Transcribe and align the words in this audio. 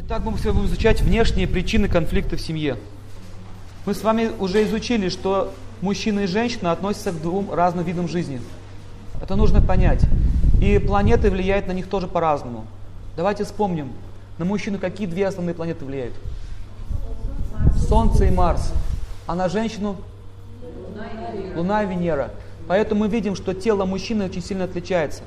Итак, 0.00 0.22
мы 0.24 0.38
сегодня 0.38 0.52
будем 0.52 0.66
изучать 0.66 1.02
внешние 1.02 1.48
причины 1.48 1.88
конфликта 1.88 2.36
в 2.36 2.40
семье. 2.40 2.76
Мы 3.84 3.94
с 3.94 4.04
вами 4.04 4.30
уже 4.38 4.62
изучили, 4.62 5.08
что 5.08 5.52
мужчина 5.80 6.20
и 6.20 6.26
женщина 6.28 6.70
относятся 6.70 7.10
к 7.10 7.20
двум 7.20 7.52
разным 7.52 7.84
видам 7.84 8.06
жизни. 8.06 8.40
Это 9.20 9.34
нужно 9.34 9.60
понять. 9.60 10.04
И 10.62 10.78
планеты 10.78 11.32
влияют 11.32 11.66
на 11.66 11.72
них 11.72 11.88
тоже 11.88 12.06
по-разному. 12.06 12.64
Давайте 13.16 13.42
вспомним, 13.42 13.90
на 14.38 14.44
мужчину 14.44 14.78
какие 14.78 15.08
две 15.08 15.26
основные 15.26 15.54
планеты 15.54 15.84
влияют? 15.84 16.14
Солнце 17.88 18.26
и 18.26 18.30
Марс. 18.30 18.72
А 19.26 19.34
на 19.34 19.48
женщину? 19.48 19.96
Луна 21.56 21.82
и 21.82 21.88
Венера. 21.88 22.30
Поэтому 22.68 23.00
мы 23.00 23.08
видим, 23.08 23.34
что 23.34 23.52
тело 23.52 23.84
мужчины 23.84 24.26
очень 24.26 24.42
сильно 24.42 24.62
отличается. 24.62 25.24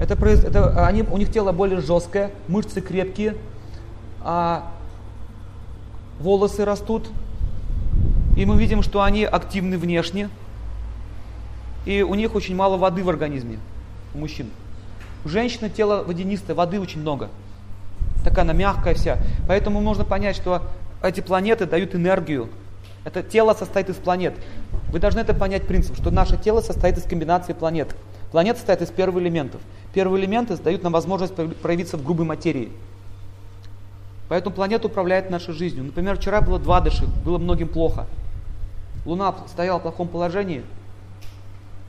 Это, 0.00 0.14
это, 0.14 0.86
они, 0.86 1.02
у 1.02 1.16
них 1.18 1.30
тело 1.30 1.52
более 1.52 1.80
жесткое, 1.80 2.30
мышцы 2.48 2.80
крепкие, 2.80 3.36
а 4.20 4.70
волосы 6.18 6.64
растут. 6.64 7.08
И 8.36 8.44
мы 8.44 8.56
видим, 8.58 8.82
что 8.82 9.02
они 9.02 9.24
активны 9.24 9.78
внешне. 9.78 10.28
И 11.86 12.02
у 12.02 12.14
них 12.14 12.34
очень 12.34 12.56
мало 12.56 12.76
воды 12.76 13.04
в 13.04 13.08
организме, 13.08 13.58
у 14.14 14.18
мужчин. 14.18 14.48
У 15.24 15.28
женщины 15.28 15.70
тело 15.70 16.02
водянистое, 16.04 16.56
воды 16.56 16.80
очень 16.80 17.00
много. 17.00 17.28
Такая 18.24 18.44
она 18.44 18.54
мягкая 18.54 18.94
вся. 18.94 19.18
Поэтому 19.46 19.80
можно 19.80 20.04
понять, 20.04 20.34
что 20.34 20.62
эти 21.02 21.20
планеты 21.20 21.66
дают 21.66 21.94
энергию. 21.94 22.48
Это 23.04 23.22
тело 23.22 23.52
состоит 23.52 23.90
из 23.90 23.96
планет. 23.96 24.34
Вы 24.90 24.98
должны 24.98 25.20
это 25.20 25.34
понять 25.34 25.66
принцип, 25.66 25.96
что 25.96 26.10
наше 26.10 26.38
тело 26.38 26.62
состоит 26.62 26.96
из 26.96 27.04
комбинации 27.04 27.52
планет. 27.52 27.94
Планета 28.34 28.58
состоит 28.58 28.82
из 28.82 28.90
первых 28.90 29.22
элементов. 29.22 29.60
Первые 29.92 30.20
элементы 30.20 30.56
дают 30.56 30.82
нам 30.82 30.92
возможность 30.92 31.36
проявиться 31.62 31.96
в 31.96 32.02
грубой 32.02 32.26
материи. 32.26 32.72
Поэтому 34.28 34.56
планета 34.56 34.88
управляет 34.88 35.30
нашей 35.30 35.54
жизнью. 35.54 35.84
Например, 35.84 36.16
вчера 36.16 36.40
было 36.40 36.58
два 36.58 36.80
дыши, 36.80 37.06
было 37.24 37.38
многим 37.38 37.68
плохо. 37.68 38.08
Луна 39.06 39.36
стояла 39.46 39.78
в 39.78 39.82
плохом 39.82 40.08
положении, 40.08 40.64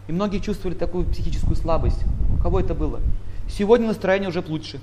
и 0.08 0.12
многие 0.12 0.38
чувствовали 0.38 0.78
такую 0.78 1.08
психическую 1.08 1.56
слабость. 1.56 2.04
У 2.38 2.44
кого 2.44 2.60
это 2.60 2.76
было? 2.76 3.00
Сегодня 3.50 3.88
настроение 3.88 4.30
уже 4.30 4.44
лучше. 4.48 4.80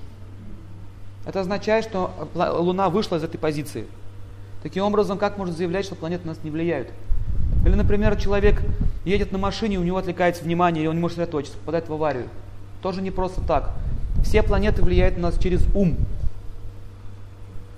Это 1.25 1.43
означает, 1.43 1.85
что 1.85 2.11
Луна 2.35 2.89
вышла 2.89 3.19
из 3.19 3.23
этой 3.23 3.39
позиции. 3.39 3.87
Таким 4.65 4.83
образом, 4.83 5.17
как 5.17 5.39
можно 5.39 5.55
заявлять, 5.55 5.85
что 5.85 5.95
планеты 5.95 6.27
на 6.27 6.33
нас 6.33 6.43
не 6.43 6.51
влияют? 6.51 6.89
Или, 7.65 7.75
например, 7.75 8.17
человек 8.17 8.61
едет 9.05 9.33
на 9.33 9.39
машине, 9.39 9.79
у 9.79 9.83
него 9.83 9.99
отвлекается 9.99 10.45
внимание, 10.45 10.85
и 10.85 10.87
он 10.87 10.97
не 10.97 11.01
может 11.01 11.17
сосредоточиться, 11.17 11.59
попадает 11.59 11.89
в 11.89 11.93
аварию. 11.93 12.29
Тоже 12.81 13.03
не 13.03 13.11
просто 13.11 13.41
так. 13.41 13.71
Все 14.25 14.43
планеты 14.43 14.83
влияют 14.83 15.17
на 15.17 15.23
нас 15.23 15.39
через 15.39 15.65
ум. 15.75 15.97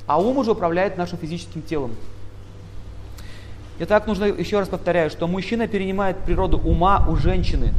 А 0.06 0.20
ум 0.20 0.38
уже 0.38 0.52
управляет 0.52 0.98
нашим 0.98 1.18
физическим 1.18 1.62
телом. 1.62 1.92
Итак, 3.78 4.06
нужно 4.06 4.24
еще 4.24 4.60
раз 4.60 4.68
повторяю, 4.68 5.10
что 5.10 5.26
мужчина 5.26 5.66
перенимает 5.66 6.18
природу 6.18 6.58
ума 6.58 7.04
у 7.08 7.16
женщины. 7.16 7.72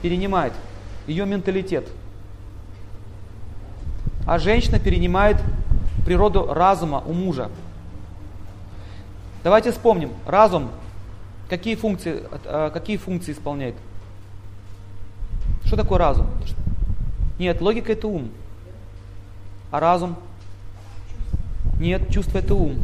Перенимает 0.00 0.52
ее 1.06 1.26
менталитет. 1.26 1.86
А 4.26 4.38
женщина 4.38 4.78
перенимает 4.78 5.36
природу 6.06 6.46
разума 6.52 7.02
у 7.06 7.12
мужа. 7.12 7.50
Давайте 9.48 9.72
вспомним. 9.72 10.12
Разум 10.26 10.68
какие 11.48 11.74
функции, 11.74 12.22
э, 12.44 12.70
какие 12.70 12.98
функции 12.98 13.32
исполняет? 13.32 13.76
Что 15.64 15.74
такое 15.74 15.96
разум? 15.96 16.26
Нет, 17.38 17.62
логика 17.62 17.92
это 17.92 18.08
ум. 18.08 18.28
А 19.70 19.80
разум? 19.80 20.16
Нет, 21.80 22.10
чувство 22.10 22.36
это 22.36 22.54
ум. 22.54 22.76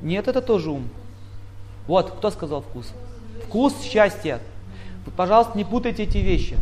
Нет, 0.00 0.28
это 0.28 0.40
тоже 0.40 0.70
ум. 0.70 0.88
Вот, 1.86 2.12
кто 2.12 2.30
сказал 2.30 2.62
вкус? 2.62 2.90
Вкус 3.48 3.78
счастья. 3.82 4.40
Пожалуйста, 5.14 5.58
не 5.58 5.64
путайте 5.66 6.04
эти 6.04 6.16
вещи. 6.16 6.56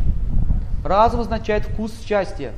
Разум 0.83 1.21
означает 1.21 1.63
вкус 1.63 1.93
счастья. 2.05 2.51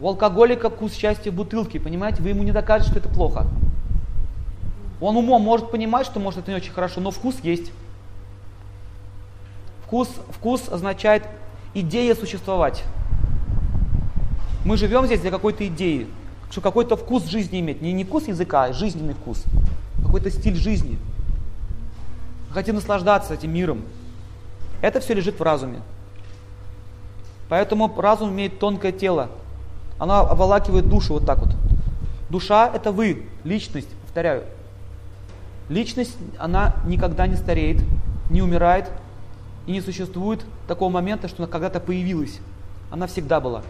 У 0.00 0.08
алкоголика 0.08 0.70
вкус 0.70 0.92
счастья 0.92 1.30
в 1.30 1.34
бутылке, 1.34 1.78
понимаете? 1.78 2.22
Вы 2.22 2.30
ему 2.30 2.42
не 2.42 2.52
докажете, 2.52 2.90
что 2.90 3.00
это 3.00 3.08
плохо. 3.08 3.46
Он 5.00 5.16
умом 5.16 5.42
может 5.42 5.70
понимать, 5.70 6.06
что 6.06 6.18
может 6.18 6.40
это 6.40 6.50
не 6.50 6.56
очень 6.56 6.72
хорошо, 6.72 7.00
но 7.00 7.10
вкус 7.10 7.36
есть. 7.42 7.70
Вкус, 9.84 10.08
вкус 10.30 10.68
означает 10.68 11.24
идея 11.74 12.14
существовать. 12.14 12.82
Мы 14.64 14.76
живем 14.76 15.04
здесь 15.06 15.20
для 15.20 15.30
какой-то 15.30 15.66
идеи, 15.66 16.06
что 16.50 16.60
какой-то 16.60 16.96
вкус 16.96 17.26
жизни 17.26 17.60
иметь. 17.60 17.82
Не, 17.82 17.92
не 17.92 18.04
вкус 18.04 18.26
языка, 18.26 18.64
а 18.64 18.72
жизненный 18.72 19.14
вкус. 19.14 19.44
Какой-то 20.02 20.30
стиль 20.30 20.56
жизни. 20.56 20.98
хотим 22.50 22.76
наслаждаться 22.76 23.34
этим 23.34 23.52
миром. 23.52 23.82
Это 24.80 25.00
все 25.00 25.14
лежит 25.14 25.38
в 25.38 25.42
разуме. 25.42 25.80
Поэтому 27.48 27.92
разум 28.00 28.30
имеет 28.30 28.58
тонкое 28.58 28.92
тело. 28.92 29.28
Оно 29.98 30.28
обволакивает 30.28 30.88
душу 30.88 31.14
вот 31.14 31.26
так 31.26 31.38
вот. 31.38 31.50
Душа– 32.30 32.70
это 32.74 32.92
вы, 32.92 33.26
личность, 33.44 33.88
повторяю. 34.02 34.44
Личность, 35.68 36.16
она 36.38 36.74
никогда 36.84 37.26
не 37.26 37.36
стареет, 37.36 37.82
не 38.30 38.42
умирает, 38.42 38.90
и 39.66 39.72
не 39.72 39.80
существует 39.80 40.44
такого 40.68 40.90
момента, 40.90 41.28
что 41.28 41.42
она 41.42 41.50
когда-то 41.50 41.80
появилась. 41.80 42.38
Она 42.90 43.06
всегда 43.06 43.40
была. 43.40 43.62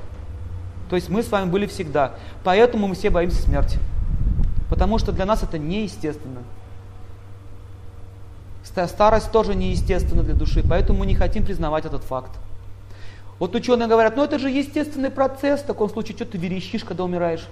То 0.91 0.97
есть 0.97 1.09
мы 1.09 1.23
с 1.23 1.31
вами 1.31 1.49
были 1.49 1.67
всегда. 1.67 2.13
Поэтому 2.43 2.89
мы 2.89 2.95
все 2.95 3.11
боимся 3.11 3.43
смерти. 3.43 3.79
Потому 4.69 4.99
что 4.99 5.13
для 5.13 5.25
нас 5.25 5.43
это 5.43 5.59
неестественно. 5.59 6.43
Старость 8.65 9.31
тоже 9.31 9.55
неестественна 9.55 10.23
для 10.23 10.35
души, 10.35 10.65
поэтому 10.69 11.01
мы 11.01 11.07
не 11.07 11.15
хотим 11.15 11.45
признавать 11.45 11.85
этот 11.85 12.03
факт. 12.03 12.31
Вот 13.45 13.55
ученые 13.55 13.89
говорят, 13.89 14.17
ну 14.17 14.25
это 14.25 14.39
же 14.39 14.49
естественный 14.49 15.11
процесс, 15.11 15.61
в 15.61 15.67
таком 15.67 15.91
случае 15.91 16.17
что 16.17 16.25
ты 16.25 16.39
верещишь, 16.39 16.83
когда 16.83 17.05
умираешь, 17.05 17.47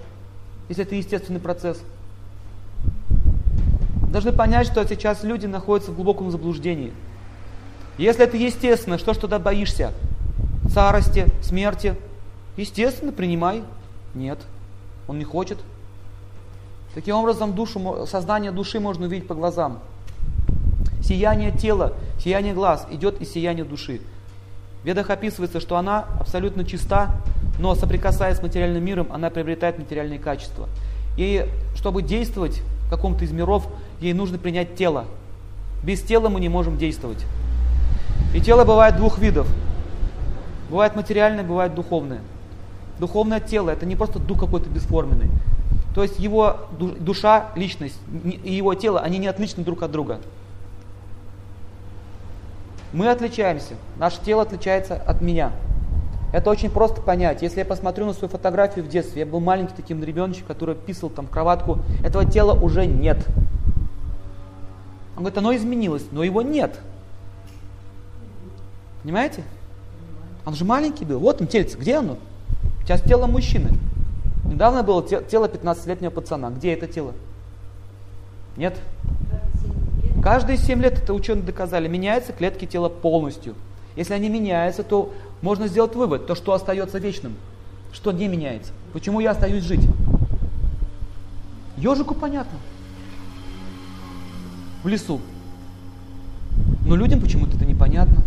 если 0.67 0.85
это 0.85 0.95
естественный 0.95 1.39
процесс. 1.39 1.79
Должны 4.11 4.31
понять, 4.31 4.65
что 4.65 4.83
сейчас 4.87 5.23
люди 5.23 5.45
находятся 5.45 5.91
в 5.91 5.95
глубоком 5.95 6.31
заблуждении. 6.31 6.91
Если 7.99 8.23
это 8.23 8.37
естественно, 8.37 8.97
что 8.97 9.13
ж 9.13 9.17
туда 9.17 9.37
боишься? 9.37 9.93
Старости, 10.67 11.27
смерти? 11.43 11.95
Естественно, 12.57 13.11
принимай. 13.11 13.61
Нет, 14.15 14.39
он 15.07 15.19
не 15.19 15.25
хочет. 15.25 15.59
Таким 16.95 17.17
образом, 17.17 17.53
душу, 17.53 18.07
сознание 18.07 18.49
души 18.51 18.79
можно 18.79 19.05
увидеть 19.05 19.27
по 19.27 19.35
глазам. 19.35 19.77
Сияние 21.03 21.51
тела, 21.51 21.93
сияние 22.17 22.55
глаз 22.55 22.87
идет 22.89 23.21
из 23.21 23.31
сияния 23.31 23.63
души. 23.63 24.01
В 24.83 24.85
ведах 24.85 25.09
описывается, 25.09 25.61
что 25.61 25.77
она 25.77 26.05
абсолютно 26.19 26.65
чиста, 26.65 27.15
но 27.57 27.73
соприкасаясь 27.73 28.37
с 28.37 28.41
материальным 28.41 28.83
миром, 28.83 29.07
она 29.11 29.29
приобретает 29.29 29.79
материальные 29.79 30.19
качества. 30.19 30.67
И 31.15 31.47
чтобы 31.75 32.01
действовать 32.01 32.61
в 32.87 32.89
каком-то 32.89 33.23
из 33.23 33.31
миров, 33.31 33.65
ей 34.01 34.13
нужно 34.13 34.37
принять 34.37 34.75
тело. 34.75 35.05
Без 35.83 36.01
тела 36.01 36.27
мы 36.27 36.41
не 36.41 36.49
можем 36.49 36.77
действовать. 36.77 37.25
И 38.33 38.41
тело 38.41 38.65
бывает 38.65 38.97
двух 38.97 39.19
видов. 39.19 39.47
Бывает 40.69 40.95
материальное, 40.95 41.43
бывает 41.45 41.75
духовное. 41.75 42.19
Духовное 42.99 43.39
тело 43.39 43.69
это 43.69 43.85
не 43.85 43.95
просто 43.95 44.19
дух 44.19 44.39
какой-то 44.39 44.69
бесформенный. 44.69 45.29
То 45.95 46.03
есть 46.03 46.19
его 46.19 46.57
душа, 46.99 47.51
личность 47.55 47.99
и 48.43 48.53
его 48.53 48.73
тело, 48.73 48.99
они 48.99 49.17
не 49.17 49.27
отличны 49.27 49.63
друг 49.63 49.83
от 49.83 49.91
друга. 49.91 50.19
Мы 52.93 53.09
отличаемся. 53.09 53.73
Наше 53.97 54.21
тело 54.21 54.43
отличается 54.43 54.95
от 54.95 55.21
меня. 55.21 55.51
Это 56.31 56.49
очень 56.49 56.69
просто 56.69 57.01
понять. 57.01 57.41
Если 57.41 57.59
я 57.59 57.65
посмотрю 57.65 58.05
на 58.05 58.13
свою 58.13 58.29
фотографию 58.29 58.85
в 58.85 58.87
детстве, 58.87 59.21
я 59.21 59.25
был 59.25 59.39
маленький 59.39 59.73
таким 59.75 60.03
ребеночек, 60.03 60.45
который 60.45 60.75
писал 60.75 61.09
там 61.09 61.27
в 61.27 61.29
кроватку, 61.29 61.79
этого 62.03 62.25
тела 62.25 62.53
уже 62.53 62.85
нет. 62.85 63.17
Он 65.15 65.23
говорит, 65.23 65.37
оно 65.37 65.55
изменилось, 65.55 66.05
но 66.11 66.23
его 66.23 66.41
нет. 66.41 66.79
Понимаете? 69.03 69.43
Он 70.45 70.55
же 70.55 70.65
маленький 70.65 71.05
был. 71.05 71.19
Вот 71.19 71.41
он, 71.41 71.47
тельце. 71.47 71.77
Где 71.77 71.97
оно? 71.97 72.17
Сейчас 72.81 73.01
тело 73.01 73.27
мужчины. 73.27 73.69
Недавно 74.45 74.83
было 74.83 75.03
тело 75.03 75.47
15-летнего 75.47 76.09
пацана. 76.09 76.49
Где 76.49 76.73
это 76.73 76.87
тело? 76.87 77.13
Нет? 78.57 78.77
Каждые 80.23 80.57
7 80.57 80.81
лет, 80.81 81.03
это 81.03 81.13
ученые 81.13 81.43
доказали, 81.43 81.89
меняются 81.89 82.31
клетки 82.31 82.65
тела 82.65 82.87
полностью. 82.87 83.55
Если 83.97 84.13
они 84.13 84.29
меняются, 84.29 84.81
то 84.83 85.13
можно 85.41 85.67
сделать 85.67 85.95
вывод, 85.95 86.27
то 86.27 86.33
что 86.33 86.53
остается 86.53 86.97
вечным, 86.97 87.35
что 87.91 88.13
не 88.13 88.29
меняется. 88.29 88.71
Почему 88.93 89.19
я 89.19 89.31
остаюсь 89.31 89.65
жить? 89.65 89.81
Ежику 91.75 92.15
понятно. 92.15 92.57
В 94.81 94.87
лесу. 94.87 95.19
Но 96.85 96.95
людям 96.95 97.19
почему-то 97.19 97.57
это 97.57 97.65
непонятно. 97.65 98.23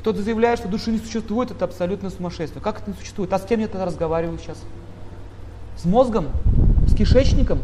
Кто-то 0.00 0.22
заявляет, 0.22 0.60
что 0.60 0.68
души 0.68 0.92
не 0.92 0.98
существует, 0.98 1.50
это 1.50 1.64
абсолютно 1.64 2.10
сумасшествие. 2.10 2.62
Как 2.62 2.80
это 2.80 2.92
не 2.92 2.96
существует? 2.96 3.32
А 3.32 3.40
с 3.40 3.44
кем 3.44 3.58
я 3.58 3.66
тогда 3.66 3.86
разговариваю 3.86 4.38
сейчас? 4.38 4.58
С 5.76 5.84
мозгом? 5.84 6.28
С 6.86 6.94
кишечником? 6.94 7.58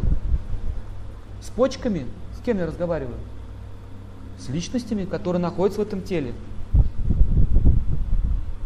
С 1.41 1.49
почками? 1.49 2.05
С 2.39 2.45
кем 2.45 2.59
я 2.59 2.65
разговариваю? 2.65 3.17
С 4.39 4.49
личностями, 4.49 5.05
которые 5.05 5.41
находятся 5.41 5.81
в 5.81 5.83
этом 5.83 6.01
теле. 6.01 6.33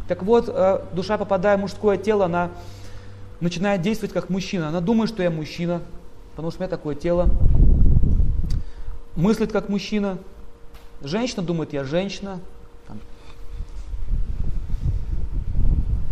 Так 0.07 0.22
вот, 0.24 0.48
э, 0.48 0.81
душа, 0.94 1.18
попадая 1.18 1.57
в 1.57 1.62
мужское 1.62 1.98
тело, 1.98 2.25
она 2.25 2.51
начинает 3.39 3.81
действовать 3.81 4.13
как 4.13 4.30
мужчина. 4.30 4.68
Она 4.68 4.81
думает, 4.81 5.10
что 5.10 5.24
я 5.24 5.31
мужчина, 5.31 5.81
потому 6.31 6.51
что 6.51 6.60
у 6.60 6.62
меня 6.62 6.69
такое 6.69 6.95
тело. 6.95 7.30
Мыслит 9.16 9.51
как 9.51 9.69
мужчина. 9.69 10.18
Женщина 11.01 11.42
думает, 11.42 11.74
я 11.74 11.83
женщина. 11.83 12.39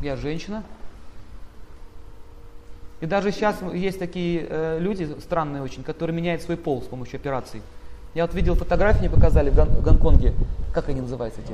Я 0.02 0.16
женщина. 0.16 0.64
И 3.04 3.06
даже 3.06 3.34
сейчас 3.34 3.58
есть 3.74 4.00
такие 4.00 4.48
э, 4.50 4.78
люди 4.80 5.14
странные 5.20 5.62
очень, 5.62 5.84
которые 5.84 6.16
меняют 6.16 6.42
свой 6.42 6.56
пол 6.56 6.82
с 6.82 6.86
помощью 6.86 7.18
операций. 7.18 7.62
Я 8.14 8.26
вот 8.26 8.34
видел 8.34 8.56
фотографии, 8.56 9.00
мне 9.00 9.10
показали 9.10 9.50
в, 9.50 9.56
Гон- 9.56 9.68
в 9.68 9.84
Гонконге. 9.84 10.34
Как 10.74 10.88
они 10.88 11.02
называются 11.02 11.42
эти? 11.42 11.54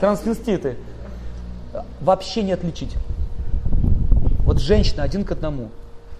Трансвеститы. 0.00 0.76
Вообще 2.02 2.42
не 2.42 2.52
отличить. 2.52 2.94
Вот 4.40 4.60
женщина 4.60 5.02
один 5.02 5.24
к 5.24 5.32
одному. 5.32 5.70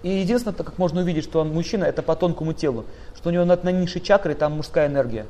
И 0.01 0.09
единственное, 0.09 0.55
как 0.55 0.79
можно 0.79 1.01
увидеть, 1.01 1.25
что 1.25 1.39
он 1.41 1.53
мужчина, 1.53 1.83
это 1.83 2.01
по 2.01 2.15
тонкому 2.15 2.53
телу. 2.53 2.85
Что 3.15 3.29
у 3.29 3.31
него 3.31 3.45
на, 3.45 3.71
низшей 3.71 4.01
чакре 4.01 4.33
там 4.33 4.53
мужская 4.53 4.87
энергия. 4.87 5.27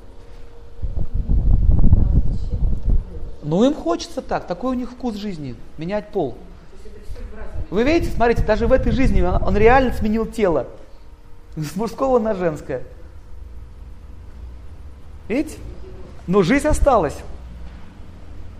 Ну 3.44 3.62
им 3.66 3.74
хочется 3.74 4.22
так, 4.22 4.48
такой 4.48 4.72
у 4.72 4.80
них 4.80 4.90
вкус 4.90 5.16
жизни, 5.16 5.58
менять 5.78 6.08
пол. 6.12 6.36
Вы 7.76 7.84
видите, 7.84 8.16
смотрите, 8.16 8.42
даже 8.42 8.68
в 8.68 8.72
этой 8.72 8.94
жизни 8.94 9.22
он, 9.22 9.44
он 9.44 9.58
реально 9.58 9.92
сменил 9.92 10.26
тело. 10.26 10.68
С 11.58 11.76
мужского 11.76 12.20
на 12.20 12.34
женское. 12.34 12.84
Видите? 15.28 15.58
Но 16.26 16.42
жизнь 16.42 16.66
осталась. 16.70 17.18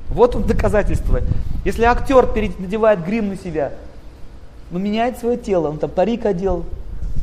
Вот 0.10 0.36
он 0.36 0.44
доказательство. 0.44 1.22
Если 1.64 1.84
актер 1.84 2.28
надевает 2.60 3.06
грим 3.06 3.30
на 3.30 3.38
себя, 3.38 3.72
но 4.70 4.80
меняет 4.80 5.18
свое 5.18 5.38
тело, 5.38 5.70
он 5.70 5.80
там 5.80 5.92
парик 5.92 6.26
одел, 6.26 6.66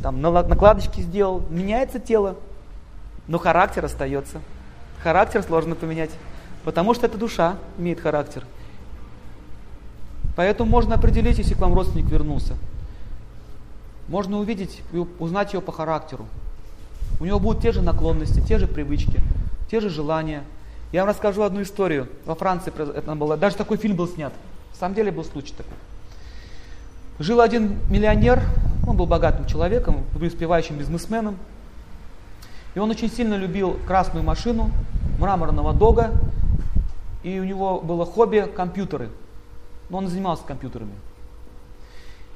там 0.03 0.23
накладочки 0.23 1.03
сделал, 1.03 1.43
меняется 1.51 2.01
тело, 2.01 2.37
но 3.29 3.37
характер 3.37 3.85
остается. 3.85 4.41
Характер 5.03 5.43
сложно 5.43 5.75
поменять, 5.75 6.11
потому 6.65 6.95
что 6.95 7.05
это 7.05 7.19
душа 7.19 7.57
имеет 7.77 8.01
характер. 8.01 8.45
Поэтому 10.37 10.71
можно 10.71 10.95
определить, 10.95 11.39
если 11.39 11.55
к 11.55 11.59
вам 11.59 11.75
родственник 11.75 12.07
вернулся. 12.07 12.55
Можно 14.09 14.39
увидеть 14.39 14.83
и 14.93 14.99
узнать 15.19 15.53
его 15.53 15.63
по 15.63 15.73
характеру. 15.73 16.27
У 17.21 17.25
него 17.25 17.39
будут 17.39 17.63
те 17.63 17.73
же 17.73 17.83
наклонности, 17.83 18.41
те 18.41 18.59
же 18.59 18.67
привычки, 18.67 19.21
те 19.71 19.81
же 19.81 19.91
желания. 19.91 20.43
Я 20.91 21.03
вам 21.03 21.11
расскажу 21.11 21.43
одну 21.43 21.63
историю. 21.63 22.09
Во 22.25 22.35
Франции 22.35 22.73
это 22.77 23.15
было, 23.15 23.37
даже 23.37 23.57
такой 23.57 23.77
фильм 23.77 23.97
был 23.97 24.09
снят. 24.09 24.33
В 24.73 24.77
самом 24.77 24.95
деле 24.95 25.13
был 25.13 25.25
случай 25.25 25.55
такой. 25.55 25.75
Жил 27.19 27.41
один 27.41 27.79
миллионер, 27.89 28.43
он 28.87 28.97
был 28.97 29.07
богатым 29.07 29.47
человеком, 29.47 30.03
преуспевающим 30.15 30.77
бизнесменом. 30.77 31.37
И 32.75 32.79
он 32.79 32.91
очень 32.91 33.11
сильно 33.11 33.35
любил 33.35 33.79
красную 33.87 34.25
машину, 34.25 34.71
мраморного 35.19 35.73
дога, 35.73 36.11
и 37.23 37.39
у 37.39 37.45
него 37.45 37.81
было 37.81 38.05
хобби 38.05 38.49
компьютеры. 38.57 39.11
Но 39.93 39.99
он 39.99 40.09
занимался 40.09 40.43
компьютерами. 40.45 40.95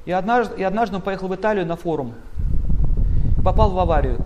И 0.05 0.11
однажды, 0.11 0.57
и 0.57 0.63
однажды 0.63 0.97
он 0.97 1.01
поехал 1.01 1.27
в 1.27 1.33
Италию 1.33 1.65
на 1.65 1.75
форум, 1.75 2.13
попал 3.43 3.71
в 3.71 3.79
аварию. 3.79 4.19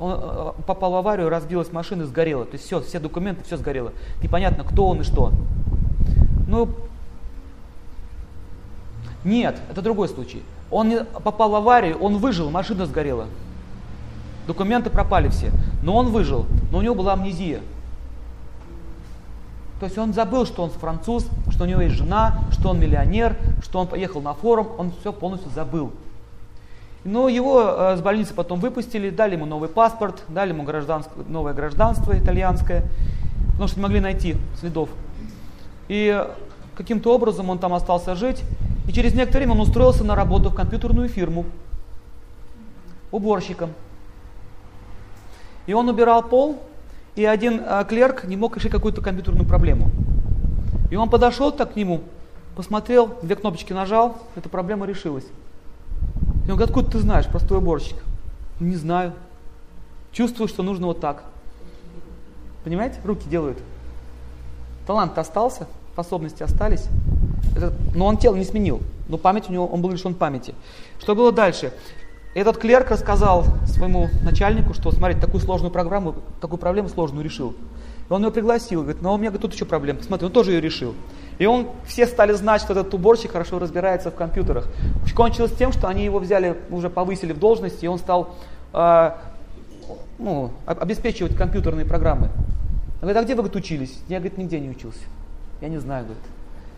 Он 0.00 0.18
э, 0.18 0.52
попал 0.66 0.92
в 0.92 0.96
аварию, 0.96 1.28
разбилась 1.28 1.70
машина, 1.70 2.06
сгорела. 2.06 2.46
То 2.46 2.54
есть 2.54 2.64
все, 2.64 2.80
все 2.80 2.98
документы, 2.98 3.44
все 3.44 3.58
сгорело. 3.58 3.92
Непонятно, 4.22 4.64
кто 4.64 4.86
он 4.86 5.02
и 5.02 5.04
что. 5.04 5.32
Ну, 6.48 6.70
нет, 9.22 9.60
это 9.70 9.82
другой 9.82 10.08
случай. 10.08 10.42
Он 10.70 10.88
не 10.88 11.04
попал 11.04 11.50
в 11.50 11.54
аварию, 11.56 11.98
он 11.98 12.16
выжил, 12.16 12.48
машина 12.48 12.86
сгорела. 12.86 13.26
Документы 14.46 14.88
пропали 14.88 15.28
все. 15.28 15.50
Но 15.82 15.94
он 15.94 16.08
выжил, 16.08 16.46
но 16.70 16.78
у 16.78 16.80
него 16.80 16.94
была 16.94 17.12
амнезия. 17.12 17.60
То 19.82 19.86
есть 19.86 19.98
он 19.98 20.12
забыл, 20.12 20.46
что 20.46 20.62
он 20.62 20.70
француз, 20.70 21.26
что 21.50 21.64
у 21.64 21.66
него 21.66 21.80
есть 21.80 21.96
жена, 21.96 22.38
что 22.52 22.68
он 22.68 22.78
миллионер, 22.78 23.36
что 23.64 23.80
он 23.80 23.88
поехал 23.88 24.20
на 24.20 24.32
форум, 24.32 24.68
он 24.78 24.92
все 25.00 25.12
полностью 25.12 25.50
забыл. 25.50 25.90
Но 27.02 27.28
его 27.28 27.60
э, 27.60 27.96
с 27.96 28.00
больницы 28.00 28.32
потом 28.32 28.60
выпустили, 28.60 29.10
дали 29.10 29.34
ему 29.34 29.44
новый 29.44 29.68
паспорт, 29.68 30.22
дали 30.28 30.50
ему 30.50 30.62
гражданство, 30.62 31.24
новое 31.26 31.52
гражданство 31.52 32.16
итальянское, 32.16 32.84
потому 33.50 33.66
что 33.66 33.78
не 33.78 33.82
могли 33.82 33.98
найти 33.98 34.36
следов. 34.60 34.88
И 35.88 36.28
каким-то 36.76 37.12
образом 37.12 37.50
он 37.50 37.58
там 37.58 37.74
остался 37.74 38.14
жить, 38.14 38.40
и 38.86 38.92
через 38.92 39.14
некоторое 39.14 39.46
время 39.46 39.54
он 39.54 39.62
устроился 39.62 40.04
на 40.04 40.14
работу 40.14 40.50
в 40.50 40.54
компьютерную 40.54 41.08
фирму 41.08 41.44
уборщиком. 43.10 43.70
И 45.66 45.72
он 45.72 45.88
убирал 45.88 46.22
пол, 46.22 46.62
и 47.14 47.24
один 47.24 47.62
э, 47.64 47.84
клерк 47.88 48.24
не 48.24 48.36
мог 48.36 48.56
решить 48.56 48.72
какую-то 48.72 49.02
компьютерную 49.02 49.46
проблему. 49.46 49.90
И 50.90 50.96
он 50.96 51.10
подошел 51.10 51.52
так 51.52 51.74
к 51.74 51.76
нему, 51.76 52.02
посмотрел, 52.56 53.16
две 53.22 53.36
кнопочки 53.36 53.72
нажал, 53.72 54.18
эта 54.36 54.48
проблема 54.48 54.86
решилась. 54.86 55.24
И 56.46 56.50
он 56.50 56.56
говорит, 56.56 56.70
откуда 56.70 56.90
ты 56.90 56.98
знаешь, 56.98 57.26
простой 57.26 57.58
уборщик? 57.58 57.96
Не 58.60 58.76
знаю. 58.76 59.12
Чувствую, 60.12 60.48
что 60.48 60.62
нужно 60.62 60.86
вот 60.86 61.00
так. 61.00 61.24
Понимаете? 62.64 62.98
Руки 63.04 63.28
делают. 63.28 63.58
Талант 64.86 65.16
остался, 65.16 65.66
способности 65.92 66.42
остались. 66.42 66.86
Это, 67.56 67.72
но 67.94 68.06
он 68.06 68.16
тело 68.16 68.34
не 68.34 68.44
сменил. 68.44 68.80
Но 69.08 69.18
память 69.18 69.48
у 69.48 69.52
него, 69.52 69.66
он 69.66 69.82
был 69.82 69.90
лишен 69.90 70.14
памяти. 70.14 70.54
Что 70.98 71.14
было 71.14 71.32
дальше? 71.32 71.72
Этот 72.34 72.56
клерк 72.56 72.90
рассказал 72.90 73.44
своему 73.66 74.08
начальнику, 74.22 74.72
что, 74.72 74.90
смотрите, 74.90 75.20
такую 75.20 75.40
сложную 75.42 75.70
программу, 75.70 76.14
такую 76.40 76.58
проблему 76.58 76.88
сложную 76.88 77.22
решил. 77.22 77.54
И 78.08 78.12
он 78.12 78.22
его 78.22 78.30
пригласил, 78.30 78.82
говорит, 78.82 79.02
ну 79.02 79.12
у 79.12 79.18
меня 79.18 79.30
тут 79.30 79.52
еще 79.52 79.66
проблема, 79.66 79.98
посмотри, 79.98 80.26
он 80.26 80.32
тоже 80.32 80.52
ее 80.52 80.60
решил. 80.60 80.94
И 81.38 81.46
он, 81.46 81.68
все 81.86 82.06
стали 82.06 82.32
знать, 82.32 82.62
что 82.62 82.72
этот 82.72 82.92
уборщик 82.94 83.32
хорошо 83.32 83.58
разбирается 83.58 84.10
в 84.10 84.14
компьютерах. 84.14 84.66
Кончилось 85.14 85.52
тем, 85.52 85.72
что 85.72 85.88
они 85.88 86.04
его 86.04 86.18
взяли, 86.18 86.56
уже 86.70 86.88
повысили 86.88 87.32
в 87.32 87.38
должности, 87.38 87.84
и 87.84 87.88
он 87.88 87.98
стал 87.98 88.34
э, 88.72 89.10
ну, 90.18 90.50
обеспечивать 90.66 91.36
компьютерные 91.36 91.84
программы. 91.84 92.30
Он 93.02 93.08
говорит, 93.08 93.18
а 93.18 93.24
где 93.24 93.34
вы 93.34 93.42
говорит, 93.42 93.56
учились? 93.56 93.98
Я 94.08 94.18
говорит, 94.18 94.38
нигде 94.38 94.58
не 94.58 94.70
учился. 94.70 95.00
Я 95.60 95.68
не 95.68 95.78
знаю, 95.78 96.04
говорит. 96.04 96.24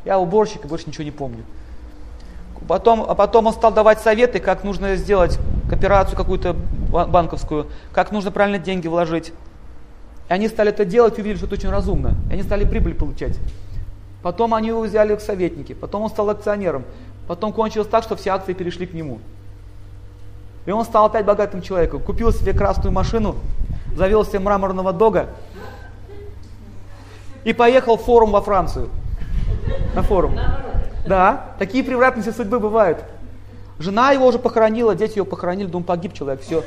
Я 0.04 0.18
уборщик 0.18 0.64
и 0.64 0.68
больше 0.68 0.87
ничего 0.88 1.04
не 1.04 1.11
помню. 1.11 1.44
Потом, 2.66 3.04
а 3.06 3.14
потом 3.14 3.46
он 3.46 3.52
стал 3.52 3.73
давать 3.73 4.00
советы, 4.00 4.40
как 4.40 4.64
нужно 4.64 4.96
сделать 4.96 5.38
операцию 5.70 6.16
какую-то 6.16 6.54
банковскую, 6.54 7.66
как 7.92 8.12
нужно 8.12 8.30
правильно 8.30 8.58
деньги 8.58 8.88
вложить. 8.88 9.32
И 10.28 10.32
они 10.32 10.49
стали 10.49 10.70
это 10.70 10.84
делать 10.84 11.18
и 11.18 11.20
увидели, 11.20 11.37
что 11.37 11.46
это 11.46 11.56
очень 11.56 11.70
разумно. 11.70 12.14
И 12.30 12.34
они 12.34 12.42
стали 12.42 12.64
прибыль 12.64 12.94
получать. 12.94 13.38
Потом 14.23 14.54
они 14.54 14.68
его 14.68 14.80
взяли 14.80 15.14
в 15.14 15.20
советники, 15.20 15.75
потом 15.75 16.02
он 16.02 16.08
стал 16.08 16.30
акционером. 16.30 16.84
Потом 17.26 17.52
кончилось 17.52 17.88
так, 17.88 18.04
что 18.04 18.16
все 18.16 18.30
акции 18.30 18.52
перешли 18.52 18.87
к 18.87 18.94
нему. 18.94 19.18
И 20.66 20.70
он 20.70 20.84
стал 20.84 21.06
опять 21.06 21.26
богатым 21.26 21.61
человеком. 21.61 22.00
Купил 22.00 22.32
себе 22.32 22.54
красную 22.54 22.92
машину, 22.92 23.37
завел 23.96 24.25
себе 24.25 24.38
мраморного 24.38 24.92
дога 24.92 25.28
и 27.44 27.52
поехал 27.52 27.96
в 27.96 28.02
форум 28.02 28.30
во 28.30 28.40
Францию. 28.40 28.88
На 29.94 30.02
форум. 30.02 30.38
Да, 31.06 31.52
такие 31.58 31.84
превратности 31.84 32.30
судьбы 32.30 32.58
бывают. 32.58 33.04
Жена 33.78 34.12
его 34.12 34.26
уже 34.26 34.38
похоронила, 34.38 34.94
дети 34.94 35.16
его 35.16 35.26
похоронили, 35.26 35.66
думаю, 35.66 35.84
погиб 35.84 36.14
человек, 36.14 36.40
все. 36.42 36.64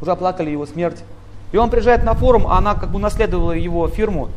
Уже 0.00 0.12
оплакали 0.12 0.50
его 0.50 0.66
смерть. 0.66 1.02
И 1.52 1.56
он 1.56 1.70
приезжает 1.70 2.04
на 2.04 2.14
форум, 2.14 2.46
а 2.46 2.58
она 2.58 2.74
как 2.74 2.90
бы 2.90 2.98
наследовала 2.98 3.52
его 3.52 3.88
фирму. 3.88 4.28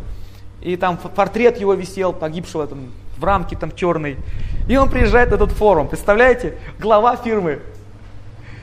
И 0.62 0.76
там 0.76 0.98
портрет 0.98 1.58
его 1.58 1.74
висел, 1.74 2.14
погибшего 2.14 2.66
там, 2.68 2.92
в 3.18 3.24
рамке 3.24 3.56
там 3.56 3.72
черной. 3.72 4.18
И 4.68 4.78
он 4.78 4.90
приезжает 4.90 5.32
на 5.32 5.36
этот 5.36 5.52
форум, 5.52 5.88
представляете? 5.88 6.58
Глава 6.80 7.16
фирмы. 7.16 7.60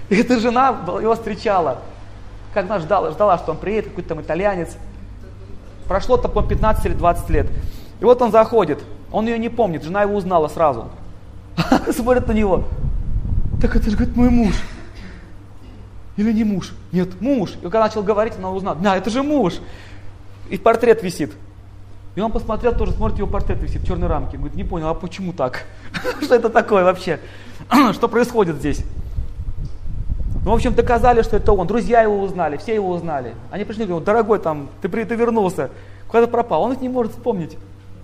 И 0.09 0.17
эта 0.17 0.39
жена 0.39 0.85
его 1.01 1.15
встречала. 1.15 1.79
Как 2.53 2.65
она 2.67 2.79
ждала, 2.79 3.11
ждала, 3.11 3.39
что 3.39 3.53
он 3.53 3.59
приедет, 3.59 3.91
какой-то 3.91 4.11
там 4.11 4.21
итальянец. 4.21 4.77
Прошло 5.89 6.17
там, 6.17 6.31
по 6.31 6.43
15 6.43 6.87
или 6.87 6.95
20 6.95 7.31
лет. 7.31 7.47
И 8.01 8.05
вот 8.05 8.21
он 8.23 8.31
заходит. 8.31 8.83
Он 9.15 9.29
ее 9.29 9.39
не 9.39 9.49
помнит, 9.49 9.85
жена 9.85 10.03
его 10.03 10.17
узнала 10.17 10.49
сразу. 10.49 10.89
Смотрит 11.93 12.27
на 12.27 12.33
него. 12.33 12.65
Так 13.63 13.77
это 13.77 13.89
же, 13.89 13.97
говорит, 13.97 14.17
мой 14.17 14.29
муж. 14.29 14.57
Или 16.17 16.33
не 16.33 16.43
муж? 16.43 16.73
Нет, 16.91 17.21
муж. 17.21 17.53
И 17.53 17.63
когда 17.63 17.83
начал 17.83 18.03
говорить, 18.03 18.35
она 18.37 18.51
узнала. 18.51 18.77
Да, 18.77 18.97
это 18.97 19.11
же 19.11 19.23
муж. 19.23 19.55
И 20.51 20.59
портрет 20.59 21.05
висит. 21.05 21.33
И 22.17 22.21
он 22.21 22.33
посмотрел, 22.33 22.75
тоже 22.75 22.91
смотрит 22.91 23.19
его 23.19 23.29
портрет 23.29 23.63
висит 23.63 23.83
в 23.83 23.87
черной 23.87 24.09
рамке. 24.09 24.37
Говорит, 24.37 24.57
не 24.57 24.65
понял, 24.65 24.89
а 24.89 24.95
почему 24.95 25.33
так? 25.33 25.65
Что 26.21 26.35
это 26.35 26.51
такое 26.51 26.83
вообще? 26.83 27.21
Что 27.93 28.09
происходит 28.09 28.57
здесь? 28.57 28.83
Ну, 30.45 30.51
в 30.51 30.55
общем, 30.55 30.75
доказали, 30.75 31.23
что 31.23 31.37
это 31.37 31.53
он. 31.53 31.69
Друзья 31.69 32.03
его 32.03 32.21
узнали, 32.21 32.57
все 32.57 32.75
его 32.75 32.91
узнали. 32.91 33.35
Они 33.53 33.63
пришли 33.63 33.87
говорят, 33.87 34.05
дорогой, 34.05 34.41
там, 34.41 34.69
ты, 34.83 34.89
ты 34.89 35.15
вернулся, 35.15 35.71
куда 36.09 36.27
ты 36.27 36.31
пропал? 36.31 36.65
Он 36.65 36.73
их 36.73 36.81
не 36.81 36.89
может 36.89 37.13
вспомнить. 37.13 37.57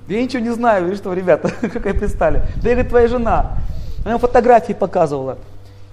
Я 0.09 0.23
ничего 0.23 0.43
не 0.43 0.51
знаю, 0.51 0.93
и 0.93 0.97
что, 0.97 1.13
ребята, 1.13 1.51
как 1.61 1.87
я 1.87 1.95
пристали. 1.95 2.43
Да 2.63 2.69
я 2.69 2.75
говорит, 2.75 2.89
твоя 2.89 3.09
жена. 3.09 3.59
Она 4.01 4.11
ему 4.11 4.19
фотографии 4.19 4.73
показывала. 4.73 5.39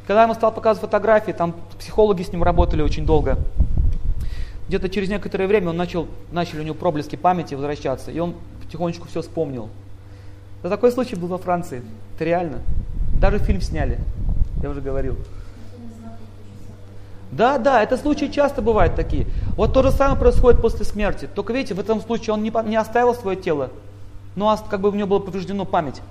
Когда 0.07 0.23
ему 0.23 0.33
стал 0.33 0.53
показывать 0.53 0.89
фотографии, 0.89 1.33
там 1.33 1.53
психологи 1.77 2.23
с 2.23 2.31
ним 2.31 2.43
работали 2.43 2.81
очень 2.81 3.05
долго. 3.05 3.37
Где-то 4.67 4.89
через 4.89 5.09
некоторое 5.09 5.47
время 5.47 5.69
он 5.69 5.77
начал, 5.77 6.07
начали 6.31 6.61
у 6.61 6.63
него 6.63 6.75
проблески 6.75 7.15
памяти 7.15 7.55
возвращаться, 7.55 8.11
и 8.11 8.19
он 8.19 8.35
потихонечку 8.61 9.07
все 9.07 9.21
вспомнил. 9.21 9.69
Да 10.63 10.69
такой 10.69 10.91
случай 10.91 11.15
был 11.15 11.27
во 11.27 11.37
Франции. 11.37 11.83
Это 12.15 12.25
реально. 12.25 12.59
Даже 13.19 13.39
фильм 13.39 13.61
сняли. 13.61 13.99
Я 14.61 14.69
уже 14.69 14.81
говорил. 14.81 15.15
Да, 17.31 17.57
да, 17.57 17.83
это 17.83 17.97
случаи 17.97 18.25
часто 18.25 18.61
бывают 18.61 18.95
такие. 18.95 19.27
Вот 19.55 19.73
то 19.73 19.83
же 19.83 19.91
самое 19.91 20.19
происходит 20.19 20.61
после 20.61 20.85
смерти. 20.85 21.29
Только 21.33 21.53
видите, 21.53 21.73
в 21.73 21.79
этом 21.79 22.01
случае 22.01 22.33
он 22.33 22.41
не, 22.41 22.53
не 22.65 22.75
оставил 22.75 23.13
свое 23.13 23.37
тело, 23.37 23.69
но 24.37 24.57
как 24.69 24.79
бы 24.79 24.89
у 24.89 24.93
него 24.93 25.07
было 25.07 25.19
повреждено 25.19 25.65
память. 25.65 26.01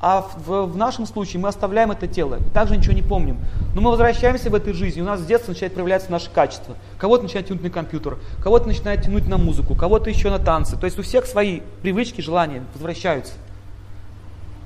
А 0.00 0.22
в, 0.46 0.66
в 0.66 0.76
нашем 0.76 1.06
случае 1.06 1.40
мы 1.40 1.48
оставляем 1.48 1.90
это 1.90 2.06
тело, 2.06 2.36
и 2.36 2.50
также 2.50 2.76
ничего 2.76 2.94
не 2.94 3.02
помним. 3.02 3.38
Но 3.74 3.80
мы 3.80 3.90
возвращаемся 3.90 4.48
в 4.48 4.54
этой 4.54 4.72
жизни, 4.72 5.00
у 5.02 5.04
нас 5.04 5.20
с 5.20 5.26
детства 5.26 5.52
начинает 5.52 5.74
проявляться 5.74 6.10
наши 6.10 6.30
качества. 6.30 6.76
Кого-то 6.98 7.24
начинает 7.24 7.48
тянуть 7.48 7.62
на 7.62 7.70
компьютер, 7.70 8.16
кого-то 8.42 8.66
начинает 8.66 9.02
тянуть 9.02 9.28
на 9.28 9.36
музыку, 9.36 9.74
кого-то 9.74 10.08
еще 10.08 10.30
на 10.30 10.38
танцы. 10.38 10.76
То 10.76 10.86
есть 10.86 10.98
у 10.98 11.02
всех 11.02 11.26
свои 11.26 11.60
привычки, 11.82 12.20
желания 12.20 12.62
возвращаются. 12.72 13.34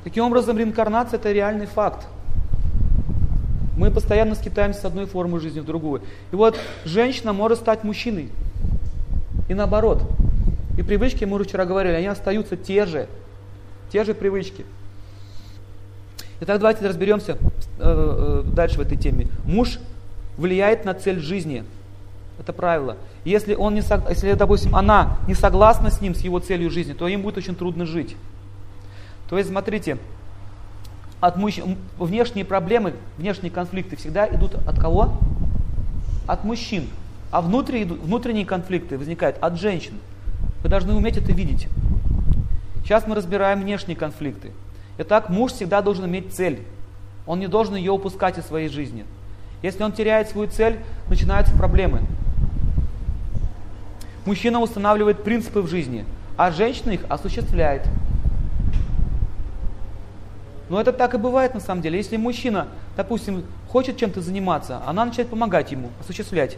Таким 0.04 0.24
образом, 0.24 0.56
реинкарнация 0.56 1.18
это 1.18 1.32
реальный 1.32 1.66
факт. 1.66 2.06
Мы 3.76 3.90
постоянно 3.90 4.36
скитаемся 4.36 4.82
с 4.82 4.84
одной 4.84 5.06
формы 5.06 5.40
жизни 5.40 5.60
в 5.60 5.64
другую. 5.64 6.02
И 6.30 6.36
вот 6.36 6.56
женщина 6.84 7.32
может 7.32 7.58
стать 7.58 7.82
мужчиной. 7.82 8.30
И 9.48 9.54
наоборот. 9.54 10.02
И 10.76 10.82
привычки, 10.82 11.24
мы 11.24 11.36
уже 11.36 11.44
вчера 11.44 11.64
говорили, 11.64 11.94
они 11.94 12.06
остаются 12.06 12.56
те 12.56 12.86
же. 12.86 13.08
Те 13.90 14.04
же 14.04 14.14
привычки. 14.14 14.64
Итак, 16.40 16.58
давайте 16.58 16.86
разберемся 16.86 17.36
э, 17.78 17.78
э, 17.78 18.42
дальше 18.52 18.78
в 18.78 18.80
этой 18.80 18.96
теме. 18.96 19.28
Муж 19.44 19.78
влияет 20.36 20.84
на 20.84 20.94
цель 20.94 21.20
жизни. 21.20 21.64
Это 22.38 22.52
правило. 22.52 22.96
Если, 23.24 23.54
он 23.54 23.74
не, 23.74 23.82
если, 24.08 24.32
допустим, 24.32 24.74
она 24.74 25.18
не 25.28 25.34
согласна 25.34 25.90
с 25.90 26.00
ним, 26.00 26.14
с 26.14 26.20
его 26.20 26.40
целью 26.40 26.70
жизни, 26.70 26.94
то 26.94 27.06
им 27.06 27.22
будет 27.22 27.36
очень 27.36 27.54
трудно 27.54 27.86
жить. 27.86 28.16
То 29.28 29.38
есть, 29.38 29.50
смотрите, 29.50 29.98
от 31.20 31.36
мужчин, 31.36 31.76
внешние 31.98 32.44
проблемы, 32.44 32.94
внешние 33.18 33.52
конфликты 33.52 33.94
всегда 33.96 34.26
идут 34.26 34.56
от 34.66 34.80
кого? 34.80 35.12
От 36.26 36.42
мужчин. 36.42 36.88
А 37.30 37.40
внутренние, 37.40 37.86
внутренние 37.86 38.44
конфликты 38.44 38.98
возникают 38.98 39.36
от 39.40 39.60
женщин. 39.60 39.94
Вы 40.62 40.68
должны 40.68 40.94
уметь 40.94 41.16
это 41.16 41.32
видеть. 41.32 41.68
Сейчас 42.82 43.06
мы 43.06 43.14
разбираем 43.14 43.60
внешние 43.60 43.96
конфликты. 43.96 44.52
Итак, 44.98 45.28
муж 45.28 45.52
всегда 45.52 45.82
должен 45.82 46.06
иметь 46.06 46.34
цель. 46.34 46.60
Он 47.26 47.38
не 47.40 47.46
должен 47.46 47.74
ее 47.74 47.92
упускать 47.92 48.38
из 48.38 48.44
своей 48.44 48.68
жизни. 48.68 49.04
Если 49.62 49.82
он 49.82 49.92
теряет 49.92 50.28
свою 50.28 50.48
цель, 50.48 50.78
начинаются 51.08 51.56
проблемы. 51.56 52.00
Мужчина 54.24 54.60
устанавливает 54.60 55.24
принципы 55.24 55.60
в 55.62 55.68
жизни, 55.68 56.04
а 56.36 56.50
женщина 56.50 56.92
их 56.92 57.00
осуществляет. 57.08 57.86
Но 60.68 60.80
это 60.80 60.92
так 60.92 61.14
и 61.14 61.18
бывает 61.18 61.54
на 61.54 61.60
самом 61.60 61.82
деле. 61.82 61.98
Если 61.98 62.16
мужчина, 62.16 62.68
допустим, 62.96 63.44
хочет 63.68 63.96
чем-то 63.96 64.20
заниматься, 64.20 64.80
она 64.86 65.04
начинает 65.04 65.28
помогать 65.28 65.72
ему, 65.72 65.90
осуществлять. 66.00 66.56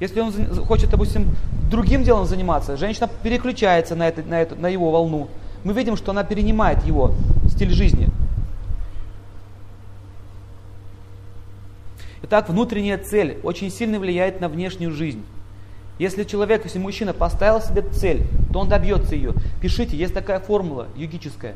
Если 0.00 0.20
он 0.20 0.32
хочет, 0.66 0.90
допустим, 0.90 1.30
другим 1.70 2.02
делом 2.02 2.26
заниматься, 2.26 2.76
женщина 2.76 3.08
переключается 3.22 3.94
на, 3.94 4.08
это, 4.08 4.22
на, 4.22 4.40
это, 4.40 4.54
на 4.54 4.68
его 4.68 4.90
волну 4.90 5.28
мы 5.64 5.72
видим, 5.72 5.96
что 5.96 6.12
она 6.12 6.22
перенимает 6.24 6.84
его 6.84 7.14
стиль 7.48 7.70
жизни. 7.70 8.08
Итак, 12.22 12.48
внутренняя 12.48 12.98
цель 12.98 13.38
очень 13.42 13.70
сильно 13.70 13.98
влияет 13.98 14.40
на 14.40 14.48
внешнюю 14.48 14.92
жизнь. 14.92 15.24
Если 15.98 16.24
человек, 16.24 16.64
если 16.64 16.78
мужчина 16.78 17.12
поставил 17.12 17.60
себе 17.60 17.82
цель, 17.82 18.26
то 18.52 18.60
он 18.60 18.68
добьется 18.68 19.14
ее. 19.14 19.32
Пишите, 19.60 19.96
есть 19.96 20.12
такая 20.12 20.40
формула 20.40 20.88
йогическая. 20.96 21.54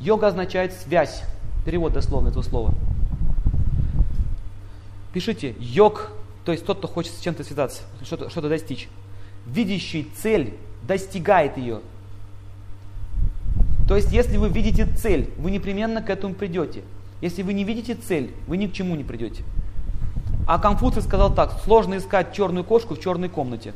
Йога 0.00 0.28
означает 0.28 0.72
связь. 0.72 1.22
Перевод 1.64 1.92
дословно 1.92 2.28
этого 2.28 2.42
слова. 2.42 2.74
Пишите, 5.12 5.54
йог, 5.58 6.12
то 6.44 6.52
есть 6.52 6.64
тот, 6.64 6.78
кто 6.78 6.88
хочет 6.88 7.12
с 7.12 7.20
чем-то 7.20 7.42
связаться, 7.44 7.82
что-то 8.02 8.28
что 8.30 8.42
достичь. 8.42 8.88
Видящий 9.46 10.10
цель 10.16 10.54
достигает 10.82 11.56
ее. 11.56 11.80
То 13.88 13.96
есть, 13.96 14.12
если 14.12 14.36
вы 14.36 14.48
видите 14.48 14.86
цель, 14.86 15.30
вы 15.36 15.50
непременно 15.50 16.02
к 16.02 16.08
этому 16.08 16.34
придете. 16.34 16.82
Если 17.20 17.42
вы 17.42 17.52
не 17.52 17.64
видите 17.64 17.94
цель, 17.94 18.34
вы 18.46 18.56
ни 18.56 18.66
к 18.66 18.72
чему 18.72 18.96
не 18.96 19.04
придете. 19.04 19.42
А 20.46 20.58
Конфуций 20.58 21.02
сказал 21.02 21.34
так, 21.34 21.60
сложно 21.64 21.96
искать 21.96 22.34
черную 22.34 22.64
кошку 22.64 22.94
в 22.94 23.00
черной 23.00 23.28
комнате. 23.28 23.74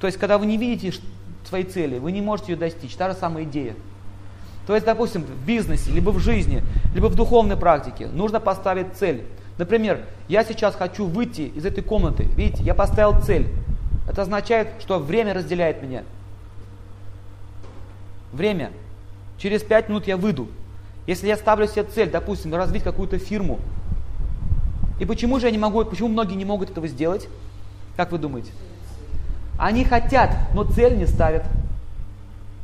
То 0.00 0.06
есть, 0.06 0.18
когда 0.18 0.38
вы 0.38 0.46
не 0.46 0.56
видите 0.56 0.98
своей 1.46 1.64
цели, 1.64 1.98
вы 1.98 2.12
не 2.12 2.20
можете 2.20 2.52
ее 2.52 2.58
достичь. 2.58 2.94
Та 2.94 3.10
же 3.10 3.16
самая 3.16 3.44
идея. 3.44 3.74
То 4.66 4.74
есть, 4.74 4.84
допустим, 4.84 5.22
в 5.22 5.46
бизнесе, 5.46 5.90
либо 5.90 6.10
в 6.10 6.18
жизни, 6.18 6.62
либо 6.94 7.06
в 7.06 7.14
духовной 7.14 7.56
практике 7.56 8.06
нужно 8.06 8.38
поставить 8.38 8.94
цель. 8.94 9.24
Например, 9.58 10.00
я 10.28 10.44
сейчас 10.44 10.76
хочу 10.76 11.06
выйти 11.06 11.42
из 11.42 11.66
этой 11.66 11.82
комнаты. 11.82 12.22
Видите, 12.36 12.62
я 12.62 12.74
поставил 12.74 13.20
цель. 13.20 13.48
Это 14.08 14.22
означает, 14.22 14.68
что 14.80 14.98
время 14.98 15.34
разделяет 15.34 15.82
меня. 15.82 16.04
Время. 18.32 18.70
Через 19.36 19.62
пять 19.62 19.88
минут 19.88 20.06
я 20.06 20.16
выйду. 20.16 20.48
Если 21.06 21.26
я 21.26 21.36
ставлю 21.36 21.66
себе 21.66 21.84
цель, 21.84 22.10
допустим, 22.10 22.54
развить 22.54 22.84
какую-то 22.84 23.18
фирму, 23.18 23.58
и 25.00 25.04
почему 25.04 25.38
же 25.40 25.46
я 25.46 25.52
не 25.52 25.58
могу, 25.58 25.84
почему 25.84 26.08
многие 26.08 26.34
не 26.34 26.44
могут 26.44 26.70
этого 26.70 26.86
сделать? 26.88 27.28
Как 27.96 28.12
вы 28.12 28.18
думаете? 28.18 28.50
Они 29.58 29.84
хотят, 29.84 30.36
но 30.54 30.64
цель 30.64 30.96
не 30.96 31.06
ставят. 31.06 31.44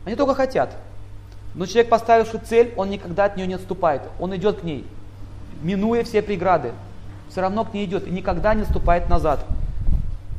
Они 0.05 0.15
только 0.15 0.35
хотят. 0.35 0.77
Но 1.55 1.67
человек, 1.67 1.89
поставивший 1.89 2.41
цель, 2.41 2.73
он 2.77 2.91
никогда 2.91 3.25
от 3.25 3.37
нее 3.37 3.47
не 3.47 3.55
отступает. 3.55 4.03
Он 4.19 4.35
идет 4.37 4.61
к 4.61 4.63
ней, 4.65 4.85
минуя 5.65 6.05
все 6.05 6.23
преграды. 6.23 6.73
Все 7.29 7.41
равно 7.41 7.65
к 7.65 7.75
ней 7.75 7.87
идет 7.87 8.07
и 8.07 8.11
никогда 8.11 8.55
не 8.55 8.63
отступает 8.63 9.09
назад. 9.09 9.45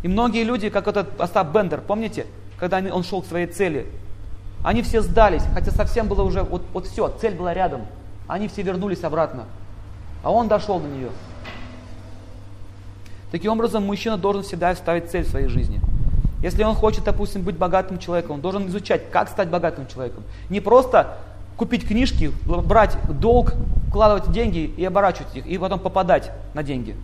И 0.03 0.08
многие 0.08 0.44
люди, 0.44 0.70
как 0.70 0.88
этот 0.88 1.20
Остап 1.20 1.51
Бендер, 1.51 1.82
помните, 1.82 2.27
когда 2.58 2.77
он 2.94 3.03
шел 3.03 3.22
к 3.22 3.25
своей 3.25 3.48
цели, 3.48 3.88
они 4.63 4.82
все 4.82 5.01
сдались, 5.01 5.44
хотя 5.53 5.72
совсем 5.72 6.08
было 6.08 6.24
уже, 6.24 6.44
вот, 6.44 6.63
вот 6.74 6.88
все, 6.88 7.10
цель 7.20 7.36
была 7.36 7.53
рядом. 7.53 7.82
Они 8.27 8.48
все 8.48 8.62
вернулись 8.62 9.03
обратно. 9.03 9.46
А 10.24 10.32
он 10.32 10.48
дошел 10.48 10.79
до 10.79 10.88
нее. 10.88 11.10
Таким 13.32 13.51
образом, 13.51 13.84
мужчина 13.84 14.17
должен 14.17 14.44
всегда 14.44 14.74
ставить 14.75 15.10
цель 15.12 15.24
в 15.24 15.29
своей 15.29 15.48
жизни. 15.48 15.82
Если 16.41 16.63
он 16.63 16.75
хочет, 16.75 17.03
допустим, 17.03 17.41
быть 17.41 17.58
богатым 17.58 17.98
человеком, 17.98 18.36
он 18.36 18.41
должен 18.41 18.67
изучать, 18.67 19.10
как 19.12 19.29
стать 19.29 19.50
богатым 19.50 19.88
человеком. 19.88 20.24
Не 20.50 20.62
просто 20.62 21.17
купить 21.57 21.88
книжки, 21.88 22.31
брать 22.45 22.97
долг, 23.07 23.53
вкладывать 23.89 24.31
деньги 24.31 24.71
и 24.77 24.83
оборачивать 24.83 25.35
их, 25.35 25.45
и 25.45 25.57
потом 25.57 25.79
попадать 25.79 26.31
на 26.53 26.63
деньги. 26.63 26.95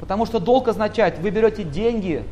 Потому 0.00 0.26
что 0.26 0.38
долг 0.38 0.68
означает, 0.68 1.18
вы 1.18 1.30
берете 1.30 1.64
деньги, 1.64 2.24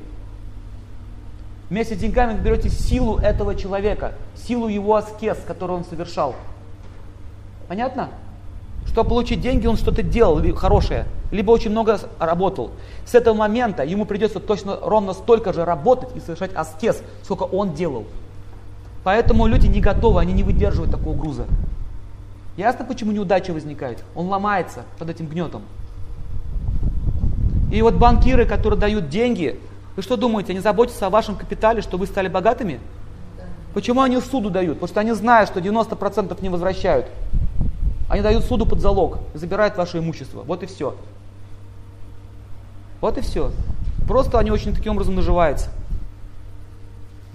Вместе 1.68 1.96
с 1.96 1.98
деньгами 1.98 2.34
вы 2.34 2.42
берете 2.42 2.70
силу 2.70 3.18
этого 3.18 3.56
человека, 3.56 4.12
силу 4.36 4.68
его 4.68 4.94
аскез, 4.94 5.36
который 5.46 5.72
он 5.72 5.84
совершал. 5.84 6.36
Понятно? 7.66 8.10
Чтобы 8.86 9.10
получить 9.10 9.40
деньги, 9.40 9.66
он 9.66 9.76
что-то 9.76 10.04
делал 10.04 10.40
хорошее, 10.54 11.06
либо 11.32 11.50
очень 11.50 11.72
много 11.72 11.98
работал. 12.20 12.70
С 13.04 13.16
этого 13.16 13.34
момента 13.34 13.82
ему 13.82 14.04
придется 14.04 14.38
точно 14.38 14.78
ровно 14.80 15.12
столько 15.12 15.52
же 15.52 15.64
работать 15.64 16.14
и 16.14 16.20
совершать 16.20 16.54
аскез, 16.54 17.02
сколько 17.24 17.42
он 17.42 17.74
делал. 17.74 18.04
Поэтому 19.06 19.46
люди 19.46 19.68
не 19.68 19.80
готовы, 19.80 20.20
они 20.20 20.32
не 20.32 20.42
выдерживают 20.42 20.90
такого 20.90 21.16
груза. 21.16 21.46
Ясно, 22.56 22.84
почему 22.84 23.12
неудачи 23.12 23.52
возникают? 23.52 24.02
Он 24.16 24.26
ломается 24.26 24.82
под 24.98 25.10
этим 25.10 25.28
гнетом. 25.28 25.62
И 27.70 27.80
вот 27.82 27.94
банкиры, 27.94 28.46
которые 28.46 28.80
дают 28.80 29.08
деньги, 29.08 29.60
вы 29.94 30.02
что 30.02 30.16
думаете, 30.16 30.54
они 30.54 30.60
заботятся 30.60 31.06
о 31.06 31.10
вашем 31.10 31.36
капитале, 31.36 31.82
что 31.82 31.98
вы 31.98 32.08
стали 32.08 32.26
богатыми? 32.26 32.80
Почему 33.74 34.00
они 34.02 34.20
суду 34.20 34.50
дают? 34.50 34.78
Потому 34.80 34.88
что 34.88 34.98
они 34.98 35.12
знают, 35.12 35.50
что 35.50 35.60
90% 35.60 36.42
не 36.42 36.48
возвращают. 36.48 37.06
Они 38.08 38.22
дают 38.22 38.42
суду 38.42 38.66
под 38.66 38.80
залог 38.80 39.20
забирают 39.34 39.76
ваше 39.76 39.98
имущество. 39.98 40.42
Вот 40.42 40.64
и 40.64 40.66
все. 40.66 40.96
Вот 43.00 43.16
и 43.18 43.20
все. 43.20 43.52
Просто 44.08 44.40
они 44.40 44.50
очень 44.50 44.74
таким 44.74 44.94
образом 44.94 45.14
наживаются. 45.14 45.70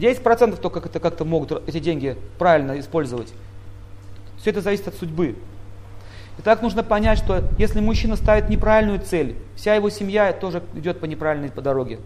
10% 0.02 0.58
только 0.60 0.82
как-то, 0.82 1.00
как-то 1.00 1.26
могут 1.26 1.68
эти 1.68 1.80
деньги 1.80 2.18
правильно 2.40 2.80
использовать. 2.80 3.32
Все 4.40 4.50
это 4.50 4.62
зависит 4.62 4.88
от 4.88 4.96
судьбы. 4.96 5.36
И 6.40 6.42
так 6.42 6.64
нужно 6.64 6.82
понять, 6.82 7.20
что 7.20 7.44
если 7.60 7.80
мужчина 7.82 8.16
ставит 8.16 8.50
неправильную 8.50 9.00
цель, 9.00 9.36
вся 9.56 9.76
его 9.76 9.90
семья 9.90 10.34
тоже 10.34 10.64
идет 10.74 11.00
по 11.00 11.06
неправильной 11.06 11.50
по 11.50 11.62
дороге. 11.62 12.00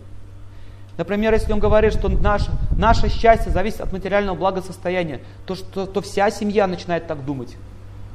Например, 0.97 1.33
если 1.33 1.53
он 1.53 1.59
говорит, 1.59 1.93
что 1.93 2.09
наше, 2.09 2.51
наше 2.77 3.09
счастье 3.09 3.51
зависит 3.51 3.81
от 3.81 3.91
материального 3.93 4.35
благосостояния, 4.35 5.21
то, 5.45 5.55
что, 5.55 5.85
то 5.85 6.01
вся 6.01 6.29
семья 6.31 6.67
начинает 6.67 7.07
так 7.07 7.23
думать. 7.23 7.55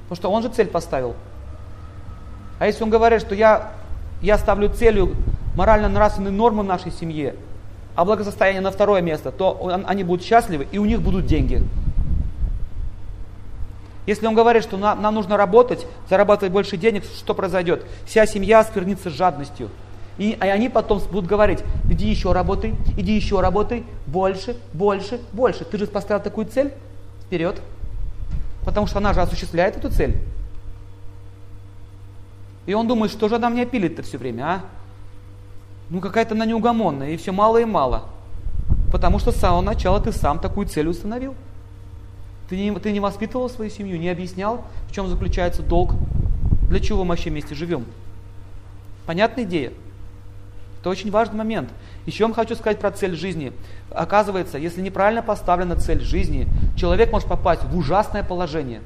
Потому 0.08 0.16
что 0.16 0.30
он 0.30 0.42
же 0.42 0.49
цель 0.49 0.66
поставил. 0.66 1.14
А 2.58 2.66
если 2.66 2.82
он 2.82 2.90
говорит, 2.90 3.20
что 3.20 3.34
я, 3.34 3.72
я 4.20 4.37
ставлю 4.37 4.68
целью 4.68 5.14
морально-нравственные 5.56 6.32
нормы 6.32 6.62
в 6.62 6.66
нашей 6.66 6.92
семье, 6.92 7.34
а 7.94 8.04
благосостояние 8.04 8.61
на 8.61 8.70
второе 8.70 9.02
место, 9.02 9.32
то 9.32 9.52
он, 9.52 9.85
они 9.87 10.04
будут 10.04 10.25
счастливы 10.25 10.66
и 10.70 10.78
у 10.78 10.85
них 10.85 11.02
будут 11.02 11.26
деньги. 11.26 11.62
Если 14.06 14.26
он 14.26 14.35
говорит, 14.35 14.62
что 14.62 14.76
нам, 14.76 15.00
нам 15.02 15.14
нужно 15.14 15.37
работать, 15.37 15.87
зарабатывать 16.09 16.52
больше 16.52 16.76
денег, 16.76 17.04
что 17.04 17.35
произойдет? 17.35 17.85
Вся 18.06 18.26
семья 18.26 18.64
сквернится 18.64 19.11
жадностью. 19.11 19.68
И, 20.18 20.37
они 20.40 20.68
потом 20.68 21.00
будут 21.11 21.26
говорить, 21.26 21.61
иди 21.88 22.09
еще 22.09 22.32
работай, 22.32 22.75
иди 22.97 23.14
еще 23.14 23.40
работай, 23.40 23.85
больше, 24.06 24.56
больше, 24.73 25.20
больше. 25.32 25.64
Ты 25.64 25.78
же 25.78 25.87
поставил 25.87 26.23
такую 26.23 26.47
цель, 26.47 26.73
вперед. 27.26 27.62
Потому 28.64 28.87
что 28.87 28.99
она 28.99 29.14
же 29.14 29.20
осуществляет 29.20 29.76
эту 29.76 29.90
цель. 29.90 30.18
И 32.66 32.75
он 32.75 32.87
думает, 32.87 33.12
что 33.12 33.28
же 33.28 33.37
она 33.37 33.49
меня 33.49 33.64
пилит-то 33.64 34.02
все 34.02 34.18
время, 34.18 34.42
а? 34.42 34.61
Ну 35.90 36.00
какая-то 36.00 36.35
она 36.35 36.47
неугомонная, 36.47 37.11
и 37.11 37.16
все 37.16 37.32
мало 37.32 37.59
и 37.59 37.64
мало. 37.64 38.04
Потому 38.92 39.18
что 39.18 39.32
с 39.32 39.37
самого 39.37 39.61
начала 39.61 40.00
ты 40.00 40.12
сам 40.12 40.38
такую 40.38 40.68
цель 40.68 40.88
установил. 40.88 41.35
Ты 42.49 42.56
не, 42.56 42.73
ты 42.78 42.92
не 42.92 43.00
воспитывал 43.00 43.50
свою 43.50 43.70
семью, 43.70 43.99
не 43.99 44.09
объяснял, 44.09 44.64
в 44.88 44.92
чем 44.92 45.09
заключается 45.09 45.62
долг, 45.62 45.94
для 46.68 46.80
чего 46.80 47.04
мы 47.04 47.11
вообще 47.11 47.30
вместе 47.30 47.54
живем. 47.54 47.85
Понятная 49.06 49.44
идея? 49.44 49.73
Это 50.80 50.90
очень 50.90 51.11
важный 51.11 51.37
момент. 51.37 51.68
Еще 52.06 52.25
вам 52.25 52.32
хочу 52.32 52.54
сказать 52.54 52.78
про 52.78 52.90
цель 52.90 53.14
жизни. 53.14 53.52
Оказывается, 53.90 54.59
если 54.59 54.80
неправильно 54.80 55.23
поставлена 55.23 55.76
цель 55.76 56.00
жизни, 56.00 56.49
человек 56.76 57.12
может 57.12 57.28
попасть 57.28 57.64
в 57.64 57.76
ужасное 57.76 58.23
положение. 58.23 58.80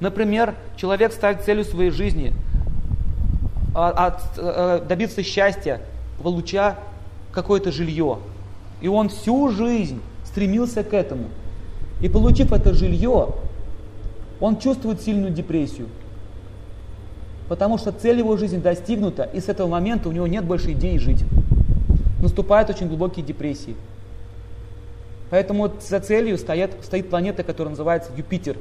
Например, 0.00 0.54
человек 0.76 1.12
ставит 1.12 1.42
целью 1.42 1.64
своей 1.64 1.90
жизни 1.90 2.34
а, 3.78 4.18
а, 4.36 4.80
добиться 4.80 5.22
счастья, 5.22 5.80
получая 6.22 6.76
какое-то 7.32 7.70
жилье. 7.70 8.18
И 8.80 8.88
он 8.88 9.08
всю 9.08 9.50
жизнь 9.50 10.00
стремился 10.24 10.82
к 10.84 10.92
этому. 10.92 11.28
И 12.00 12.08
получив 12.08 12.52
это 12.52 12.74
жилье, 12.74 13.34
он 14.40 14.58
чувствует 14.58 15.00
сильную 15.00 15.32
депрессию. 15.32 15.88
Потому 17.48 17.78
что 17.78 17.92
цель 17.92 18.18
его 18.18 18.36
жизни 18.36 18.58
достигнута, 18.58 19.22
и 19.22 19.40
с 19.40 19.48
этого 19.48 19.68
момента 19.68 20.08
у 20.08 20.12
него 20.12 20.26
нет 20.26 20.44
больше 20.44 20.72
идеи 20.72 20.98
жить. 20.98 21.24
Наступают 22.20 22.68
очень 22.70 22.88
глубокие 22.88 23.24
депрессии. 23.24 23.74
Поэтому 25.30 25.70
за 25.80 26.00
целью 26.00 26.38
стоит, 26.38 26.72
стоит 26.82 27.10
планета, 27.10 27.42
которая 27.42 27.70
называется 27.70 28.10
Юпитер. 28.16 28.56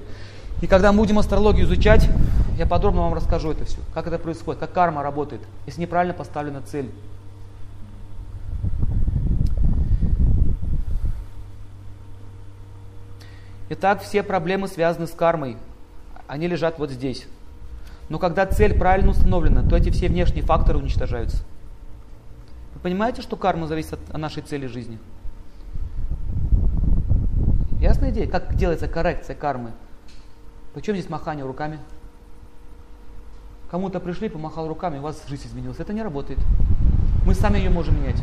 И 0.61 0.67
когда 0.67 0.91
мы 0.91 0.99
будем 0.99 1.19
астрологию 1.19 1.65
изучать, 1.65 2.09
я 2.57 2.65
подробно 2.65 3.01
вам 3.01 3.13
расскажу 3.13 3.51
это 3.51 3.65
все, 3.65 3.77
как 3.93 4.07
это 4.07 4.17
происходит, 4.17 4.59
как 4.59 4.73
карма 4.73 5.03
работает, 5.03 5.41
если 5.67 5.81
неправильно 5.81 6.13
поставлена 6.15 6.61
цель. 6.61 6.91
Итак, 13.69 14.01
все 14.01 14.23
проблемы 14.23 14.67
связаны 14.67 15.07
с 15.07 15.11
кармой. 15.11 15.57
Они 16.27 16.47
лежат 16.47 16.79
вот 16.79 16.89
здесь. 16.89 17.27
Но 18.09 18.17
когда 18.17 18.45
цель 18.45 18.73
правильно 18.73 19.11
установлена, 19.11 19.61
то 19.67 19.75
эти 19.75 19.89
все 19.89 20.07
внешние 20.07 20.43
факторы 20.43 20.79
уничтожаются. 20.79 21.43
Вы 22.73 22.79
понимаете, 22.79 23.21
что 23.21 23.35
карма 23.35 23.67
зависит 23.67 23.99
от 24.09 24.17
нашей 24.17 24.41
цели 24.41 24.67
жизни? 24.67 24.97
Ясная 27.79 28.11
идея? 28.11 28.27
Как 28.27 28.55
делается 28.55 28.87
коррекция 28.87 29.35
кармы? 29.35 29.73
Причем 30.77 30.93
здесь 30.93 31.09
махание 31.09 31.43
руками? 31.43 31.79
Кому-то 33.71 33.99
пришли, 33.99 34.29
помахал 34.29 34.67
руками, 34.67 34.99
у 34.99 35.01
вас 35.01 35.23
жизнь 35.27 35.47
изменилась. 35.47 35.79
Это 35.79 35.91
не 35.91 36.03
работает. 36.03 36.37
Мы 37.25 37.33
сами 37.33 37.57
ее 37.57 37.71
можем 37.71 37.99
менять. 37.99 38.21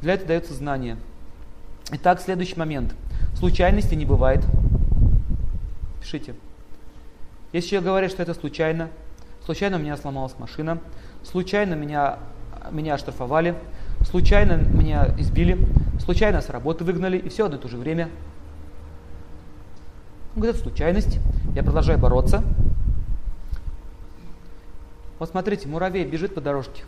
Для 0.00 0.14
этого 0.14 0.26
дается 0.26 0.54
знание. 0.54 0.96
Итак, 1.92 2.20
следующий 2.20 2.56
момент. 2.56 2.96
Случайности 3.36 3.94
не 3.94 4.04
бывает. 4.04 4.44
Пишите. 6.00 6.34
Если 7.52 7.68
человек 7.68 7.86
говорит, 7.86 8.10
что 8.10 8.24
это 8.24 8.34
случайно, 8.34 8.88
случайно 9.44 9.76
у 9.76 9.80
меня 9.80 9.96
сломалась 9.96 10.34
машина, 10.40 10.80
случайно 11.22 11.74
меня, 11.74 12.18
меня 12.72 12.94
оштрафовали, 12.94 13.54
случайно 14.00 14.54
меня 14.54 15.14
избили, 15.16 15.64
случайно 16.00 16.42
с 16.42 16.48
работы 16.48 16.82
выгнали, 16.82 17.18
и 17.18 17.28
все 17.28 17.44
одно 17.44 17.58
и 17.58 17.60
то 17.60 17.68
же 17.68 17.76
время. 17.76 18.08
Он 20.34 20.40
говорит, 20.42 20.56
это 20.56 20.68
случайность, 20.68 21.18
я 21.54 21.62
продолжаю 21.62 21.98
бороться. 21.98 22.42
Вот 25.18 25.28
смотрите, 25.30 25.68
муравей 25.68 26.04
бежит 26.04 26.34
по 26.34 26.40
дорожке. 26.40 26.82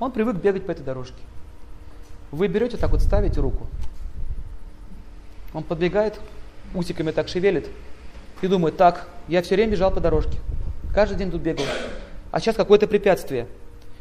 Он 0.00 0.10
привык 0.10 0.36
бегать 0.36 0.66
по 0.66 0.72
этой 0.72 0.82
дорожке. 0.82 1.22
Вы 2.30 2.48
берете 2.48 2.76
так 2.76 2.90
вот, 2.90 3.02
ставите 3.02 3.40
руку. 3.40 3.66
Он 5.52 5.62
подбегает, 5.62 6.18
усиками 6.74 7.12
так 7.12 7.28
шевелит, 7.28 7.68
и 8.42 8.48
думает, 8.48 8.76
так, 8.76 9.06
я 9.28 9.42
все 9.42 9.54
время 9.54 9.72
бежал 9.72 9.90
по 9.90 10.00
дорожке, 10.00 10.38
каждый 10.92 11.16
день 11.16 11.30
тут 11.30 11.42
бегал, 11.42 11.64
а 12.30 12.40
сейчас 12.40 12.56
какое-то 12.56 12.86
препятствие. 12.86 13.46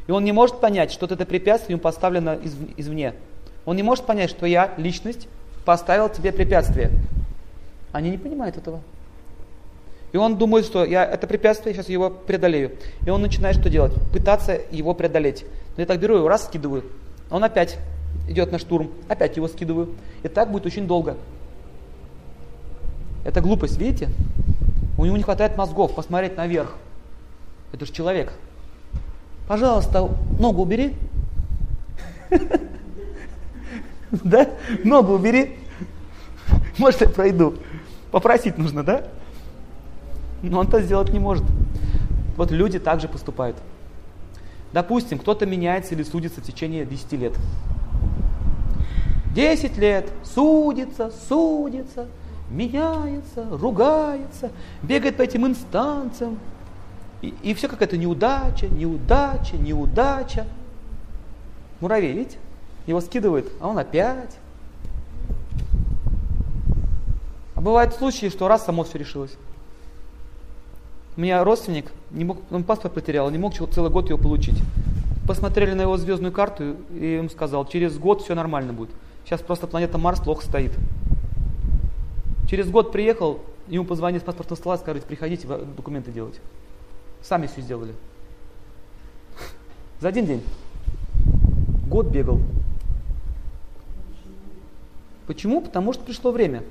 И 0.07 0.11
он 0.11 0.23
не 0.23 0.31
может 0.31 0.59
понять, 0.59 0.91
что 0.91 1.05
это 1.05 1.25
препятствие 1.25 1.75
ему 1.75 1.81
поставлено 1.81 2.33
из, 2.35 2.55
извне. 2.75 3.13
Он 3.65 3.75
не 3.75 3.83
может 3.83 4.05
понять, 4.05 4.29
что 4.29 4.45
я, 4.45 4.73
личность, 4.77 5.27
поставил 5.63 6.09
тебе 6.09 6.33
препятствие. 6.33 6.91
Они 7.93 8.09
не 8.09 8.17
понимают 8.17 8.57
этого. 8.57 8.81
И 10.11 10.17
он 10.17 10.37
думает, 10.37 10.65
что 10.65 10.83
я 10.83 11.05
это 11.05 11.25
препятствие, 11.25 11.73
сейчас 11.73 11.89
его 11.89 12.09
преодолею. 12.09 12.73
И 13.05 13.09
он 13.09 13.21
начинает 13.21 13.55
что 13.55 13.69
делать? 13.69 13.93
Пытаться 14.11 14.59
его 14.71 14.93
преодолеть. 14.93 15.45
Но 15.77 15.81
я 15.81 15.87
так 15.87 15.99
беру 15.99 16.17
его, 16.17 16.27
раз 16.27 16.45
скидываю. 16.45 16.83
Он 17.31 17.43
опять 17.43 17.77
идет 18.27 18.51
на 18.51 18.59
штурм, 18.59 18.91
опять 19.07 19.37
его 19.37 19.47
скидываю. 19.47 19.89
И 20.23 20.27
так 20.27 20.51
будет 20.51 20.65
очень 20.65 20.87
долго. 20.87 21.17
Это 23.23 23.41
глупость, 23.41 23.77
видите? 23.77 24.09
У 24.97 25.05
него 25.05 25.15
не 25.15 25.23
хватает 25.23 25.55
мозгов 25.55 25.95
посмотреть 25.95 26.35
наверх. 26.35 26.75
Это 27.71 27.85
же 27.85 27.91
человек. 27.91 28.33
Пожалуйста, 29.47 30.09
ногу 30.39 30.63
убери. 30.63 30.95
Да? 34.23 34.47
Ногу 34.83 35.13
убери. 35.13 35.57
Может, 36.77 37.01
я 37.01 37.09
пройду. 37.09 37.55
Попросить 38.13 38.59
нужно, 38.59 38.83
да? 38.83 39.07
Но 40.43 40.59
он 40.59 40.67
это 40.67 40.83
сделать 40.83 41.11
не 41.11 41.17
может. 41.17 41.43
Вот 42.37 42.51
люди 42.51 42.77
также 42.77 43.07
поступают. 43.07 43.57
Допустим, 44.71 45.17
кто-то 45.17 45.47
меняется 45.47 45.95
или 45.95 46.03
судится 46.03 46.39
в 46.39 46.43
течение 46.43 46.85
10 46.85 47.11
лет. 47.13 47.33
10 49.33 49.77
лет 49.79 50.11
судится, 50.23 51.11
судится, 51.27 52.05
меняется, 52.51 53.47
ругается, 53.49 54.51
бегает 54.83 55.17
по 55.17 55.23
этим 55.23 55.47
инстанциям. 55.47 56.37
И, 57.23 57.33
и 57.41 57.55
все 57.55 57.67
какая-то 57.67 57.97
неудача, 57.97 58.67
неудача, 58.67 59.57
неудача. 59.57 60.45
Муравей, 61.79 62.13
видите? 62.13 62.37
Его 62.85 63.01
скидывают, 63.01 63.51
а 63.59 63.69
он 63.69 63.79
опять. 63.79 64.37
А 67.52 67.52
бывают 67.63 67.93
случаи, 67.95 68.29
что 68.29 68.47
раз 68.47 68.65
само 68.65 68.83
все 68.83 68.97
решилось. 68.97 69.35
У 71.15 71.21
меня 71.21 71.43
родственник, 71.43 71.91
не 72.11 72.25
мог, 72.25 72.39
он 72.51 72.63
паспорт 72.63 72.93
потерял, 72.93 73.29
не 73.29 73.37
мог 73.37 73.53
целый 73.53 73.89
год 73.89 74.09
его 74.09 74.17
получить. 74.17 74.59
Посмотрели 75.27 75.73
на 75.73 75.83
его 75.83 75.95
звездную 75.97 76.33
карту 76.33 76.75
и 76.91 77.17
им 77.17 77.29
сказал, 77.29 77.65
через 77.65 77.97
год 77.97 78.21
все 78.21 78.35
нормально 78.35 78.73
будет. 78.73 78.89
Сейчас 79.23 79.41
просто 79.41 79.67
планета 79.67 79.97
Марс 79.97 80.19
плохо 80.19 80.43
стоит. 80.43 80.73
Через 82.49 82.69
год 82.69 82.91
приехал, 82.91 83.39
ему 83.67 83.85
позвонили 83.85 84.19
с 84.19 84.23
паспортного 84.23 84.59
стола, 84.59 84.77
сказали, 84.77 84.99
приходите 85.01 85.47
документы 85.47 86.11
делать. 86.11 86.39
Сами 87.21 87.47
все 87.47 87.61
сделали. 87.61 87.93
За 90.01 90.09
один 90.09 90.25
день. 90.25 90.43
Год 91.87 92.07
бегал. 92.07 92.41
Почему? 95.25 95.61
Потому 95.61 95.93
что 95.93 96.03
пришло 96.03 96.31
время. 96.31 96.63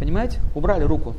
Понимаете? 0.00 0.40
Убрали 0.54 0.82
руку. 0.82 1.14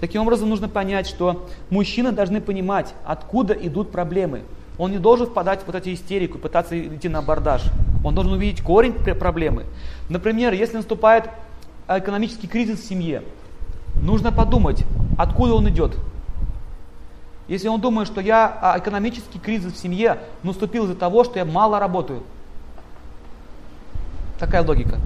Таким 0.00 0.22
образом, 0.22 0.48
нужно 0.48 0.68
понять, 0.68 1.08
что 1.08 1.48
мужчины 1.70 2.12
должны 2.12 2.40
понимать, 2.40 2.94
откуда 3.04 3.54
идут 3.54 3.90
проблемы. 3.90 4.42
Он 4.76 4.92
не 4.92 4.98
должен 4.98 5.26
впадать 5.26 5.62
в 5.62 5.66
вот 5.66 5.74
эти 5.74 5.92
истерику, 5.92 6.38
пытаться 6.38 6.78
идти 6.78 7.08
на 7.08 7.18
абордаж. 7.18 7.64
Он 8.04 8.14
должен 8.14 8.34
увидеть 8.34 8.62
корень 8.62 8.92
проблемы. 8.92 9.64
Например, 10.08 10.52
если 10.52 10.76
наступает 10.76 11.28
экономический 11.88 12.46
кризис 12.46 12.80
в 12.80 12.84
семье, 12.84 13.24
нужно 14.00 14.30
подумать, 14.30 14.84
откуда 15.18 15.54
он 15.54 15.68
идет. 15.68 15.96
Если 17.48 17.66
он 17.66 17.80
думает, 17.80 18.06
что 18.06 18.20
я 18.20 18.56
а, 18.60 18.78
экономический 18.78 19.38
кризис 19.38 19.72
в 19.72 19.78
семье 19.78 20.18
наступил 20.42 20.84
из-за 20.84 20.94
того, 20.94 21.24
что 21.24 21.38
я 21.38 21.46
мало 21.46 21.80
работаю. 21.80 22.22
Такая 24.38 24.62
логика. 24.62 25.00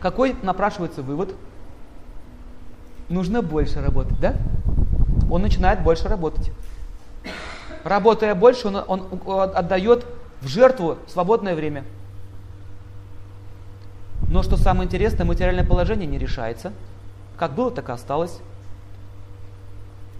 Какой 0.00 0.36
напрашивается 0.42 1.02
вывод? 1.02 1.34
Нужно 3.08 3.42
больше 3.42 3.80
работать, 3.80 4.18
да? 4.20 4.36
Он 5.30 5.42
начинает 5.42 5.82
больше 5.82 6.08
работать. 6.08 6.52
Работая 7.84 8.34
больше, 8.34 8.68
он, 8.68 8.76
он, 8.86 9.50
отдает 9.54 10.06
в 10.40 10.48
жертву 10.48 10.98
свободное 11.06 11.54
время. 11.54 11.84
Но 14.28 14.42
что 14.42 14.56
самое 14.56 14.86
интересное, 14.86 15.24
материальное 15.24 15.64
положение 15.64 16.06
не 16.06 16.18
решается. 16.18 16.72
Как 17.36 17.54
было, 17.54 17.70
так 17.70 17.88
и 17.88 17.92
осталось. 17.92 18.38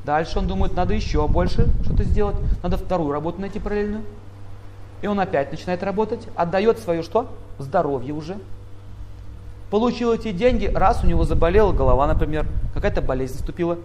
Дальше 0.04 0.38
он 0.38 0.46
думает, 0.46 0.74
надо 0.74 0.94
еще 0.94 1.28
больше 1.28 1.68
что-то 1.84 2.04
сделать, 2.04 2.36
надо 2.62 2.78
вторую 2.78 3.12
работу 3.12 3.40
найти 3.40 3.58
параллельную. 3.58 4.02
И 5.02 5.06
он 5.06 5.20
опять 5.20 5.50
начинает 5.50 5.82
работать, 5.82 6.26
отдает 6.34 6.78
свое 6.78 7.02
что? 7.02 7.30
Здоровье 7.58 8.14
уже. 8.14 8.38
Получил 9.70 10.12
эти 10.12 10.33
деньги, 10.33 10.66
раз 10.66 11.04
у 11.04 11.07
него 11.07 11.24
заболела 11.24 11.72
голова, 11.72 12.07
например, 12.07 12.46
какая-то 12.72 13.02
болезнь 13.02 13.35
наступила. 13.35 13.78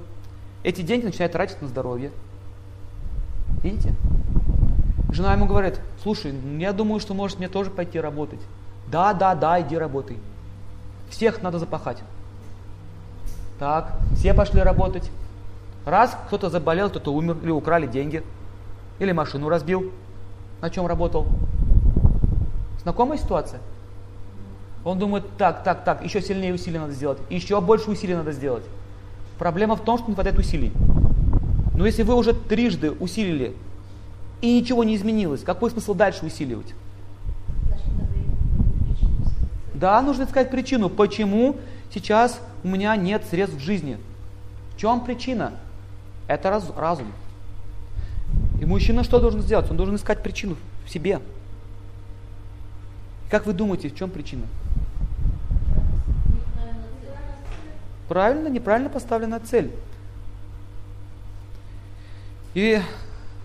Эти 0.63 0.81
деньги 0.81 1.05
начинает 1.05 1.33
тратить 1.33 1.61
на 1.61 1.67
здоровье. 1.67 2.11
Видите? 3.61 3.93
Жена 5.11 5.33
ему 5.33 5.45
говорит, 5.45 5.79
слушай, 6.01 6.33
я 6.57 6.71
думаю, 6.71 6.99
что 6.99 7.13
может 7.13 7.37
мне 7.37 7.49
тоже 7.49 7.69
пойти 7.69 7.99
работать. 7.99 8.39
Да, 8.89 9.13
да, 9.13 9.35
да, 9.35 9.61
иди 9.61 9.77
работай. 9.77 10.17
Всех 11.09 11.41
надо 11.41 11.59
запахать. 11.59 12.01
Так, 13.59 13.93
все 14.15 14.33
пошли 14.33 14.61
работать. 14.61 15.11
Раз 15.85 16.17
кто-то 16.27 16.49
заболел, 16.49 16.89
кто-то 16.89 17.13
умер, 17.13 17.37
или 17.43 17.51
украли 17.51 17.87
деньги, 17.87 18.23
или 18.99 19.11
машину 19.11 19.49
разбил, 19.49 19.91
на 20.61 20.69
чем 20.69 20.87
работал. 20.87 21.27
Знакомая 22.81 23.17
ситуация? 23.17 23.59
Он 24.83 24.99
думает, 24.99 25.23
так, 25.37 25.63
так, 25.63 25.83
так, 25.83 26.03
еще 26.03 26.21
сильнее 26.21 26.53
усилий 26.53 26.77
надо 26.77 26.93
сделать, 26.93 27.19
еще 27.29 27.59
больше 27.61 27.89
усилий 27.89 28.15
надо 28.15 28.31
сделать. 28.33 28.63
Проблема 29.37 29.75
в 29.75 29.83
том, 29.83 29.97
что 29.97 30.07
не 30.07 30.13
хватает 30.13 30.37
усилий. 30.37 30.71
Но 31.75 31.85
если 31.85 32.03
вы 32.03 32.15
уже 32.15 32.33
трижды 32.33 32.91
усилили, 32.91 33.55
и 34.41 34.59
ничего 34.59 34.83
не 34.83 34.95
изменилось, 34.95 35.41
какой 35.41 35.71
смысл 35.71 35.93
дальше 35.93 36.25
усиливать? 36.25 36.73
Да, 39.73 40.01
нужно 40.01 40.23
искать 40.23 40.51
причину, 40.51 40.89
почему 40.89 41.55
сейчас 41.93 42.39
у 42.63 42.67
меня 42.67 42.95
нет 42.95 43.23
средств 43.29 43.57
в 43.57 43.61
жизни. 43.61 43.97
В 44.75 44.79
чем 44.79 45.01
причина? 45.01 45.53
Это 46.27 46.49
раз, 46.49 46.69
разум. 46.77 47.07
И 48.61 48.65
мужчина 48.65 49.03
что 49.03 49.19
должен 49.19 49.41
сделать? 49.41 49.69
Он 49.69 49.77
должен 49.77 49.95
искать 49.95 50.21
причину 50.21 50.57
в 50.85 50.89
себе. 50.89 51.19
Как 53.33 53.47
вы 53.47 53.53
думаете, 53.53 53.89
в 53.89 53.95
чем 53.95 54.11
причина? 54.11 54.43
Правильно, 58.07 58.47
неправильно 58.47 58.91
поставленная 58.91 59.39
цель. 59.39 59.71
И 62.53 62.79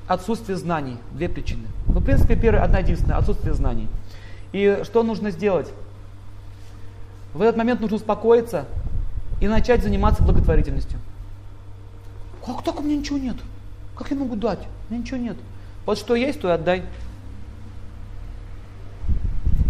отсутствие 0.06 0.58
знаний. 0.58 0.98
Две 1.12 1.30
причины. 1.30 1.68
Ну, 1.86 2.00
в 2.00 2.04
принципе, 2.04 2.36
первая, 2.36 2.64
одна 2.64 2.80
единственная, 2.80 3.16
отсутствие 3.16 3.54
знаний. 3.54 3.88
И 4.52 4.82
что 4.84 5.02
нужно 5.02 5.30
сделать? 5.30 5.72
В 7.32 7.40
этот 7.40 7.56
момент 7.56 7.80
нужно 7.80 7.96
успокоиться 7.96 8.66
и 9.40 9.48
начать 9.48 9.82
заниматься 9.82 10.22
благотворительностью. 10.22 10.98
Как 12.44 12.62
так 12.62 12.78
у 12.78 12.82
меня 12.82 12.98
ничего 12.98 13.16
нет? 13.16 13.36
Как 13.96 14.10
я 14.10 14.18
могу 14.18 14.36
дать? 14.36 14.60
У 14.90 14.92
меня 14.92 15.02
ничего 15.02 15.16
нет. 15.16 15.38
Вот 15.86 15.96
что 15.96 16.14
есть, 16.14 16.42
то 16.42 16.48
и 16.48 16.52
отдай. 16.52 16.82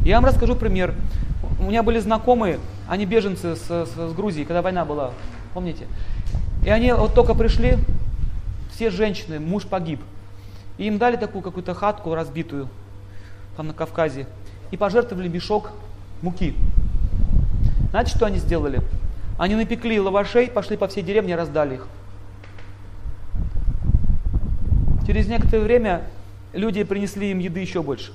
Я 0.09 0.15
вам 0.15 0.25
расскажу 0.25 0.57
пример. 0.57 0.95
У 1.61 1.65
меня 1.65 1.83
были 1.83 1.99
знакомые, 1.99 2.61
они 2.89 3.05
беженцы 3.05 3.57
с, 3.57 3.61
с, 3.61 3.95
с 3.95 4.13
Грузии, 4.15 4.45
когда 4.45 4.63
война 4.63 4.87
была, 4.87 5.11
помните? 5.53 5.87
И 6.65 6.71
они 6.71 6.93
вот 6.93 7.13
только 7.13 7.35
пришли, 7.35 7.77
все 8.73 8.89
женщины, 8.89 9.39
муж 9.39 9.67
погиб. 9.67 10.01
И 10.79 10.87
им 10.87 10.97
дали 10.97 11.17
такую 11.17 11.43
какую-то 11.43 11.75
хатку 11.75 12.15
разбитую 12.15 12.71
там 13.59 13.67
на 13.67 13.75
Кавказе 13.75 14.27
и 14.71 14.79
пожертвовали 14.79 15.29
мешок 15.29 15.73
муки. 16.23 16.55
Знаете, 17.91 18.17
что 18.17 18.25
они 18.25 18.39
сделали? 18.39 18.81
Они 19.39 19.57
напекли 19.57 20.01
лавашей, 20.01 20.47
пошли 20.47 20.79
по 20.79 20.89
всей 20.89 21.03
деревне 21.03 21.35
и 21.35 21.37
раздали 21.37 21.75
их. 21.75 21.87
Через 25.07 25.29
некоторое 25.29 25.61
время 25.61 26.01
люди 26.55 26.83
принесли 26.83 27.31
им 27.31 27.41
еды 27.41 27.61
еще 27.61 27.83
больше. 27.83 28.15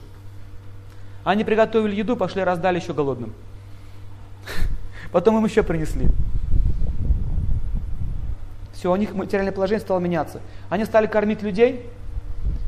Они 1.24 1.44
приготовили 1.44 1.96
еду, 1.96 2.18
пошли 2.18 2.44
раздали 2.44 2.80
еще 2.80 2.94
голодным. 2.94 3.34
Потом 5.12 5.38
им 5.38 5.46
еще 5.46 5.64
принесли. 5.64 6.10
Все, 8.74 8.92
у 8.92 8.96
них 8.96 9.14
материальное 9.14 9.54
положение 9.54 9.82
стало 9.82 10.00
меняться. 10.00 10.42
Они 10.70 10.84
стали 10.84 11.08
кормить 11.08 11.42
людей, 11.42 11.86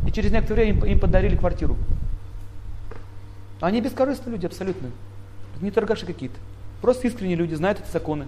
и 0.07 0.11
через 0.11 0.31
некоторое 0.31 0.71
время 0.71 0.85
им, 0.85 0.99
подарили 0.99 1.35
квартиру. 1.35 1.75
Они 3.59 3.81
бескорыстные 3.81 4.33
люди 4.33 4.45
абсолютно. 4.45 4.91
Не 5.59 5.71
торгаши 5.71 6.05
какие-то. 6.05 6.37
Просто 6.81 7.07
искренние 7.07 7.35
люди, 7.35 7.55
знают 7.55 7.79
эти 7.81 7.91
законы. 7.91 8.27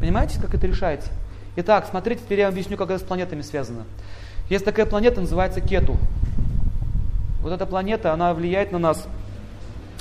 Понимаете, 0.00 0.40
как 0.40 0.54
это 0.54 0.66
решается? 0.66 1.10
Итак, 1.56 1.86
смотрите, 1.88 2.20
теперь 2.22 2.40
я 2.40 2.46
вам 2.46 2.54
объясню, 2.54 2.76
как 2.76 2.90
это 2.90 2.98
с 2.98 3.06
планетами 3.06 3.40
связано. 3.40 3.84
Есть 4.50 4.64
такая 4.64 4.84
планета, 4.84 5.20
называется 5.20 5.60
Кету. 5.60 5.96
Вот 7.46 7.52
эта 7.52 7.64
планета, 7.64 8.12
она 8.12 8.34
влияет 8.34 8.72
на 8.72 8.80
нас, 8.80 9.06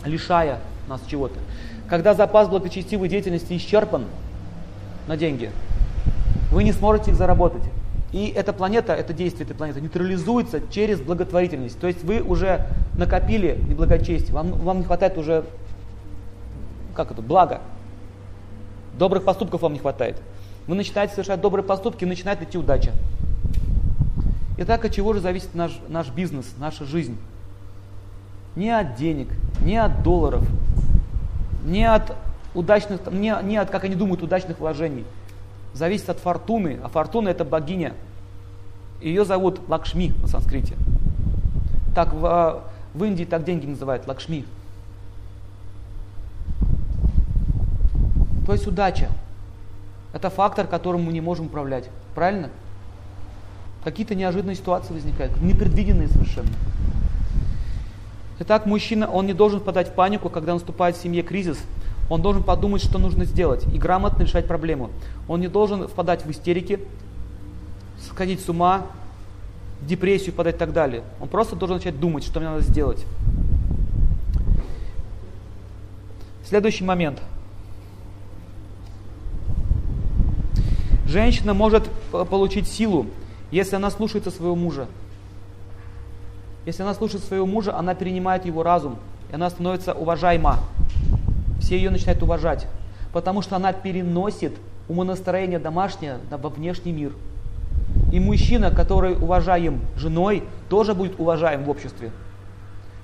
лишая 0.03 0.61
нас 0.87 0.99
чего-то. 1.07 1.35
Когда 1.87 2.15
запас 2.15 2.49
благочестивой 2.49 3.07
деятельности 3.07 3.55
исчерпан, 3.55 4.05
на 5.05 5.15
деньги. 5.15 5.51
Вы 6.49 6.63
не 6.63 6.71
сможете 6.71 7.11
их 7.11 7.17
заработать. 7.17 7.61
И 8.11 8.29
эта 8.35 8.51
планета, 8.51 8.93
это 8.93 9.13
действие 9.13 9.45
этой 9.45 9.55
планеты 9.55 9.79
нейтрализуется 9.79 10.59
через 10.71 10.99
благотворительность. 10.99 11.79
То 11.79 11.85
есть 11.85 12.03
вы 12.03 12.23
уже 12.23 12.65
накопили 12.97 13.59
неблагочестие, 13.67 14.33
вам, 14.33 14.53
вам 14.53 14.79
не 14.79 14.85
хватает 14.85 15.15
уже, 15.15 15.45
как 16.95 17.11
это, 17.11 17.21
блага. 17.21 17.61
Добрых 18.97 19.23
поступков 19.23 19.61
вам 19.61 19.73
не 19.73 19.79
хватает. 19.79 20.19
Вы 20.65 20.73
начинаете 20.73 21.13
совершать 21.13 21.41
добрые 21.41 21.63
поступки, 21.63 22.05
начинает 22.05 22.41
идти 22.41 22.57
удача. 22.57 22.91
Итак, 24.57 24.83
от 24.83 24.95
чего 24.95 25.13
же 25.13 25.19
зависит 25.19 25.53
наш, 25.53 25.77
наш 25.87 26.09
бизнес, 26.09 26.47
наша 26.57 26.85
жизнь? 26.85 27.19
Не 28.55 28.69
от 28.71 28.95
денег, 28.95 29.27
не 29.61 29.77
от 29.77 30.03
долларов, 30.03 30.47
не 31.65 31.83
от 31.83 32.15
удачных, 32.53 33.01
не, 33.11 33.35
не 33.43 33.57
от, 33.57 33.69
как 33.69 33.83
они 33.83 33.95
думают, 33.95 34.23
удачных 34.23 34.59
вложений. 34.59 35.05
Зависит 35.73 36.09
от 36.09 36.19
фортуны, 36.19 36.79
а 36.83 36.87
фортуна 36.87 37.29
это 37.29 37.43
богиня. 37.43 37.93
Ее 39.01 39.25
зовут 39.25 39.59
Лакшми 39.67 40.13
на 40.21 40.27
санскрите. 40.27 40.75
Так 41.93 42.13
в, 42.13 42.63
в 42.93 43.03
Индии 43.03 43.25
так 43.25 43.43
деньги 43.43 43.65
называют 43.65 44.07
Лакшми. 44.07 44.45
То 48.45 48.53
есть 48.53 48.67
удача. 48.67 49.09
Это 50.13 50.29
фактор, 50.29 50.65
которым 50.65 51.03
мы 51.03 51.11
не 51.11 51.19
можем 51.19 51.47
управлять. 51.47 51.89
Правильно? 52.13 52.49
Какие-то 53.83 54.15
неожиданные 54.15 54.55
ситуации 54.55 54.93
возникают, 54.93 55.41
непредвиденные 55.41 56.07
совершенно. 56.07 56.49
Итак, 58.39 58.65
мужчина, 58.65 59.07
он 59.09 59.27
не 59.27 59.33
должен 59.33 59.61
впадать 59.61 59.89
в 59.89 59.93
панику, 59.93 60.29
когда 60.29 60.53
наступает 60.53 60.97
в 60.97 61.01
семье 61.01 61.23
кризис, 61.23 61.57
он 62.09 62.21
должен 62.21 62.43
подумать, 62.43 62.83
что 62.83 62.99
нужно 62.99 63.25
сделать, 63.25 63.65
и 63.73 63.77
грамотно 63.77 64.23
решать 64.23 64.47
проблему. 64.47 64.89
Он 65.27 65.39
не 65.39 65.47
должен 65.47 65.87
впадать 65.87 66.25
в 66.25 66.31
истерики, 66.31 66.79
сходить 68.05 68.41
с 68.41 68.49
ума, 68.49 68.85
в 69.81 69.87
депрессию 69.87 70.33
впадать 70.33 70.55
и 70.55 70.57
так 70.57 70.73
далее. 70.73 71.03
Он 71.21 71.27
просто 71.27 71.55
должен 71.55 71.77
начать 71.77 71.99
думать, 71.99 72.23
что 72.23 72.39
мне 72.39 72.49
надо 72.49 72.61
сделать. 72.61 73.05
Следующий 76.45 76.83
момент. 76.83 77.21
Женщина 81.07 81.53
может 81.53 81.89
получить 82.11 82.67
силу, 82.67 83.07
если 83.49 83.77
она 83.77 83.89
слушается 83.89 84.31
своего 84.31 84.55
мужа. 84.55 84.87
Если 86.65 86.83
она 86.83 86.93
слушает 86.93 87.23
своего 87.23 87.45
мужа, 87.45 87.77
она 87.77 87.95
перенимает 87.95 88.45
его 88.45 88.63
разум, 88.63 88.97
и 89.31 89.35
она 89.35 89.49
становится 89.49 89.93
уважаема 89.93 90.59
все 91.65 91.77
ее 91.77 91.89
начинают 91.89 92.21
уважать, 92.21 92.67
потому 93.11 93.41
что 93.41 93.55
она 93.55 93.73
переносит 93.73 94.53
умонастроение 94.87 95.57
домашнее 95.57 96.19
во 96.29 96.49
внешний 96.49 96.91
мир. 96.91 97.11
И 98.11 98.19
мужчина, 98.19 98.69
который 98.69 99.15
уважаем 99.15 99.81
женой, 99.95 100.43
тоже 100.69 100.93
будет 100.93 101.19
уважаем 101.19 101.63
в 101.63 101.69
обществе. 101.69 102.11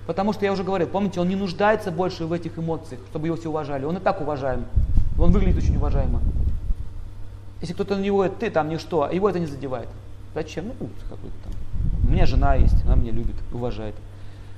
Потому 0.06 0.34
что 0.34 0.46
я 0.46 0.52
уже 0.52 0.64
говорил, 0.64 0.88
помните, 0.88 1.20
он 1.20 1.30
не 1.30 1.36
нуждается 1.36 1.92
больше 1.92 2.26
в 2.26 2.34
этих 2.34 2.58
эмоциях, 2.60 3.02
чтобы 3.10 3.28
его 3.28 3.36
все 3.36 3.50
уважали. 3.50 3.86
Он 3.86 3.98
и 3.98 4.00
так 4.00 4.22
уважаем. 4.22 4.66
Он 5.18 5.32
выглядит 5.32 5.64
очень 5.64 5.78
уважаемо. 5.78 6.22
Если 7.62 7.74
кто-то 7.74 7.96
на 7.96 8.02
него, 8.02 8.28
ты 8.28 8.52
там 8.52 8.70
ничто, 8.70 9.04
а 9.04 9.14
его 9.14 9.30
это 9.30 9.40
не 9.40 9.46
задевает. 9.46 9.90
Зачем? 10.36 10.66
Ну, 10.80 10.90
какой-то 11.10 11.36
там. 11.44 11.54
Меня 12.12 12.26
жена 12.26 12.56
есть, 12.56 12.76
она 12.84 12.96
меня 12.96 13.14
любит, 13.14 13.36
уважает. 13.54 13.96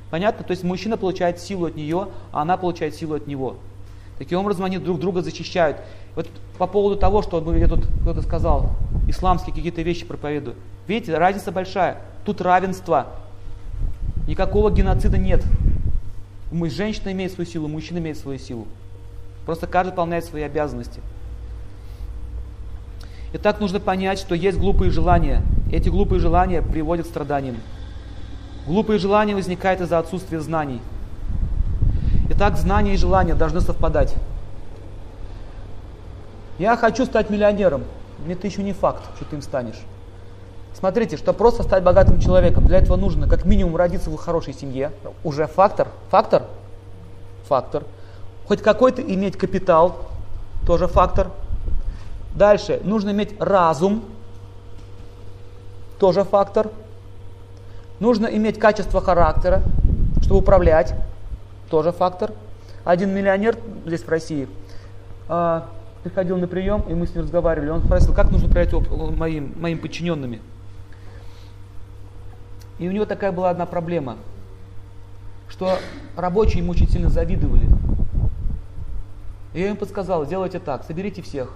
Понятно? 0.09 0.43
То 0.43 0.51
есть 0.51 0.63
мужчина 0.63 0.97
получает 0.97 1.39
силу 1.39 1.67
от 1.67 1.75
нее, 1.75 2.07
а 2.31 2.41
она 2.41 2.57
получает 2.57 2.95
силу 2.95 3.13
от 3.13 3.27
него. 3.27 3.57
Таким 4.17 4.39
образом 4.39 4.65
они 4.65 4.79
друг 4.79 4.99
друга 4.99 5.21
защищают. 5.21 5.77
Вот 6.15 6.27
по 6.57 6.65
поводу 6.65 6.95
того, 6.95 7.21
что 7.21 7.55
я 7.55 7.67
тут 7.67 7.85
кто-то 8.01 8.23
сказал, 8.23 8.71
исламские 9.07 9.53
какие-то 9.53 9.83
вещи 9.83 10.03
проповедую. 10.03 10.55
Видите, 10.87 11.15
разница 11.15 11.51
большая. 11.51 12.01
Тут 12.25 12.41
равенство. 12.41 13.07
Никакого 14.27 14.71
геноцида 14.71 15.19
нет. 15.19 15.43
Мы, 16.51 16.71
женщина 16.71 17.11
имеет 17.11 17.33
свою 17.33 17.47
силу, 17.47 17.67
мужчина 17.67 17.99
имеет 17.99 18.17
свою 18.17 18.39
силу. 18.39 18.67
Просто 19.45 19.67
каждый 19.67 19.91
выполняет 19.91 20.25
свои 20.25 20.41
обязанности. 20.41 21.01
И 23.33 23.37
так 23.39 23.59
нужно 23.59 23.79
понять, 23.79 24.19
что 24.19 24.35
есть 24.35 24.57
глупые 24.57 24.91
желания. 24.91 25.41
Эти 25.71 25.89
глупые 25.89 26.19
желания 26.19 26.61
приводят 26.61 27.07
к 27.07 27.09
страданиям. 27.09 27.57
Глупые 28.67 28.99
желания 28.99 29.35
возникают 29.35 29.81
из-за 29.81 29.97
отсутствия 29.97 30.39
знаний. 30.39 30.81
Итак, 32.29 32.57
знания 32.57 32.93
и 32.93 32.97
желания 32.97 33.33
должны 33.33 33.59
совпадать. 33.59 34.15
Я 36.59 36.77
хочу 36.77 37.05
стать 37.05 37.31
миллионером. 37.31 37.83
Это 38.29 38.47
еще 38.47 38.61
не 38.61 38.73
факт, 38.73 39.03
что 39.15 39.25
ты 39.25 39.35
им 39.35 39.41
станешь. 39.41 39.81
Смотрите, 40.73 41.17
что 41.17 41.33
просто 41.33 41.63
стать 41.63 41.83
богатым 41.83 42.19
человеком, 42.19 42.65
для 42.65 42.77
этого 42.77 42.95
нужно 42.95 43.27
как 43.27 43.45
минимум 43.45 43.75
родиться 43.75 44.09
в 44.09 44.15
хорошей 44.17 44.53
семье. 44.53 44.91
Уже 45.23 45.47
фактор. 45.47 45.87
Фактор? 46.09 46.43
Фактор. 47.47 47.83
Хоть 48.47 48.61
какой-то 48.61 49.01
иметь 49.01 49.37
капитал, 49.37 49.97
тоже 50.65 50.87
фактор. 50.87 51.31
Дальше, 52.35 52.81
нужно 52.83 53.11
иметь 53.11 53.35
разум, 53.39 54.03
тоже 55.99 56.23
фактор. 56.23 56.69
Нужно 57.99 58.25
иметь 58.27 58.59
качество 58.59 58.99
характера, 59.01 59.61
чтобы 60.21 60.39
управлять, 60.39 60.95
тоже 61.69 61.91
фактор. 61.91 62.31
Один 62.83 63.11
миллионер 63.11 63.57
здесь 63.85 64.01
в 64.01 64.09
России 64.09 64.47
а, 65.29 65.69
приходил 66.03 66.37
на 66.37 66.47
прием, 66.47 66.81
и 66.89 66.93
мы 66.93 67.07
с 67.07 67.13
ним 67.13 67.23
разговаривали. 67.23 67.69
Он 67.69 67.83
спросил, 67.83 68.13
как 68.13 68.31
нужно 68.31 68.49
управлять 68.49 68.73
моим, 69.17 69.53
моим 69.57 69.79
подчиненными. 69.79 70.41
И 72.79 72.87
у 72.89 72.91
него 72.91 73.05
такая 73.05 73.31
была 73.31 73.51
одна 73.51 73.65
проблема, 73.65 74.17
что 75.47 75.77
рабочие 76.17 76.63
ему 76.63 76.71
очень 76.71 76.89
сильно 76.89 77.09
завидовали. 77.09 77.69
И 79.53 79.61
я 79.61 79.69
им 79.69 79.77
подсказал, 79.77 80.25
сделайте 80.25 80.59
так, 80.59 80.83
соберите 80.83 81.21
всех. 81.21 81.53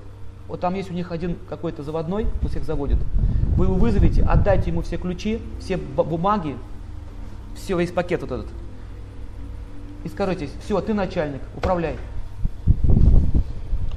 Вот 0.47 0.61
там 0.61 0.75
есть 0.75 0.89
у 0.89 0.93
них 0.93 1.11
один 1.11 1.37
какой-то 1.49 1.83
заводной, 1.83 2.25
он 2.41 2.49
всех 2.49 2.63
заводит. 2.63 2.97
Вы 3.57 3.65
его 3.65 3.75
вызовите, 3.75 4.23
отдайте 4.23 4.69
ему 4.69 4.81
все 4.81 4.97
ключи, 4.97 5.41
все 5.59 5.77
бумаги, 5.77 6.55
все, 7.55 7.77
весь 7.77 7.91
пакет 7.91 8.21
вот 8.21 8.31
этот. 8.31 8.47
И 10.03 10.09
скажите, 10.09 10.49
все, 10.63 10.79
ты 10.79 10.93
начальник, 10.93 11.41
управляй. 11.55 11.97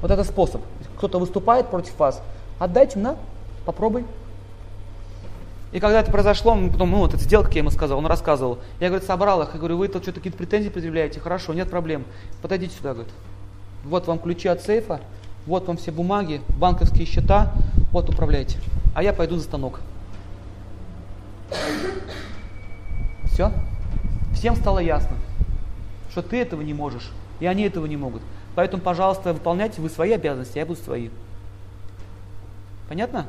Вот 0.01 0.11
это 0.11 0.23
способ. 0.23 0.61
Кто-то 0.97 1.19
выступает 1.19 1.69
против 1.69 1.97
вас, 1.97 2.21
отдайте 2.59 2.99
на, 2.99 3.15
попробуй. 3.65 4.03
И 5.71 5.79
когда 5.79 6.01
это 6.01 6.11
произошло, 6.11 6.53
мы 6.53 6.69
потом, 6.69 6.91
ну 6.91 6.97
вот 6.97 7.13
это 7.13 7.23
сделка, 7.23 7.51
я 7.53 7.59
ему 7.59 7.69
сказал, 7.69 7.97
он 7.97 8.05
рассказывал. 8.05 8.59
Я, 8.81 8.89
говорит, 8.89 9.07
собрал 9.07 9.41
их, 9.41 9.51
я 9.53 9.59
говорю, 9.59 9.77
вы 9.77 9.87
тут 9.87 10.03
что-то 10.03 10.19
какие-то 10.19 10.37
претензии 10.37 10.67
предъявляете, 10.67 11.21
хорошо, 11.21 11.53
нет 11.53 11.69
проблем. 11.69 12.03
Подойдите 12.41 12.75
сюда, 12.75 12.93
говорит. 12.93 13.13
Вот 13.85 14.05
вам 14.05 14.19
ключи 14.19 14.49
от 14.49 14.61
сейфа, 14.61 14.99
вот 15.45 15.67
вам 15.67 15.77
все 15.77 15.91
бумаги, 15.91 16.41
банковские 16.57 17.05
счета, 17.05 17.53
вот 17.91 18.09
управляйте. 18.09 18.57
А 18.93 19.03
я 19.03 19.13
пойду 19.13 19.37
за 19.37 19.43
станок. 19.43 19.79
Все? 23.25 23.51
Всем 24.33 24.55
стало 24.55 24.79
ясно, 24.79 25.17
что 26.11 26.21
ты 26.21 26.41
этого 26.41 26.61
не 26.61 26.73
можешь, 26.73 27.11
и 27.39 27.45
они 27.45 27.63
этого 27.63 27.85
не 27.85 27.97
могут. 27.97 28.21
Поэтому, 28.55 28.83
пожалуйста, 28.83 29.33
выполняйте 29.33 29.81
вы 29.81 29.89
свои 29.89 30.11
обязанности, 30.11 30.57
я 30.57 30.65
буду 30.65 30.81
свои. 30.81 31.09
Понятно? 32.89 33.27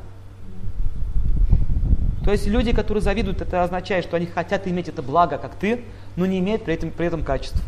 То 2.23 2.31
есть 2.31 2.47
люди, 2.47 2.73
которые 2.73 3.01
завидуют, 3.01 3.41
это 3.41 3.63
означает, 3.63 4.05
что 4.05 4.15
они 4.17 4.25
хотят 4.25 4.67
иметь 4.67 4.87
это 4.87 5.01
благо, 5.01 5.37
как 5.37 5.55
ты, 5.55 5.83
но 6.15 6.25
не 6.25 6.39
имеют 6.39 6.63
при 6.63 6.73
этом, 6.73 6.91
при 6.91 7.07
этом 7.07 7.23
качеств. 7.23 7.61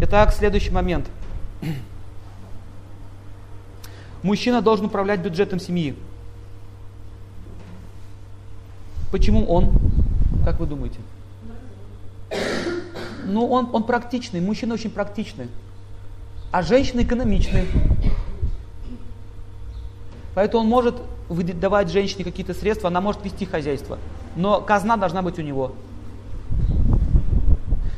Итак, 0.00 0.32
следующий 0.32 0.70
момент. 0.70 1.06
Мужчина 4.28 4.60
должен 4.60 4.84
управлять 4.84 5.20
бюджетом 5.20 5.58
семьи. 5.58 5.96
Почему 9.10 9.46
он? 9.46 9.72
Как 10.44 10.60
вы 10.60 10.66
думаете? 10.66 10.98
Ну, 13.24 13.46
он, 13.46 13.70
он 13.72 13.84
практичный, 13.84 14.42
мужчина 14.42 14.74
очень 14.74 14.90
практичный, 14.90 15.48
а 16.50 16.60
женщина 16.62 17.04
экономичный. 17.04 17.68
Поэтому 20.34 20.64
он 20.64 20.68
может 20.68 20.96
давать 21.58 21.90
женщине 21.90 22.22
какие-то 22.22 22.52
средства, 22.52 22.88
она 22.88 23.00
может 23.00 23.24
вести 23.24 23.46
хозяйство. 23.46 23.98
Но 24.36 24.60
казна 24.60 24.98
должна 24.98 25.22
быть 25.22 25.38
у 25.38 25.42
него. 25.42 25.72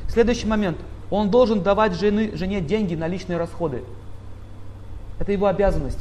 Следующий 0.08 0.46
момент. 0.46 0.78
Он 1.10 1.28
должен 1.28 1.64
давать 1.64 1.94
жены, 1.94 2.36
жене 2.36 2.60
деньги 2.60 2.94
на 2.94 3.08
личные 3.08 3.36
расходы. 3.36 3.82
Это 5.18 5.32
его 5.32 5.48
обязанность. 5.48 5.98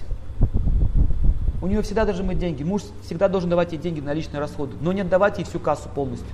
У 1.61 1.67
нее 1.67 1.81
всегда 1.81 2.05
должны 2.05 2.23
быть 2.23 2.39
деньги. 2.39 2.63
Муж 2.63 2.83
всегда 3.03 3.27
должен 3.27 3.49
давать 3.49 3.73
ей 3.73 3.77
деньги 3.77 3.99
на 3.99 4.13
личные 4.13 4.39
расходы, 4.39 4.75
но 4.81 4.93
не 4.93 5.01
отдавать 5.01 5.37
ей 5.39 5.43
всю 5.43 5.59
кассу 5.59 5.89
полностью. 5.89 6.29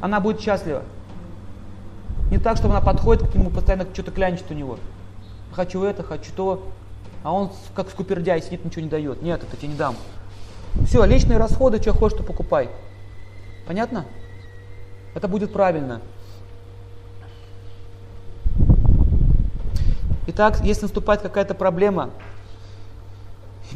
Она 0.00 0.20
будет 0.20 0.40
счастлива. 0.40 0.82
Не 2.30 2.38
так, 2.38 2.56
что 2.56 2.68
она 2.68 2.80
подходит 2.80 3.30
к 3.30 3.34
нему, 3.34 3.50
постоянно 3.50 3.86
что-то 3.92 4.10
клянчит 4.10 4.50
у 4.50 4.54
него. 4.54 4.78
Хочу 5.52 5.82
это, 5.82 6.02
хочу 6.02 6.30
то. 6.34 6.62
А 7.22 7.32
он 7.32 7.50
как 7.74 7.90
скупердяй 7.90 8.40
сидит, 8.40 8.64
ничего 8.64 8.82
не 8.82 8.88
дает. 8.88 9.22
Нет, 9.22 9.42
это 9.42 9.56
тебе 9.56 9.68
не 9.68 9.76
дам. 9.76 9.96
Все, 10.86 11.04
личные 11.04 11.38
расходы, 11.38 11.80
что 11.80 11.92
хочешь, 11.92 12.18
то 12.18 12.24
покупай. 12.24 12.68
Понятно? 13.66 14.04
Это 15.14 15.26
будет 15.26 15.52
правильно. 15.52 16.00
Итак, 20.28 20.60
если 20.62 20.82
наступает 20.82 21.22
какая-то 21.22 21.54
проблема, 21.54 22.10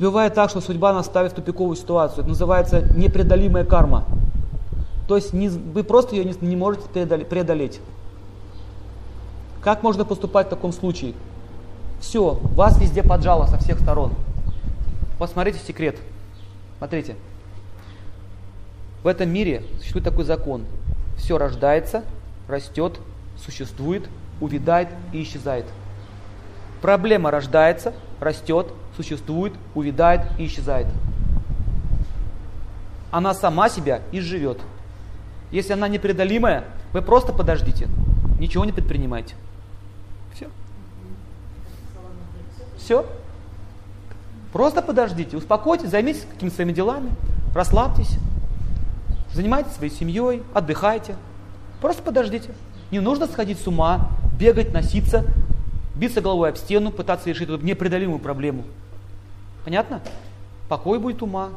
и 0.01 0.03
бывает 0.03 0.33
так, 0.33 0.49
что 0.49 0.63
судьба 0.63 0.95
нас 0.95 1.05
ставит 1.05 1.33
в 1.33 1.35
тупиковую 1.35 1.77
ситуацию. 1.77 2.21
Это 2.21 2.31
называется 2.31 2.81
непреодолимая 2.97 3.67
карма. 3.67 4.07
То 5.07 5.17
есть 5.17 5.35
не, 5.35 5.51
вы 5.51 5.85
просто 5.85 6.17
ее 6.17 6.25
не, 6.25 6.35
не 6.41 6.57
можете 6.57 6.89
преодолеть. 6.89 7.81
Как 9.61 9.83
можно 9.83 10.07
поступать 10.07 10.47
в 10.47 10.51
таком 10.51 10.73
случае? 10.73 11.13
Все, 12.01 12.41
вас 12.55 12.81
везде 12.81 13.03
поджало 13.03 13.45
со 13.45 13.59
всех 13.59 13.79
сторон. 13.79 14.15
Посмотрите 15.19 15.59
секрет. 15.59 15.99
Смотрите. 16.79 17.15
В 19.03 19.07
этом 19.07 19.29
мире 19.29 19.65
существует 19.81 20.07
такой 20.07 20.25
закон. 20.25 20.65
Все 21.19 21.37
рождается, 21.37 22.05
растет, 22.49 22.99
существует, 23.37 24.09
увядает 24.41 24.89
и 25.13 25.23
исчезает. 25.23 25.67
Проблема 26.81 27.31
рождается, 27.31 27.93
растет, 28.19 28.73
существует, 29.03 29.53
увядает 29.75 30.23
и 30.39 30.47
исчезает. 30.47 30.87
Она 33.11 33.35
сама 33.35 33.69
себя 33.69 34.03
изживет. 34.13 34.61
Если 35.51 35.73
она 35.73 35.89
непреодолимая, 35.89 36.65
вы 36.93 37.03
просто 37.03 37.33
подождите, 37.33 37.89
ничего 38.39 38.65
не 38.65 38.73
предпринимайте. 38.73 39.35
Все. 40.35 40.49
Все. 42.77 43.07
Просто 44.53 44.83
подождите, 44.83 45.37
успокойтесь, 45.37 45.91
займитесь 45.91 46.27
какими-то 46.31 46.57
своими 46.57 46.73
делами, 46.73 47.11
расслабьтесь, 47.55 48.17
занимайтесь 49.33 49.73
своей 49.73 49.93
семьей, 49.93 50.43
отдыхайте. 50.55 51.15
Просто 51.81 52.03
подождите. 52.03 52.51
Не 52.91 52.99
нужно 52.99 53.27
сходить 53.27 53.59
с 53.61 53.67
ума, 53.67 54.11
бегать, 54.39 54.73
носиться, 54.73 55.25
биться 55.95 56.21
головой 56.21 56.51
об 56.51 56.57
стену, 56.57 56.91
пытаться 56.91 57.29
решить 57.29 57.49
эту 57.49 57.59
непреодолимую 57.59 58.19
проблему. 58.19 58.65
Понятно? 59.65 60.01
Покой 60.69 60.99
будет 60.99 61.23
ума. 61.23 61.51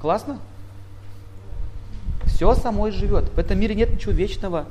Классно? 0.00 0.38
Все 2.26 2.54
само 2.54 2.90
живет. 2.90 3.30
В 3.30 3.38
этом 3.38 3.58
мире 3.58 3.74
нет 3.74 3.90
ничего 3.90 4.12
вечного. 4.12 4.66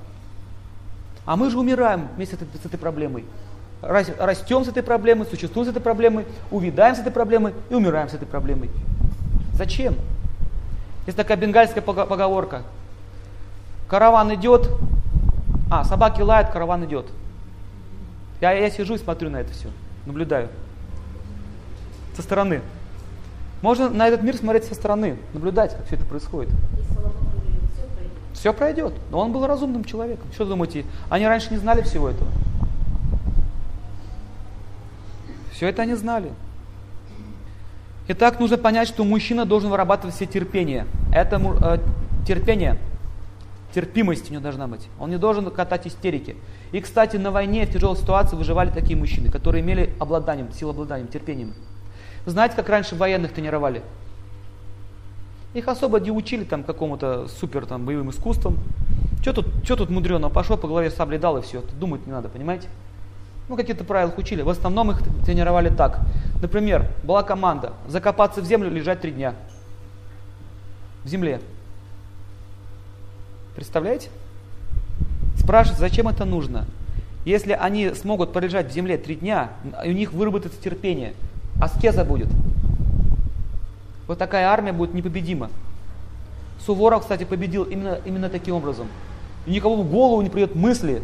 А 1.26 1.36
мы 1.36 1.50
же 1.50 1.58
умираем 1.58 2.08
вместе 2.16 2.36
с 2.36 2.66
этой, 2.66 2.78
проблемой. 2.78 3.26
Растем 3.82 4.64
с 4.64 4.68
этой 4.68 4.84
проблемой, 4.84 5.26
существуем 5.26 5.68
с 5.68 5.72
этой 5.72 5.82
проблемой, 5.82 6.26
увядаем 6.52 6.96
с 6.96 7.00
этой 7.00 7.12
проблемой 7.12 7.54
и 7.70 7.74
умираем 7.74 8.10
с 8.10 8.14
этой 8.14 8.28
проблемой. 8.28 8.70
Зачем? 9.54 9.96
Есть 11.06 11.18
такая 11.18 11.38
бенгальская 11.38 11.82
поговорка. 11.82 12.64
Караван 13.88 14.34
идет, 14.36 14.70
а, 15.74 15.84
собаки 15.84 16.22
лают, 16.22 16.50
караван 16.50 16.86
идет. 16.86 17.08
Я, 18.42 18.52
я 18.52 18.70
сижу 18.70 18.94
и 18.94 19.00
смотрю 19.00 19.32
на 19.32 19.38
это 19.38 19.52
все, 19.54 19.70
наблюдаю. 20.06 20.50
Со 22.16 22.22
стороны. 22.22 22.62
Можно 23.64 23.90
на 23.90 24.08
этот 24.08 24.22
мир 24.22 24.36
смотреть 24.36 24.66
со 24.66 24.76
стороны, 24.76 25.18
наблюдать, 25.34 25.76
как 25.76 25.88
все 25.88 25.96
это 25.96 26.06
происходит. 26.06 26.52
Все 28.34 28.54
пройдет. 28.54 28.94
Но 29.10 29.20
он 29.20 29.32
был 29.32 29.48
разумным 29.48 29.84
человеком. 29.84 30.28
Что 30.32 30.46
думаете, 30.46 30.86
они 31.10 31.26
раньше 31.26 31.50
не 31.50 31.58
знали 31.58 31.82
всего 31.82 32.10
этого? 32.10 32.30
Все 35.54 35.70
это 35.70 35.82
они 35.82 35.96
знали. 35.96 36.32
Итак, 38.10 38.40
нужно 38.40 38.58
понять, 38.58 38.90
что 38.90 39.04
мужчина 39.06 39.46
должен 39.46 39.72
вырабатывать 39.72 40.14
все 40.14 40.28
терпение. 40.28 40.86
Это 41.12 41.42
э, 41.62 41.80
терпение, 42.28 42.78
терпимость 43.74 44.30
у 44.30 44.34
него 44.34 44.44
должна 44.44 44.68
быть. 44.68 44.88
Он 45.00 45.10
не 45.10 45.18
должен 45.18 45.50
катать 45.50 45.88
истерики. 45.88 46.36
И, 46.72 46.80
кстати, 46.80 47.18
на 47.18 47.32
войне 47.32 47.66
в 47.66 47.74
тяжелой 47.74 47.98
ситуации 47.98 48.36
выживали 48.36 48.70
такие 48.70 48.98
мужчины, 48.98 49.30
которые 49.30 49.64
имели 49.64 49.94
обладанием, 50.00 50.52
силу 50.54 50.72
обладанием, 50.72 51.08
терпением. 51.08 51.54
Вы 52.26 52.32
знаете, 52.32 52.56
как 52.56 52.70
раньше 52.70 52.96
военных 52.96 53.34
тренировали? 53.34 53.82
Их 55.54 55.68
особо 55.68 56.00
не 56.00 56.12
учили 56.12 56.44
там 56.44 56.64
какому-то 56.64 57.28
супер 57.28 57.66
там, 57.66 57.86
боевым 57.86 58.10
искусством. 58.10 58.58
Что 59.22 59.34
тут, 59.34 59.48
что 59.64 59.76
тут 59.76 59.90
мудрено? 59.90 60.30
Пошел 60.30 60.58
по 60.58 60.68
голове 60.68 60.90
саблей 60.90 61.20
дал 61.20 61.38
и 61.38 61.42
все. 61.42 61.64
Думать 61.80 62.06
не 62.06 62.12
надо, 62.12 62.30
понимаете? 62.30 62.68
Ну, 63.50 63.56
какие-то 63.56 63.84
правила 63.84 64.12
учили. 64.18 64.42
В 64.42 64.50
основном 64.50 64.92
их 64.92 65.02
тренировали 65.26 65.70
так. 65.70 66.00
Например, 66.42 66.88
была 67.04 67.24
команда 67.24 67.74
закопаться 67.88 68.42
в 68.42 68.46
землю, 68.46 68.70
лежать 68.70 69.02
три 69.02 69.12
дня. 69.12 69.36
В 71.04 71.08
земле. 71.08 71.40
Представляете? 73.56 74.10
Спрашивают, 75.38 75.80
зачем 75.80 76.08
это 76.08 76.26
нужно? 76.26 76.66
Если 77.26 77.54
они 77.54 77.94
смогут 77.94 78.34
полежать 78.34 78.70
в 78.70 78.74
земле 78.74 78.98
три 78.98 79.16
дня, 79.16 79.52
у 79.86 79.92
них 79.92 80.12
выработается 80.12 80.62
терпение, 80.62 81.14
аскеза 81.62 82.04
будет. 82.04 82.28
Вот 84.08 84.18
такая 84.18 84.48
армия 84.48 84.74
будет 84.74 84.94
непобедима. 84.94 85.50
Суворов, 86.66 87.02
кстати, 87.02 87.24
победил 87.24 87.64
именно, 87.64 88.00
именно 88.06 88.30
таким 88.30 88.56
образом. 88.56 88.88
И 89.46 89.52
никому 89.52 89.84
в 89.84 89.90
голову 89.90 90.22
не 90.22 90.30
придет 90.30 90.56
мысли, 90.56 91.02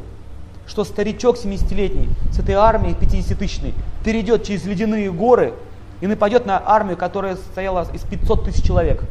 что 0.67 0.83
старичок 0.83 1.37
70-летний 1.37 2.09
с 2.31 2.39
этой 2.39 2.55
армией 2.55 2.93
50-тысячной 2.93 3.73
перейдет 4.03 4.43
через 4.43 4.65
ледяные 4.65 5.11
горы 5.11 5.53
и 6.01 6.07
нападет 6.07 6.45
на 6.45 6.61
армию, 6.63 6.97
которая 6.97 7.35
состояла 7.35 7.87
из 7.93 8.01
500 8.01 8.45
тысяч 8.45 8.63
человек. 8.63 9.03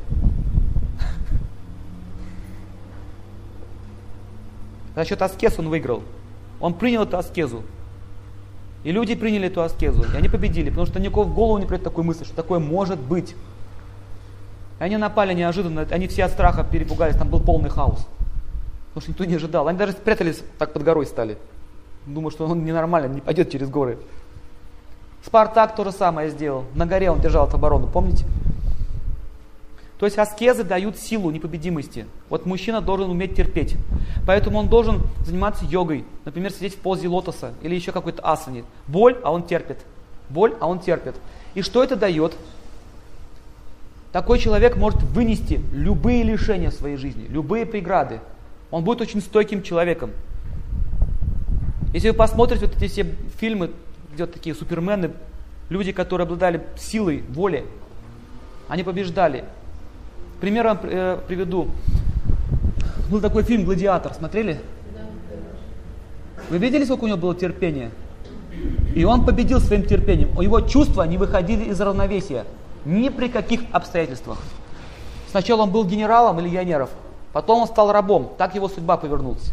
За 4.99 5.05
счет 5.05 5.23
аскез 5.23 5.57
он 5.61 5.69
выиграл. 5.69 6.03
Он 6.59 6.75
принял 6.75 7.05
эту 7.05 7.19
аскезу. 7.19 7.63
И 8.83 8.91
люди 8.91 9.15
приняли 9.15 9.47
эту 9.47 9.63
аскезу. 9.63 10.03
И 10.03 10.17
они 10.17 10.29
победили, 10.29 10.71
потому 10.71 10.89
что 10.89 10.99
никого 10.99 11.23
в 11.23 11.33
голову 11.33 11.59
не 11.59 11.67
придет 11.67 11.85
такой 11.85 12.03
мысли, 12.03 12.25
что 12.25 12.35
такое 12.35 12.59
может 12.59 12.99
быть. 12.99 13.37
И 14.81 14.83
они 14.83 14.97
напали 14.97 15.35
неожиданно, 15.35 15.87
они 15.89 16.09
все 16.09 16.25
от 16.25 16.33
страха 16.33 16.65
перепугались, 16.65 17.15
там 17.15 17.29
был 17.29 17.39
полный 17.39 17.71
хаос. 17.71 18.09
Потому 18.89 19.03
что 19.03 19.11
никто 19.13 19.25
не 19.25 19.37
ожидал. 19.37 19.69
Они 19.69 19.79
даже 19.79 19.93
спрятались, 19.93 20.43
так 20.59 20.73
под 20.73 20.83
горой 20.83 21.07
стали. 21.07 21.39
Думаю, 22.05 22.33
что 22.33 22.49
он 22.49 22.65
ненормально, 22.65 23.07
не 23.07 23.21
пойдет 23.21 23.53
через 23.53 23.71
горы. 23.71 23.99
Спартак 25.25 25.77
то 25.77 25.85
же 25.85 25.93
самое 25.93 26.29
сделал. 26.31 26.65
На 26.75 26.87
горе 26.87 27.09
он 27.09 27.21
держал 27.21 27.49
оборону, 27.49 27.87
помните? 27.87 28.25
То 29.99 30.07
есть 30.07 30.17
аскезы 30.17 30.63
дают 30.63 30.97
силу 30.97 31.31
непобедимости. 31.31 32.07
Вот 32.29 32.47
мужчина 32.47 32.81
должен 32.81 33.11
уметь 33.11 33.35
терпеть. 33.35 33.75
Поэтому 34.27 34.59
он 34.59 34.69
должен 34.69 35.03
заниматься 35.25 35.65
йогой. 35.65 36.05
Например, 36.25 36.53
сидеть 36.53 36.75
в 36.75 36.79
позе 36.79 37.09
лотоса 37.09 37.53
или 37.63 37.75
еще 37.75 37.91
какой-то 37.91 38.23
асане. 38.23 38.65
Боль, 38.87 39.19
а 39.25 39.33
он 39.33 39.43
терпит. 39.43 39.79
Боль, 40.31 40.55
а 40.61 40.69
он 40.69 40.79
терпит. 40.79 41.17
И 41.55 41.63
что 41.63 41.83
это 41.83 41.97
дает? 41.97 42.35
Такой 44.13 44.39
человек 44.39 44.77
может 44.77 45.03
вынести 45.03 45.61
любые 45.73 46.23
лишения 46.23 46.71
в 46.71 46.75
своей 46.75 46.97
жизни, 46.97 47.27
любые 47.29 47.67
преграды. 47.67 48.21
Он 48.71 48.85
будет 48.85 49.01
очень 49.01 49.21
стойким 49.21 49.63
человеком. 49.63 50.13
Если 51.93 52.11
вы 52.11 52.17
посмотрите 52.17 52.67
вот 52.67 52.77
эти 52.77 52.87
все 52.91 53.07
фильмы, 53.39 53.71
где 54.13 54.25
вот 54.25 54.33
такие 54.33 54.55
супермены, 54.55 55.11
люди, 55.69 55.93
которые 55.93 56.25
обладали 56.25 56.65
силой, 56.79 57.23
волей, 57.29 57.65
они 58.69 58.83
побеждали. 58.83 59.45
Пример 60.41 60.67
вам 60.67 60.79
э, 60.83 61.19
приведу. 61.27 61.69
Был 63.11 63.21
такой 63.21 63.43
фильм 63.43 63.65
«Гладиатор», 63.65 64.13
смотрели? 64.15 64.61
Вы 66.51 66.59
видели, 66.59 66.85
сколько 66.85 67.05
у 67.05 67.07
него 67.09 67.19
было 67.19 67.35
терпения? 67.35 67.91
И 68.95 69.05
он 69.05 69.25
победил 69.25 69.61
своим 69.61 69.85
терпением. 69.85 70.39
Его 70.41 70.61
чувства 70.61 71.03
не 71.03 71.19
выходили 71.19 71.65
из 71.65 71.81
равновесия. 71.81 72.45
Ни 72.85 73.09
при 73.09 73.29
каких 73.29 73.61
обстоятельствах. 73.73 74.39
Сначала 75.31 75.63
он 75.63 75.71
был 75.71 75.85
генералом 75.85 76.39
или 76.41 76.49
легионеров, 76.49 76.91
Потом 77.33 77.63
он 77.63 77.67
стал 77.67 77.93
рабом, 77.93 78.33
так 78.39 78.55
его 78.55 78.69
судьба 78.69 78.97
повернулась. 78.97 79.53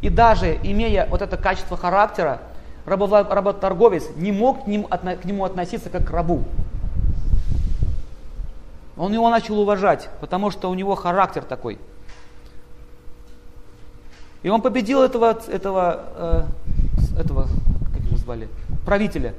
И 0.00 0.08
даже 0.08 0.58
имея 0.62 1.06
вот 1.10 1.22
это 1.22 1.36
качество 1.36 1.76
характера, 1.76 2.40
работорговец 2.86 4.04
не 4.16 4.32
мог 4.32 4.64
к 4.64 4.66
нему 4.66 5.44
относиться 5.44 5.90
как 5.90 6.08
к 6.08 6.10
рабу. 6.10 6.42
Он 9.02 9.12
его 9.12 9.28
начал 9.30 9.58
уважать, 9.58 10.08
потому 10.20 10.52
что 10.52 10.70
у 10.70 10.74
него 10.74 10.94
характер 10.94 11.42
такой. 11.42 11.76
И 14.44 14.48
он 14.48 14.62
победил 14.62 15.02
этого, 15.02 15.40
этого, 15.48 16.46
э, 17.16 17.18
этого 17.18 17.48
как 17.92 18.00
его 18.04 18.16
звали, 18.16 18.48
правителя. 18.84 19.34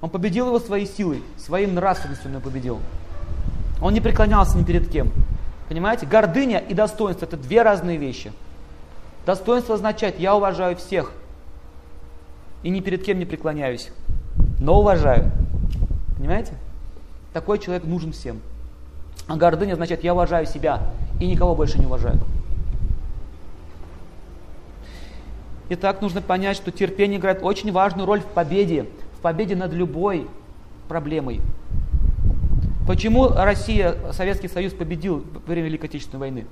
Он 0.00 0.10
победил 0.10 0.48
его 0.48 0.58
своей 0.58 0.86
силой, 0.86 1.22
своим 1.36 1.76
нравственностью 1.76 2.34
он 2.34 2.40
победил. 2.40 2.80
Он 3.80 3.94
не 3.94 4.00
преклонялся 4.00 4.58
ни 4.58 4.64
перед 4.64 4.90
кем. 4.90 5.12
Понимаете? 5.68 6.04
Гордыня 6.04 6.58
и 6.58 6.74
достоинство– 6.74 7.24
это 7.26 7.36
две 7.36 7.62
разные 7.62 7.96
вещи. 7.96 8.32
Достоинство 9.24 9.76
означает, 9.76 10.18
я 10.18 10.34
уважаю 10.34 10.74
всех 10.74 11.12
и 12.64 12.70
ни 12.70 12.80
перед 12.80 13.04
кем 13.04 13.20
не 13.20 13.24
преклоняюсь, 13.24 13.92
но 14.58 14.80
уважаю. 14.80 15.30
Понимаете? 16.16 16.54
Такой 17.32 17.60
человек 17.60 17.84
нужен 17.84 18.10
всем. 18.10 18.40
А 19.30 19.36
гордыня 19.36 19.74
означает, 19.74 20.02
я 20.02 20.12
уважаю 20.12 20.44
себя 20.44 20.82
и 21.20 21.26
никого 21.28 21.54
больше 21.54 21.78
не 21.78 21.86
уважаю. 21.86 22.18
Итак, 25.68 26.02
нужно 26.02 26.20
понять, 26.20 26.56
что 26.56 26.72
терпение 26.72 27.20
играет 27.20 27.38
очень 27.40 27.70
важную 27.70 28.06
роль 28.06 28.22
в 28.22 28.24
победе, 28.24 28.88
в 29.16 29.20
победе 29.20 29.54
над 29.54 29.72
любой 29.72 30.26
проблемой. 30.88 31.42
Почему 32.88 33.28
Россия, 33.28 33.94
Советский 34.10 34.48
Союз 34.48 34.72
победил 34.72 35.24
во 35.32 35.52
время 35.52 35.68
Великой 35.68 35.84
Отечественной 35.84 36.18
войны? 36.18 36.46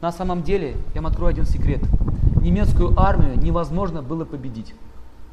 На 0.00 0.12
самом 0.12 0.44
деле, 0.44 0.76
я 0.94 1.02
вам 1.02 1.10
открою 1.10 1.30
один 1.30 1.44
секрет. 1.44 1.80
Немецкую 2.40 2.96
армию 2.96 3.36
невозможно 3.36 4.00
было 4.00 4.24
победить. 4.24 4.76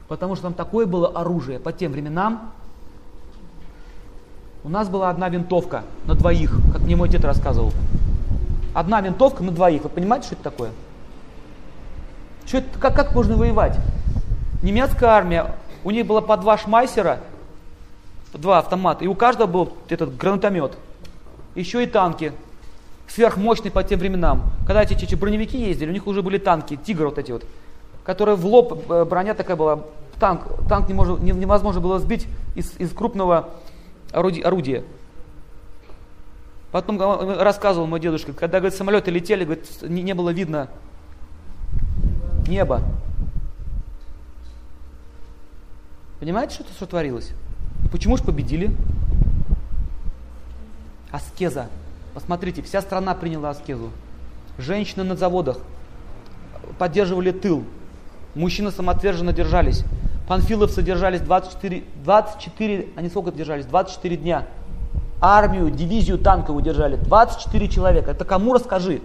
Потому 0.08 0.34
что 0.34 0.45
там 0.45 0.56
такое 0.56 0.88
было 0.88 1.08
оружие 1.10 1.60
по 1.60 1.71
тем 1.71 1.91
временам. 1.91 2.51
У 4.63 4.69
нас 4.69 4.89
была 4.89 5.10
одна 5.10 5.28
винтовка 5.30 5.84
на 6.06 6.13
двоих, 6.13 6.52
как 6.71 6.82
мне 6.82 6.95
мой 6.95 7.10
дед 7.10 7.26
рассказывал. 7.26 7.74
Одна 8.76 9.02
винтовка 9.02 9.43
на 9.43 9.52
двоих. 9.52 9.84
Вы 9.84 9.89
понимаете, 9.89 10.28
что 10.28 10.36
это 10.36 10.43
такое? 10.43 10.69
Что 12.45 12.60
это, 12.60 12.80
как, 12.80 12.95
как 12.95 13.15
можно 13.15 13.36
воевать? 13.36 13.78
Немецкая 14.62 15.07
армия, 15.07 15.55
у 15.84 15.89
них 15.89 16.05
было 16.05 16.22
по 16.22 16.38
два 16.38 16.57
шмайсера 16.57 17.20
два 18.34 18.59
автомата, 18.59 19.03
и 19.03 19.07
у 19.07 19.16
каждого 19.16 19.47
был 19.47 19.74
этот 19.89 20.16
гранатомет. 20.16 20.78
Еще 21.55 21.84
и 21.84 21.88
танки, 21.88 22.32
сверхмощные 23.07 23.72
по 23.72 23.84
тем 23.84 23.99
временам. 23.99 24.43
Когда 24.66 24.84
эти, 24.84 24.93
эти 24.93 25.16
броневики 25.16 25.57
ездили, 25.59 25.89
у 25.89 25.93
них 25.93 26.07
уже 26.07 26.22
были 26.22 26.38
танки, 26.38 26.78
тигры 26.78 27.07
вот 27.07 27.18
эти 27.18 27.32
вот, 27.32 27.43
которые 28.05 28.36
в 28.36 28.45
лоб, 28.45 28.89
э, 28.89 29.05
броня 29.05 29.34
такая 29.34 29.57
была, 29.57 29.82
танк, 30.20 30.43
танк 30.70 30.88
не 30.88 30.93
может, 30.93 31.20
невозможно 31.22 31.82
было 31.82 31.99
сбить 31.99 32.28
из, 32.55 32.74
из 32.78 32.91
крупного 32.91 33.49
орудия. 34.12 34.84
Потом 36.72 36.99
рассказывал 37.39 37.88
мой 37.88 37.99
дедушка, 37.99 38.34
когда 38.34 38.59
говорит, 38.59 38.78
самолеты 38.78 39.12
летели, 39.12 39.43
говорит, 39.43 39.68
не, 39.82 40.03
не 40.03 40.14
было 40.14 40.30
видно 40.30 40.70
неба. 42.47 42.82
Понимаете, 46.20 46.55
что, 46.55 46.64
что 46.64 46.86
творилось? 46.86 47.32
Почему 47.91 48.16
же 48.16 48.24
победили? 48.24 48.76
Аскеза. 51.12 51.68
Посмотрите, 52.14 52.62
вся 52.62 52.82
страна 52.82 53.16
приняла 53.16 53.49
аскезу. 53.49 53.89
Женщины 54.57 55.03
на 55.03 55.16
заводах 55.16 55.57
поддерживали 56.78 57.32
тыл, 57.32 57.66
Мужчины 58.34 58.72
самоотверженно 58.72 59.34
держались. 59.34 59.84
Панфиловцы 60.32 60.82
держались 60.82 61.19
24, 61.19 61.84
24, 62.05 62.88
они 62.95 63.09
сколько 63.09 63.34
держались? 63.34 63.65
24 63.65 64.15
дня. 64.15 64.47
Армию, 65.19 65.69
дивизию 65.69 66.17
танковую 66.17 66.63
держали. 66.63 66.95
24 66.95 67.67
человека. 67.67 68.11
Это 68.11 68.23
кому 68.23 68.53
расскажи? 68.53 69.01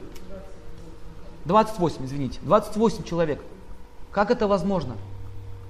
28, 1.46 2.04
извините. 2.04 2.38
28 2.42 3.02
человек. 3.02 3.42
Как 4.12 4.30
это 4.30 4.46
возможно? 4.46 4.94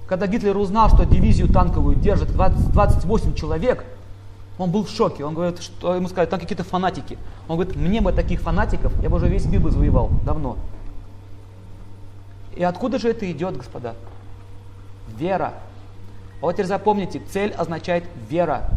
Когда 0.07 0.27
Гитлер 0.27 0.55
узнал, 0.55 0.89
что 0.89 1.05
дивизию 1.05 1.47
танковую 1.47 1.95
держит 1.95 2.31
20, 2.31 2.71
28 2.73 3.33
человек, 3.33 3.83
он 4.59 4.69
был 4.69 4.83
в 4.83 4.91
шоке. 4.91 5.25
Он 5.25 5.33
говорит, 5.33 5.59
что 5.59 5.95
ему 5.95 6.07
сказали, 6.07 6.29
там 6.29 6.39
какие-то 6.39 6.65
фанатики. 6.65 7.17
Он 7.47 7.57
говорит, 7.57 7.75
мне 7.75 7.99
бы 7.99 8.11
таких 8.11 8.41
фанатиков, 8.41 8.93
я 9.01 9.09
бы 9.09 9.17
уже 9.17 9.27
весь 9.27 9.45
мир 9.45 9.61
бы 9.61 9.71
завоевал 9.71 10.11
давно. 10.23 10.55
И 12.55 12.61
откуда 12.61 12.99
же 12.99 13.09
это 13.09 13.31
идет, 13.31 13.57
господа? 13.57 13.95
Вера. 15.17 15.53
А 16.41 16.45
вот 16.45 16.53
теперь 16.53 16.65
запомните, 16.65 17.21
цель 17.31 17.51
означает 17.51 18.03
вера. 18.29 18.69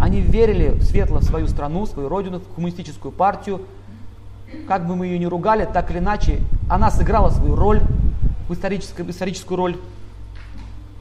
Они 0.00 0.20
верили 0.20 0.78
светло 0.80 1.18
в 1.18 1.24
свою 1.24 1.46
страну, 1.46 1.86
свою 1.86 2.08
родину, 2.08 2.40
в 2.40 2.54
коммунистическую 2.54 3.12
партию. 3.12 3.62
Как 4.68 4.86
бы 4.86 4.96
мы 4.96 5.06
ее 5.06 5.18
ни 5.18 5.24
ругали, 5.24 5.64
так 5.64 5.90
или 5.90 5.98
иначе, 5.98 6.40
она 6.68 6.90
сыграла 6.90 7.30
свою 7.30 7.56
роль, 7.56 7.80
историческую, 8.50 9.10
историческую 9.10 9.56
роль. 9.56 9.76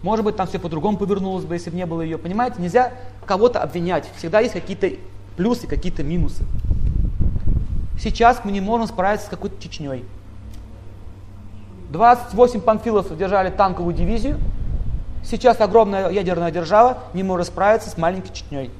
Может 0.01 0.25
быть, 0.25 0.35
там 0.35 0.47
все 0.47 0.59
по-другому 0.59 0.97
повернулось 0.97 1.45
бы, 1.45 1.55
если 1.55 1.69
бы 1.69 1.77
не 1.77 1.85
было 1.85 2.01
ее. 2.01 2.17
Понимаете, 2.17 2.61
нельзя 2.61 2.91
кого-то 3.25 3.61
обвинять. 3.61 4.09
Всегда 4.17 4.39
есть 4.39 4.53
какие-то 4.53 4.89
плюсы, 5.35 5.67
какие-то 5.67 6.03
минусы. 6.03 6.43
Сейчас 7.99 8.41
мы 8.43 8.51
не 8.51 8.61
можем 8.61 8.87
справиться 8.87 9.27
с 9.27 9.29
какой-то 9.29 9.61
Чечней. 9.61 10.03
28 11.93 12.61
панфиловцев 12.61 13.15
держали 13.15 13.51
танковую 13.51 13.93
дивизию. 13.93 14.39
Сейчас 15.23 15.61
огромная 15.61 16.09
ядерная 16.09 16.49
держава 16.49 16.97
не 17.13 17.21
может 17.21 17.47
справиться 17.47 17.87
с 17.91 17.99
маленькой 17.99 18.33
Чечней. 18.33 18.71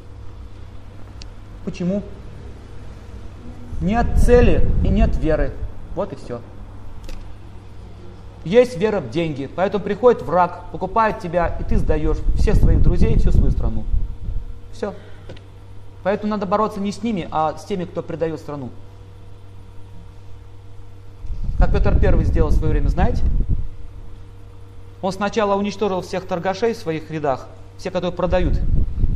Почему? 1.63 2.01
Нет 3.81 4.07
цели 4.17 4.67
и 4.83 4.89
нет 4.89 5.15
веры. 5.17 5.53
Вот 5.93 6.11
и 6.11 6.15
все. 6.15 6.41
Есть 8.45 8.77
вера 8.77 8.99
в 8.99 9.11
деньги, 9.11 9.47
поэтому 9.55 9.83
приходит 9.83 10.23
враг, 10.23 10.63
покупает 10.71 11.19
тебя, 11.19 11.55
и 11.59 11.63
ты 11.63 11.77
сдаешь 11.77 12.17
всех 12.35 12.55
своих 12.55 12.81
друзей, 12.81 13.19
всю 13.19 13.31
свою 13.31 13.51
страну. 13.51 13.83
Все. 14.73 14.91
Поэтому 16.01 16.31
надо 16.31 16.47
бороться 16.47 16.79
не 16.79 16.91
с 16.91 17.03
ними, 17.03 17.27
а 17.29 17.55
с 17.59 17.63
теми, 17.65 17.85
кто 17.85 18.01
предает 18.01 18.39
страну. 18.39 18.71
Как 21.63 21.71
Петр 21.71 21.97
Первый 21.97 22.25
сделал 22.25 22.49
в 22.49 22.55
свое 22.55 22.73
время, 22.73 22.89
знаете? 22.89 23.23
Он 25.01 25.13
сначала 25.13 25.55
уничтожил 25.55 26.01
всех 26.01 26.25
торгашей 26.25 26.73
в 26.73 26.77
своих 26.77 27.09
рядах, 27.09 27.47
все, 27.77 27.89
которые 27.89 28.11
продают 28.11 28.59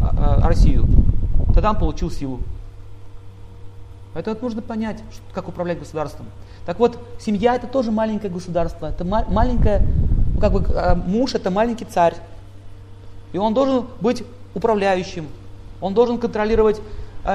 а, 0.02 0.38
а, 0.40 0.48
Россию. 0.48 0.86
Тогда 1.54 1.72
он 1.72 1.78
получил 1.78 2.10
силу. 2.10 2.40
Поэтому 4.14 4.38
нужно 4.40 4.62
понять, 4.62 5.04
как 5.34 5.50
управлять 5.50 5.78
государством. 5.80 6.28
Так 6.66 6.80
вот, 6.80 6.98
семья 7.20 7.54
это 7.54 7.68
тоже 7.68 7.92
маленькое 7.92 8.32
государство. 8.32 8.86
Это 8.86 9.04
маленькое, 9.04 9.86
ну, 10.34 10.40
как 10.40 10.54
бы 10.54 10.66
а, 10.74 10.96
муж 10.96 11.36
это 11.36 11.52
маленький 11.52 11.84
царь. 11.84 12.16
И 13.34 13.38
он 13.38 13.54
должен 13.54 13.88
быть 14.00 14.24
управляющим. 14.56 15.28
Он 15.82 15.94
должен 15.94 16.18
контролировать 16.18 16.80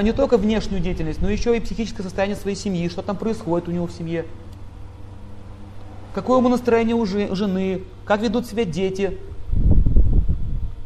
не 0.03 0.13
только 0.13 0.39
внешнюю 0.39 0.81
деятельность, 0.81 1.21
но 1.21 1.29
еще 1.29 1.55
и 1.55 1.61
психическое 1.61 2.03
состояние 2.03 2.35
своей 2.35 2.57
семьи, 2.57 2.89
что 2.89 3.03
там 3.03 3.19
происходит 3.19 3.69
у 3.69 3.73
него 3.73 3.87
в 3.87 3.93
семье 3.93 4.25
какое 6.15 6.39
ему 6.39 6.49
настроение 6.49 6.95
у 6.95 7.05
жены, 7.07 7.83
как 8.05 8.21
ведут 8.21 8.47
себя 8.47 8.65
дети. 8.65 9.19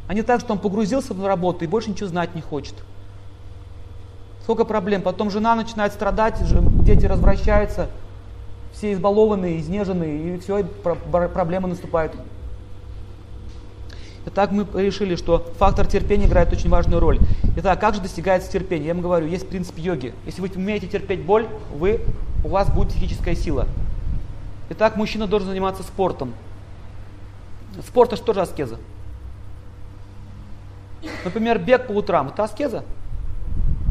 А 0.09 0.15
не 0.15 0.23
так, 0.23 0.41
что 0.41 0.53
он 0.53 0.59
погрузился 0.59 1.15
в 1.15 1.27
работу 1.27 1.65
и 1.65 1.69
больше 1.69 1.91
ничего 1.91 2.09
знать 2.09 2.35
не 2.35 2.41
хочет. 2.41 2.75
Сколько 4.43 4.65
проблем. 4.65 5.03
Потом 5.03 5.31
жена 5.31 5.57
начинает 5.57 5.93
страдать, 5.93 6.41
дети 6.85 7.07
развращаются, 7.07 7.89
все 8.73 8.93
избалованные, 8.93 9.59
изнеженные, 9.59 10.37
и 10.37 10.39
все, 10.39 10.63
проблемы 10.63 11.69
наступают. 11.69 12.13
Итак, 14.27 14.53
мы 14.53 14.67
решили, 14.75 15.17
что 15.17 15.45
фактор 15.59 15.87
терпения 15.87 16.27
играет 16.27 16.53
очень 16.53 16.69
важную 16.69 17.01
роль. 17.01 17.19
Итак, 17.57 17.81
как 17.81 17.95
же 17.95 18.01
достигается 18.01 18.51
терпение? 18.51 18.89
Я 18.89 18.95
вам 18.95 19.03
говорю, 19.03 19.27
есть 19.27 19.49
принцип 19.49 19.79
йоги. 19.79 20.15
Если 20.27 20.41
вы 20.41 20.51
умеете 20.55 20.87
терпеть 20.87 21.23
боль, 21.23 21.49
вы, 21.75 22.01
у 22.45 22.49
вас 22.49 22.69
будет 22.71 22.89
психическая 22.89 23.35
сила. 23.35 23.67
Итак, 24.71 24.97
мужчина 24.97 25.27
должен 25.27 25.49
заниматься 25.49 25.83
спортом. 25.83 26.35
Спорт 27.87 28.13
это 28.13 28.23
тоже 28.23 28.41
аскеза. 28.41 28.79
Например, 31.25 31.59
бег 31.59 31.87
по 31.87 31.93
утрам. 31.93 32.29
Это 32.29 32.45
аскеза. 32.45 32.85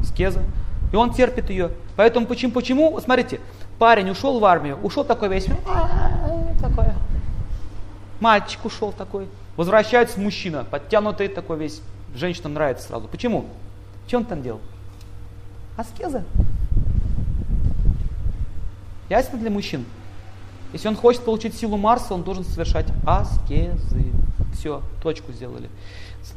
Аскеза. 0.02 0.44
И 0.92 0.96
он 0.96 1.14
терпит 1.14 1.50
ее. 1.50 1.72
Поэтому 1.96 2.26
почему? 2.26 2.52
Почему? 2.52 3.00
Смотрите, 3.00 3.40
парень 3.80 4.10
ушел 4.10 4.40
в 4.40 4.46
армию, 4.46 4.78
ушел 4.82 5.04
такой 5.04 5.30
весь, 5.30 5.46
такой. 6.62 6.86
Мальчик 8.20 8.64
ушел 8.66 8.92
такой. 8.92 9.28
Возвращается 9.58 10.20
мужчина, 10.20 10.64
подтянутый 10.64 11.28
такой 11.28 11.58
весь. 11.58 11.82
Женщинам 12.14 12.54
нравится 12.54 12.88
сразу. 12.88 13.08
Почему? 13.08 13.46
Что 14.08 14.18
он 14.18 14.26
там 14.26 14.42
делал? 14.42 14.62
Аскеза. 15.78 16.24
Ясно 19.10 19.38
для 19.38 19.50
мужчин? 19.50 19.86
Если 20.76 20.90
он 20.90 20.98
хочет 20.98 21.22
получить 21.22 21.56
силу 21.56 21.78
Марса, 21.78 22.14
он 22.14 22.24
должен 22.24 22.44
совершать 22.44 22.88
аскезы. 23.06 24.12
Все, 24.54 24.82
точку 25.02 25.32
сделали. 25.32 25.70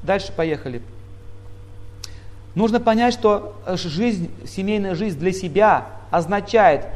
Дальше 0.04 0.32
поехали. 0.32 0.80
Нужно 2.54 2.78
понять, 2.78 3.14
что 3.14 3.56
жизнь, 3.74 4.30
семейная 4.46 4.94
жизнь 4.94 5.18
для 5.18 5.32
себя 5.32 5.88
означает, 6.12 6.86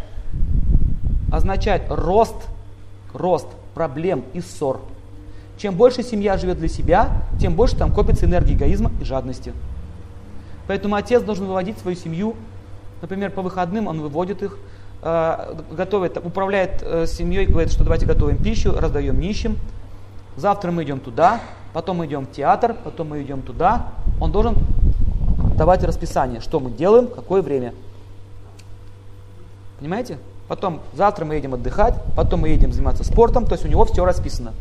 означает 1.32 1.82
рост, 1.88 2.36
рост 3.12 3.48
проблем 3.74 4.22
и 4.34 4.40
ссор. 4.40 4.80
Чем 5.58 5.74
больше 5.74 6.04
семья 6.04 6.38
живет 6.38 6.58
для 6.60 6.68
себя, 6.68 7.24
тем 7.40 7.56
больше 7.56 7.76
там 7.76 7.92
копится 7.92 8.26
энергии 8.26 8.54
эгоизма 8.54 8.92
и 9.00 9.04
жадности. 9.04 9.52
Поэтому 10.68 10.94
отец 10.94 11.24
должен 11.24 11.46
выводить 11.46 11.76
свою 11.80 11.96
семью, 11.96 12.36
например, 13.00 13.32
по 13.32 13.42
выходным 13.42 13.88
он 13.88 14.00
выводит 14.00 14.44
их, 14.44 14.58
готовит, 15.02 16.16
управляет 16.16 16.80
э, 16.82 17.06
семьей, 17.06 17.46
говорит, 17.46 17.72
что 17.72 17.82
давайте 17.82 18.06
готовим 18.06 18.36
пищу, 18.36 18.72
раздаем 18.72 19.18
нищим. 19.18 19.58
Завтра 20.36 20.70
мы 20.70 20.84
идем 20.84 21.00
туда, 21.00 21.40
потом 21.72 21.98
мы 21.98 22.06
идем 22.06 22.24
в 22.26 22.30
театр, 22.30 22.76
потом 22.84 23.08
мы 23.08 23.22
идем 23.22 23.42
туда. 23.42 23.88
Он 24.20 24.30
должен 24.30 24.54
давать 25.56 25.82
расписание, 25.82 26.40
что 26.40 26.60
мы 26.60 26.70
делаем, 26.70 27.08
какое 27.08 27.42
время. 27.42 27.74
Понимаете? 29.80 30.18
Потом 30.46 30.80
завтра 30.92 31.24
мы 31.24 31.34
едем 31.34 31.54
отдыхать, 31.54 31.94
потом 32.14 32.40
мы 32.42 32.50
едем 32.50 32.72
заниматься 32.72 33.02
спортом, 33.02 33.44
то 33.44 33.54
есть 33.54 33.64
у 33.64 33.68
него 33.68 33.84
все 33.84 34.04
расписано. 34.04 34.52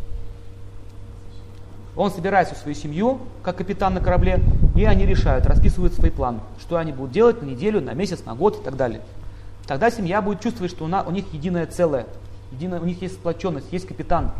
Он 1.95 2.09
собирает 2.09 2.47
всю 2.47 2.55
свою 2.55 2.73
семью, 2.73 3.19
как 3.43 3.57
капитан 3.57 3.93
на 3.93 3.99
корабле, 3.99 4.39
и 4.75 4.85
они 4.85 5.05
решают, 5.05 5.45
расписывают 5.45 5.93
свои 5.93 6.09
планы, 6.09 6.39
что 6.59 6.77
они 6.77 6.93
будут 6.93 7.11
делать 7.11 7.41
на 7.41 7.45
неделю, 7.45 7.81
на 7.81 7.93
месяц, 7.93 8.25
на 8.25 8.33
год 8.33 8.59
и 8.61 8.63
так 8.63 8.75
далее. 8.75 9.01
Тогда 9.71 9.89
семья 9.89 10.21
будет 10.21 10.41
чувствовать, 10.41 10.69
что 10.69 10.83
у, 10.83 11.11
них 11.11 11.31
единое 11.31 11.65
целое, 11.65 12.05
единое, 12.51 12.81
у 12.81 12.83
них 12.83 13.01
есть 13.01 13.13
сплоченность, 13.13 13.71
есть 13.71 13.87
капитан. 13.87 14.33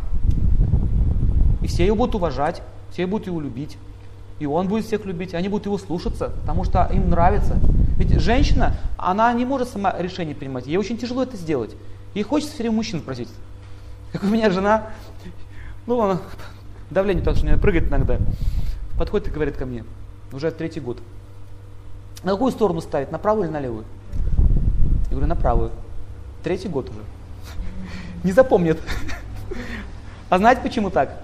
И 1.62 1.68
все 1.68 1.86
его 1.86 1.96
будут 1.96 2.16
уважать, 2.16 2.62
все 2.92 3.08
будут 3.08 3.28
его 3.28 3.40
любить. 3.40 3.78
И 4.40 4.46
он 4.46 4.68
будет 4.68 4.84
всех 4.84 5.06
любить, 5.06 5.34
они 5.34 5.48
будут 5.48 5.68
его 5.68 5.78
слушаться, 5.78 6.34
потому 6.42 6.66
что 6.66 6.86
им 6.92 7.10
нравится. 7.10 7.58
Ведь 7.96 8.20
женщина, 8.20 8.76
она 8.98 9.32
не 9.32 9.46
может 9.46 9.70
сама 9.70 9.96
решение 9.98 10.36
принимать, 10.36 10.68
ей 10.68 10.76
очень 10.76 10.98
тяжело 10.98 11.24
это 11.24 11.38
сделать. 11.38 11.78
Ей 12.14 12.24
хочется 12.24 12.54
все 12.54 12.64
время 12.64 12.76
мужчин 12.76 13.00
просить. 13.00 13.30
Как 14.12 14.24
у 14.24 14.28
меня 14.28 14.50
жена, 14.50 14.90
ну, 15.88 16.02
она, 16.02 16.20
давление 16.90 17.24
так 17.24 17.38
что 17.38 17.56
у 17.56 17.58
прыгает 17.58 17.88
иногда. 17.88 18.18
Подходит 18.98 19.30
и 19.30 19.32
говорит 19.32 19.56
ко 19.56 19.66
мне, 19.66 19.86
уже 20.34 20.52
третий 20.52 20.82
год. 20.82 20.98
На 22.22 22.34
какую 22.34 22.52
сторону 22.52 22.82
ставить, 22.82 23.14
на 23.14 23.18
правую 23.18 23.46
или 23.46 23.54
на 23.54 23.62
левую? 23.62 23.86
Я 25.12 25.18
говорю, 25.18 25.28
на 25.28 25.36
правую. 25.36 25.72
Третий 26.41 26.70
год 26.70 26.89
уже. 26.89 26.99
Не 28.24 28.32
запомнит. 28.32 28.80
А 30.30 30.38
знаете, 30.38 30.62
почему 30.62 30.89
так? 30.89 31.18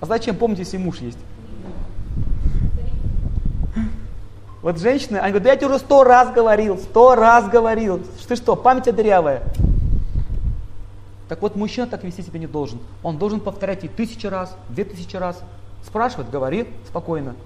А 0.00 0.06
зачем 0.06 0.36
помните, 0.36 0.62
если 0.62 0.76
муж 0.76 0.98
есть? 0.98 1.18
Вот 4.60 4.78
женщины, 4.80 5.18
они 5.18 5.30
говорят, 5.30 5.44
да 5.44 5.50
я 5.50 5.56
тебе 5.56 5.68
уже 5.68 5.78
сто 5.78 6.02
раз 6.02 6.32
говорил, 6.32 6.78
сто 6.78 7.14
раз 7.14 7.48
говорил. 7.48 8.02
Ты 8.26 8.34
что, 8.34 8.56
память 8.56 8.92
дырявая? 8.92 9.44
Так 11.28 11.40
вот, 11.42 11.54
мужчина 11.54 11.86
так 11.86 12.02
вести 12.02 12.22
себя 12.22 12.40
не 12.40 12.48
должен. 12.48 12.80
Он 13.04 13.18
должен 13.18 13.38
повторять 13.38 13.84
и 13.84 13.88
тысячи 13.88 14.26
раз, 14.26 14.56
две 14.68 14.84
тысячи 14.84 15.14
раз. 15.14 15.40
Спрашивает, 15.86 16.28
говори 16.30 16.66
спокойно. 16.88 17.36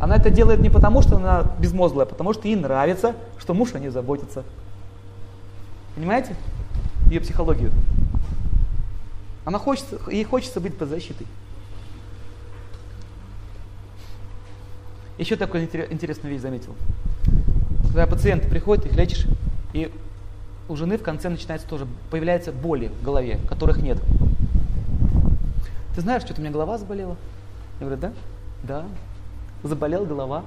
Она 0.00 0.16
это 0.16 0.30
делает 0.30 0.60
не 0.60 0.70
потому, 0.70 1.02
что 1.02 1.16
она 1.16 1.44
безмозглая, 1.58 2.06
а 2.06 2.08
потому 2.08 2.32
что 2.32 2.48
ей 2.48 2.56
нравится, 2.56 3.14
что 3.38 3.52
муж 3.52 3.74
о 3.74 3.78
ней 3.78 3.90
заботится. 3.90 4.42
Понимаете? 5.96 6.36
Ее 7.08 7.20
психологию. 7.20 7.72
Она 9.46 9.58
хочет, 9.58 9.86
ей 10.08 10.24
хочется 10.24 10.60
быть 10.60 10.76
под 10.76 10.90
защитой. 10.90 11.26
Еще 15.18 15.36
такую 15.36 15.64
интересную 15.64 16.34
вещь 16.34 16.42
заметил. 16.42 16.74
Когда 17.84 18.06
пациент 18.06 18.46
приходит, 18.48 18.86
их 18.86 18.92
лечишь, 18.92 19.26
и 19.72 19.90
у 20.68 20.76
жены 20.76 20.98
в 20.98 21.02
конце 21.02 21.30
начинается 21.30 21.66
тоже, 21.66 21.86
появляются 22.10 22.52
боли 22.52 22.88
в 23.00 23.02
голове, 23.02 23.38
которых 23.48 23.78
нет. 23.78 23.98
Ты 25.94 26.02
знаешь, 26.02 26.22
что-то 26.22 26.40
у 26.40 26.44
меня 26.44 26.52
голова 26.52 26.76
заболела? 26.76 27.16
Я 27.80 27.86
говорю, 27.86 28.00
да? 28.02 28.12
Да. 28.62 28.84
Заболела 29.62 30.04
голова. 30.04 30.44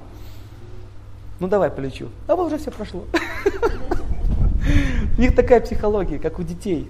Ну 1.40 1.48
давай 1.48 1.72
полечу. 1.72 2.10
А 2.28 2.36
вот 2.36 2.48
уже 2.48 2.60
все 2.60 2.70
прошло. 2.70 3.06
У 5.20 5.22
них 5.22 5.36
такая 5.36 5.62
психология, 5.62 6.18
как 6.18 6.40
у 6.40 6.44
детей. 6.44 6.90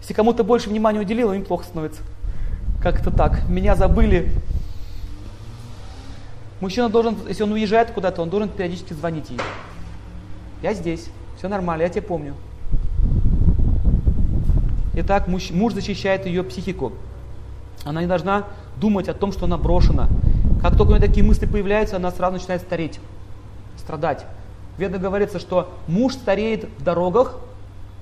Если 0.00 0.14
кому-то 0.14 0.42
больше 0.42 0.70
внимания 0.70 0.98
уделил, 0.98 1.32
им 1.32 1.44
плохо 1.44 1.64
становится. 1.64 2.00
Как-то 2.82 3.10
так. 3.10 3.48
Меня 3.48 3.76
забыли, 3.76 4.32
Мужчина 6.60 6.88
должен, 6.88 7.16
если 7.28 7.44
он 7.44 7.52
уезжает 7.52 7.90
куда-то, 7.90 8.20
он 8.20 8.30
должен 8.30 8.48
периодически 8.48 8.92
звонить 8.92 9.30
ей. 9.30 9.38
Я 10.60 10.74
здесь, 10.74 11.08
все 11.36 11.46
нормально, 11.46 11.82
я 11.82 11.88
тебя 11.88 12.02
помню. 12.02 12.34
Итак, 14.94 15.28
муж, 15.28 15.50
муж 15.50 15.74
защищает 15.74 16.26
ее 16.26 16.42
психику. 16.42 16.92
Она 17.84 18.00
не 18.00 18.08
должна 18.08 18.44
думать 18.76 19.08
о 19.08 19.14
том, 19.14 19.30
что 19.30 19.44
она 19.44 19.56
брошена. 19.56 20.08
Как 20.60 20.76
только 20.76 20.90
у 20.90 20.96
нее 20.96 21.06
такие 21.06 21.24
мысли 21.24 21.46
появляются, 21.46 21.96
она 21.96 22.10
сразу 22.10 22.38
начинает 22.38 22.62
стареть, 22.62 22.98
страдать. 23.76 24.24
Ведно 24.78 24.98
говорится, 24.98 25.38
что 25.38 25.72
муж 25.86 26.14
стареет 26.14 26.68
в 26.78 26.82
дорогах, 26.82 27.36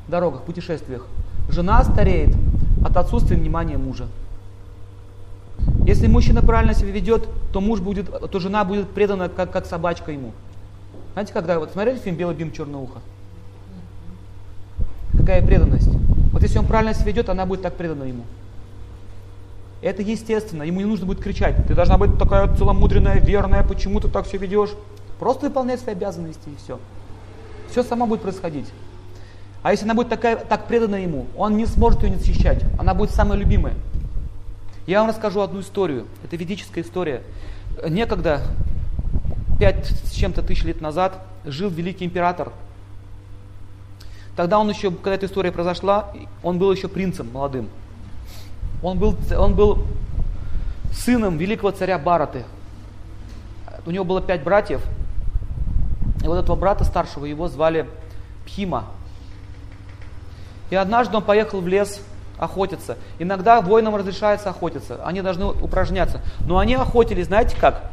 дорогах, 0.09 0.43
путешествиях. 0.43 1.07
Жена 1.49 1.83
стареет 1.85 2.35
от 2.85 2.97
отсутствия 2.97 3.37
внимания 3.37 3.79
мужа. 3.79 4.07
Если 5.85 6.07
мужчина 6.07 6.43
правильно 6.43 6.75
себя 6.75 6.91
ведет, 6.91 7.29
то 7.53 7.61
муж 7.61 7.81
будет, 7.81 8.11
то 8.31 8.39
жена 8.41 8.65
будет 8.65 8.91
предана 8.91 9.29
как, 9.29 9.53
как 9.53 9.67
собачка 9.67 10.13
ему. 10.13 10.33
Знаете, 11.13 11.33
когда 11.33 11.59
вот 11.59 11.71
смотрели 11.73 11.99
фильм 11.99 12.17
«Белый 12.17 12.35
бим, 12.35 12.53
черное 12.53 12.81
ухо»? 12.81 13.01
Какая 15.17 15.45
преданность. 15.47 15.89
Вот 16.33 16.43
если 16.43 16.59
он 16.59 16.67
правильно 16.67 16.93
себя 16.93 17.07
ведет, 17.07 17.29
она 17.29 17.47
будет 17.47 17.63
так 17.63 17.75
предана 17.77 18.05
ему. 18.05 18.25
Это 19.81 20.03
естественно, 20.03 20.63
ему 20.63 20.81
не 20.81 20.87
нужно 20.87 21.07
будет 21.07 21.21
кричать. 21.21 21.67
Ты 21.67 21.75
должна 21.75 21.97
быть 21.97 22.19
такая 22.19 22.55
целомудренная, 22.57 23.21
верная, 23.21 23.63
почему 23.63 24.01
ты 24.01 24.09
так 24.09 24.27
все 24.27 24.37
ведешь? 24.37 24.71
Просто 25.19 25.47
выполняй 25.47 25.79
свои 25.79 25.95
обязанности 25.95 26.49
и 26.49 26.57
все. 26.63 26.79
Все 27.71 27.83
само 27.83 28.07
будет 28.07 28.23
происходить. 28.23 28.67
А 29.67 29.73
если 29.73 29.85
она 29.85 29.95
будет 29.95 30.09
такая, 30.09 30.37
так 30.37 30.69
предана 30.69 30.95
ему, 30.95 31.27
он 31.37 31.57
не 31.57 31.67
сможет 31.67 32.05
ее 32.05 32.11
не 32.11 32.19
защищать. 32.19 32.63
Она 32.79 32.95
будет 32.95 33.11
самая 33.11 33.37
любимая. 33.37 33.75
Я 34.87 35.01
вам 35.01 35.09
расскажу 35.09 35.41
одну 35.41 35.59
историю. 35.59 36.07
Это 36.23 36.37
ведическая 36.37 36.83
история. 36.83 37.25
Некогда, 37.85 38.43
пять 39.59 39.87
с 39.89 40.13
чем-то 40.13 40.43
тысяч 40.43 40.63
лет 40.63 40.81
назад, 40.81 41.21
жил 41.45 41.69
великий 41.69 42.05
император. 42.05 42.53
Тогда 44.37 44.61
он 44.61 44.71
еще, 44.71 44.93
когда 44.93 45.15
эта 45.15 45.27
история 45.27 45.51
произошла, 45.51 46.13
он 46.45 46.61
был 46.61 46.71
еще 46.71 46.87
принцем 46.87 47.33
молодым. 47.33 47.69
Он 48.85 49.01
был, 49.01 49.17
он 49.37 49.57
был 49.57 49.85
сыном 50.93 51.39
великого 51.39 51.73
царя 51.73 51.99
Бараты. 51.99 52.45
У 53.85 53.91
него 53.91 54.05
было 54.05 54.23
пять 54.23 54.45
братьев. 54.45 54.81
И 56.23 56.29
вот 56.29 56.37
этого 56.37 56.55
брата 56.55 56.85
старшего 56.85 57.25
его 57.25 57.49
звали 57.49 57.89
Пхима. 58.45 58.85
И 60.71 60.75
однажды 60.75 61.17
он 61.17 61.23
поехал 61.23 61.61
в 61.61 61.69
лес 61.69 62.01
охотиться. 62.39 62.97
Иногда 63.19 63.61
воинам 63.61 63.97
разрешается 63.97 64.51
охотиться, 64.51 65.01
они 65.05 65.23
должны 65.23 65.47
упражняться. 65.47 66.21
Но 66.47 66.59
они 66.59 66.75
охотились, 66.75 67.27
знаете 67.27 67.57
как? 67.57 67.91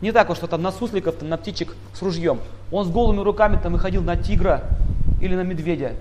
Не 0.00 0.12
так, 0.12 0.34
что 0.36 0.46
там 0.46 0.62
на 0.62 0.70
сусликов, 0.70 1.16
там, 1.16 1.28
на 1.28 1.36
птичек 1.36 1.74
с 1.92 2.02
ружьем. 2.02 2.40
Он 2.70 2.84
с 2.84 2.88
голыми 2.88 3.20
руками 3.20 3.58
там 3.60 3.72
выходил 3.72 4.02
на 4.02 4.16
тигра 4.16 4.62
или 5.20 5.34
на 5.34 5.42
медведя 5.42 5.92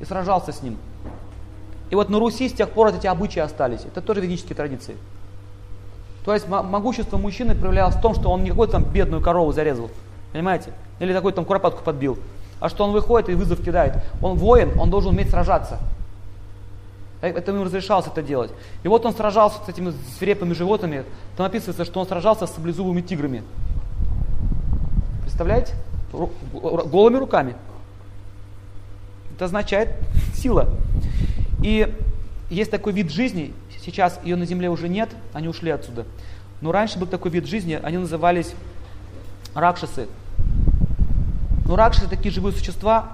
и 0.00 0.04
сражался 0.04 0.52
с 0.52 0.62
ним. 0.62 0.76
И 1.90 1.94
вот 1.96 2.08
на 2.08 2.20
Руси 2.20 2.48
с 2.48 2.52
тех 2.52 2.70
пор 2.70 2.88
эти 2.88 3.08
обычаи 3.08 3.40
остались. 3.40 3.80
Это 3.84 4.00
тоже 4.00 4.20
ведические 4.20 4.54
традиции. 4.54 4.96
То 6.24 6.34
есть 6.34 6.46
могущество 6.48 7.16
мужчины 7.16 7.54
проявлялось 7.54 7.96
в 7.96 8.00
том, 8.00 8.14
что 8.14 8.30
он 8.30 8.44
не 8.44 8.50
какую-то 8.50 8.74
там 8.74 8.84
бедную 8.84 9.22
корову 9.22 9.52
зарезал, 9.52 9.90
понимаете? 10.32 10.72
Или 11.00 11.12
какую-то 11.12 11.36
там 11.36 11.44
куропатку 11.44 11.82
подбил. 11.82 12.18
А 12.60 12.68
что 12.68 12.84
он 12.84 12.92
выходит 12.92 13.28
и 13.30 13.34
вызов 13.34 13.62
кидает. 13.62 13.94
Он 14.20 14.36
воин, 14.36 14.78
он 14.78 14.90
должен 14.90 15.14
уметь 15.14 15.30
сражаться. 15.30 15.78
Это 17.22 17.52
ему 17.52 17.64
разрешалось 17.64 18.06
это 18.06 18.22
делать. 18.22 18.50
И 18.82 18.88
вот 18.88 19.04
он 19.04 19.14
сражался 19.14 19.58
с 19.64 19.68
этими 19.68 19.92
свирепыми 20.18 20.54
животными. 20.54 21.04
Там 21.36 21.46
описывается, 21.46 21.84
что 21.84 22.00
он 22.00 22.06
сражался 22.06 22.46
с 22.46 22.54
саблезубыми 22.54 23.02
тиграми. 23.02 23.42
Представляете? 25.22 25.74
Голыми 26.12 27.16
руками. 27.16 27.56
Это 29.34 29.46
означает 29.46 29.90
сила. 30.34 30.68
И 31.62 31.94
есть 32.50 32.70
такой 32.70 32.92
вид 32.92 33.10
жизни, 33.10 33.52
сейчас 33.84 34.18
ее 34.24 34.36
на 34.36 34.46
земле 34.46 34.70
уже 34.70 34.88
нет, 34.88 35.10
они 35.32 35.48
ушли 35.48 35.70
отсюда. 35.70 36.06
Но 36.60 36.72
раньше 36.72 36.98
был 36.98 37.06
такой 37.06 37.30
вид 37.30 37.46
жизни, 37.46 37.78
они 37.82 37.98
назывались 37.98 38.54
ракшасы. 39.54 40.08
Но 41.70 41.76
ракшасы 41.76 42.08
такие 42.08 42.32
живые 42.32 42.52
существа, 42.52 43.12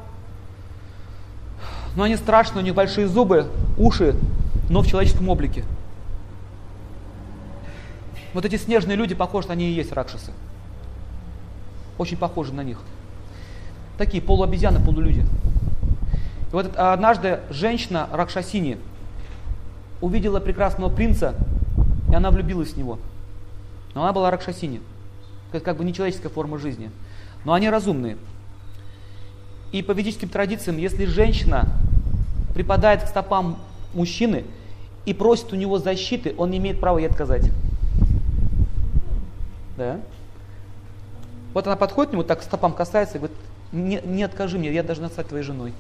но 1.95 2.05
они 2.05 2.17
страшные, 2.17 2.63
у 2.63 2.65
них 2.65 2.75
большие 2.75 3.07
зубы, 3.07 3.51
уши, 3.77 4.17
но 4.71 4.81
в 4.81 4.87
человеческом 4.87 5.29
облике. 5.29 5.63
Вот 8.33 8.47
эти 8.47 8.57
снежные 8.57 8.97
люди 8.97 9.15
похожи, 9.15 9.49
они 9.51 9.69
и 9.69 9.75
есть 9.75 9.93
ракшасы. 9.93 10.33
Очень 11.99 12.17
похожи 12.17 12.55
на 12.55 12.63
них. 12.63 12.79
Такие 13.99 14.23
полуобезьяны, 14.23 14.83
полулюди. 14.83 15.21
И 15.21 16.53
вот 16.53 16.75
однажды 16.77 17.41
женщина 17.51 18.09
Ракшасини 18.11 18.79
увидела 20.01 20.41
прекрасного 20.41 20.89
принца, 20.89 21.35
и 22.11 22.15
она 22.15 22.31
влюбилась 22.31 22.71
в 22.71 22.79
него. 22.79 22.99
Но 23.95 24.05
она 24.05 24.15
была 24.15 24.31
Ракшасини. 24.31 24.81
Это 25.53 25.63
как 25.63 25.77
бы 25.77 25.85
нечеловеческая 25.85 26.31
форма 26.33 26.57
жизни. 26.57 26.91
Но 27.45 27.53
они 27.53 27.69
разумные. 27.69 28.17
И 29.77 29.83
по 29.83 29.93
ведическим 29.93 30.31
традициям, 30.31 30.79
если 30.79 31.05
женщина 31.05 31.69
припадает 32.55 33.03
к 33.03 33.09
стопам 33.09 33.59
мужчины 33.93 34.47
и 35.05 35.13
просит 35.13 35.53
у 35.53 35.57
него 35.57 35.79
защиты, 35.79 36.35
он 36.39 36.51
не 36.51 36.57
имеет 36.57 36.81
права 36.81 36.97
ей 36.97 37.07
отказать. 37.07 37.51
Да? 39.77 40.01
Вот 41.53 41.67
она 41.67 41.77
подходит 41.77 42.09
к 42.09 42.13
нему, 42.15 42.25
так 42.25 42.43
стопам 42.43 42.73
касается 42.73 43.17
и 43.17 43.19
говорит, 43.19 43.37
не, 43.71 44.01
не 44.03 44.23
откажи 44.23 44.57
мне, 44.59 44.73
я 44.73 44.83
должна 44.83 45.11
стать 45.11 45.29
твоей 45.29 45.45
женой. 45.45 45.75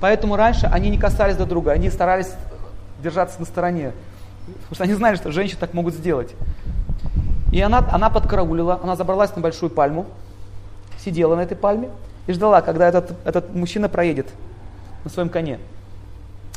Поэтому 0.00 0.36
раньше 0.36 0.66
они 0.66 0.88
не 0.88 0.98
касались 0.98 1.34
друг 1.34 1.48
друга, 1.48 1.72
они 1.72 1.90
старались 1.90 2.30
держаться 3.02 3.40
на 3.40 3.46
стороне. 3.46 3.90
Потому 4.46 4.74
что 4.76 4.84
они 4.84 4.94
знали, 4.94 5.16
что 5.16 5.32
женщины 5.32 5.58
так 5.58 5.74
могут 5.74 5.94
сделать. 5.94 6.32
И 7.52 7.60
она, 7.60 7.84
она 7.90 8.08
подкараулила, 8.08 8.78
она 8.80 8.94
забралась 8.94 9.34
на 9.34 9.42
большую 9.42 9.70
пальму, 9.70 10.06
сидела 11.00 11.34
на 11.34 11.40
этой 11.40 11.56
пальме 11.56 11.90
и 12.26 12.32
ждала, 12.32 12.60
когда 12.60 12.88
этот, 12.88 13.14
этот 13.24 13.54
мужчина 13.54 13.88
проедет 13.88 14.26
на 15.04 15.10
своем 15.10 15.28
коне. 15.28 15.58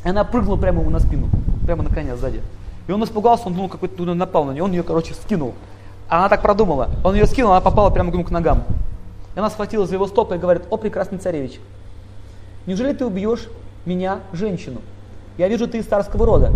И 0.03 0.09
она 0.09 0.23
прыгнула 0.23 0.57
прямо 0.57 0.81
ему 0.81 0.89
на 0.89 0.99
спину, 0.99 1.29
прямо 1.65 1.83
на 1.83 1.89
коня 1.89 2.15
сзади. 2.15 2.41
И 2.87 2.91
он 2.91 3.03
испугался, 3.03 3.47
он 3.47 3.53
думал, 3.53 3.69
какой-то 3.69 4.01
ну, 4.03 4.13
напал 4.15 4.45
на 4.45 4.51
нее, 4.51 4.63
он 4.63 4.71
ее, 4.71 4.83
короче, 4.83 5.13
скинул. 5.13 5.53
А 6.07 6.19
она 6.19 6.29
так 6.29 6.41
продумала. 6.41 6.89
Он 7.03 7.13
ее 7.13 7.27
скинул, 7.27 7.51
она 7.51 7.61
попала 7.61 7.91
прямо 7.91 8.11
ему 8.11 8.23
к 8.23 8.31
ногам. 8.31 8.63
И 9.35 9.39
она 9.39 9.49
схватила 9.49 9.85
за 9.85 9.93
его 9.93 10.07
стопы 10.07 10.35
и 10.35 10.39
говорит, 10.39 10.63
о, 10.71 10.77
прекрасный 10.77 11.19
царевич, 11.19 11.59
неужели 12.65 12.93
ты 12.93 13.05
убьешь 13.05 13.47
меня, 13.85 14.21
женщину? 14.33 14.81
Я 15.37 15.47
вижу, 15.47 15.67
ты 15.67 15.77
из 15.77 15.85
царского 15.85 16.25
рода. 16.25 16.51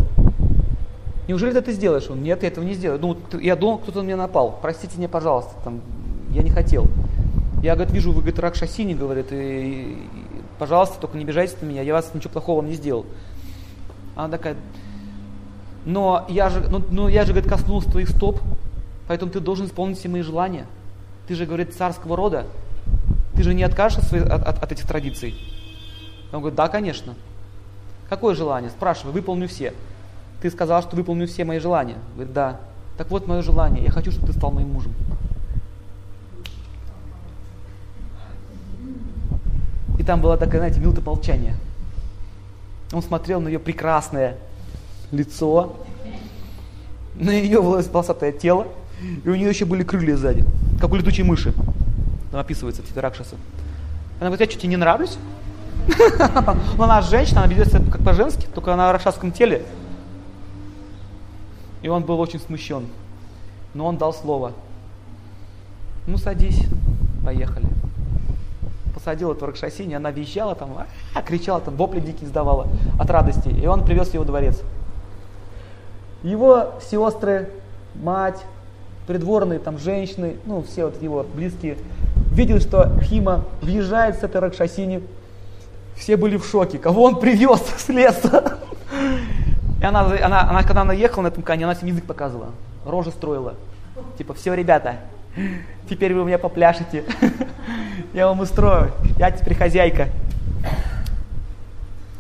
Неужели 1.28 1.52
ты 1.52 1.60
это 1.60 1.72
сделаешь? 1.72 2.10
Он, 2.10 2.22
нет, 2.22 2.42
я 2.42 2.50
этого 2.50 2.66
не 2.66 2.74
сделаю. 2.74 3.00
Ну, 3.00 3.18
я 3.40 3.56
думал, 3.56 3.78
кто-то 3.78 4.02
на 4.02 4.06
меня 4.06 4.18
напал. 4.18 4.58
Простите 4.62 4.98
меня, 4.98 5.08
пожалуйста, 5.08 5.52
там, 5.64 5.82
я 6.32 6.42
не 6.42 6.50
хотел. 6.50 6.88
Я, 7.64 7.76
говорит, 7.76 7.94
вижу, 7.94 8.12
вы, 8.12 8.20
говорит, 8.20 8.40
Ракшасини, 8.40 8.94
говорит, 8.94 9.28
и, 9.32 9.98
пожалуйста, 10.60 11.00
только 11.00 11.16
не 11.16 11.24
обижайтесь 11.24 11.56
на 11.62 11.66
меня, 11.66 11.82
я 11.82 11.94
вас 11.94 12.14
ничего 12.14 12.30
плохого 12.34 12.62
не 12.62 12.74
сделал. 12.74 13.06
Она 14.18 14.28
такая, 14.28 14.58
но 15.86 16.26
я 16.28 16.50
же, 16.50 16.60
ну, 16.70 16.84
ну 16.92 17.08
я 17.08 17.24
же, 17.24 17.32
говорит, 17.32 17.50
коснулся 17.50 17.90
твоих 17.90 18.10
стоп, 18.10 18.42
поэтому 19.08 19.32
ты 19.32 19.40
должен 19.40 19.68
исполнить 19.68 19.98
все 19.98 20.10
мои 20.10 20.24
желания. 20.24 20.66
Ты 21.26 21.36
же, 21.36 21.46
говорит, 21.46 21.74
царского 21.74 22.18
рода, 22.18 22.48
ты 23.34 23.44
же 23.44 23.54
не 23.54 23.64
откажешься 23.64 24.26
от, 24.26 24.46
от, 24.46 24.62
от 24.62 24.72
этих 24.74 24.86
традиций. 24.86 25.34
Он 26.34 26.40
говорит, 26.40 26.58
да, 26.58 26.68
конечно. 26.68 27.16
Какое 28.10 28.36
желание? 28.36 28.72
Спрашивай, 28.72 29.14
выполню 29.14 29.48
все. 29.48 29.74
Ты 30.42 30.52
сказал, 30.52 30.82
что 30.82 30.98
выполню 30.98 31.28
все 31.28 31.46
мои 31.46 31.60
желания. 31.60 31.96
Говорит, 32.16 32.34
да. 32.34 32.60
Так 32.98 33.10
вот 33.10 33.26
мое 33.26 33.42
желание, 33.42 33.86
я 33.86 33.90
хочу, 33.90 34.12
чтобы 34.12 34.28
ты 34.28 34.34
стал 34.34 34.52
моим 34.52 34.68
мужем. 34.74 34.94
И 40.04 40.06
там 40.06 40.20
была 40.20 40.36
такая, 40.36 40.60
знаете, 40.60 40.82
минута 40.82 41.00
молчания. 41.00 41.56
Он 42.92 43.02
смотрел 43.02 43.40
на 43.40 43.48
ее 43.48 43.58
прекрасное, 43.58 44.36
лицо, 45.14 45.78
на 47.16 47.30
ее 47.30 47.62
волосатое 47.62 48.34
тело, 48.34 48.68
и 49.24 49.30
у 49.30 49.34
нее 49.34 49.48
еще 49.48 49.64
были 49.64 49.82
крылья 49.82 50.18
сзади, 50.18 50.44
как 50.82 50.92
у 50.92 50.98
летучей 50.98 51.24
мыши. 51.24 51.54
Там 52.32 52.42
описывается 52.42 52.82
в 52.82 52.98
Ракшаса. 52.98 53.38
Она 54.20 54.28
говорит, 54.30 54.42
я 54.42 54.52
что, 54.52 54.60
тебе 54.60 54.72
не 54.72 54.76
нравлюсь? 54.76 55.18
Но 56.78 56.84
она 56.84 57.02
женщина, 57.02 57.44
она 57.44 57.54
ведет 57.54 57.70
себя 57.70 57.80
как 57.90 58.04
по-женски, 58.04 58.46
только 58.54 58.74
она 58.74 58.90
в 58.90 58.92
ракшасском 58.92 59.32
теле. 59.32 59.64
И 61.82 61.88
он 61.88 62.04
был 62.04 62.20
очень 62.20 62.42
смущен. 62.42 62.88
Но 63.74 63.86
он 63.86 63.96
дал 63.96 64.14
слово. 64.14 64.52
Ну, 66.08 66.18
садись, 66.18 66.66
поехали. 67.24 67.68
Посадил 68.94 69.32
эту 69.32 69.46
Ракшасини, 69.48 69.96
она 69.96 70.12
визжала 70.12 70.56
там, 70.56 70.70
а, 71.16 71.22
кричала 71.22 71.60
там, 71.60 71.76
вопли 71.76 72.00
дикие 72.00 72.28
издавала 72.28 72.68
от 73.00 73.10
радости. 73.10 73.50
И 73.50 73.66
он 73.66 73.84
привез 73.84 74.14
ее 74.14 74.20
во 74.20 74.26
дворец. 74.26 74.62
Его 76.22 76.76
сестры, 76.82 77.50
мать, 77.96 78.40
придворные 79.08 79.60
там 79.60 79.78
женщины, 79.78 80.38
ну, 80.46 80.64
все 80.64 80.86
вот 80.86 81.02
его 81.02 81.26
близкие, 81.36 81.78
видели, 82.32 82.60
что 82.60 82.92
Хима 83.02 83.46
въезжает 83.62 84.20
с 84.20 84.24
этой 84.24 84.42
Ракшасини. 84.42 85.02
Все 85.96 86.18
были 86.18 86.38
в 86.38 86.46
шоке. 86.46 86.78
Кого 86.78 87.04
он 87.04 87.20
привез 87.20 87.62
с 87.78 87.90
леса? 87.90 88.60
И 89.80 89.86
она, 89.86 90.06
она, 90.06 90.50
она, 90.50 90.64
когда 90.64 90.82
она 90.82 90.94
ехала 90.94 91.24
на 91.24 91.28
этом 91.28 91.44
коне, 91.44 91.66
она 91.66 91.76
всем 91.76 91.90
язык 91.90 92.06
показывала, 92.06 92.52
рожи 92.86 93.12
строила. 93.12 93.56
Типа, 94.18 94.34
все, 94.34 94.54
ребята, 94.54 94.96
теперь 95.90 96.14
вы 96.14 96.22
у 96.22 96.26
меня 96.26 96.40
попляшете. 96.40 97.04
Я 98.14 98.28
вам 98.28 98.40
устрою. 98.40 98.92
Я 99.18 99.32
теперь 99.32 99.56
хозяйка. 99.56 100.10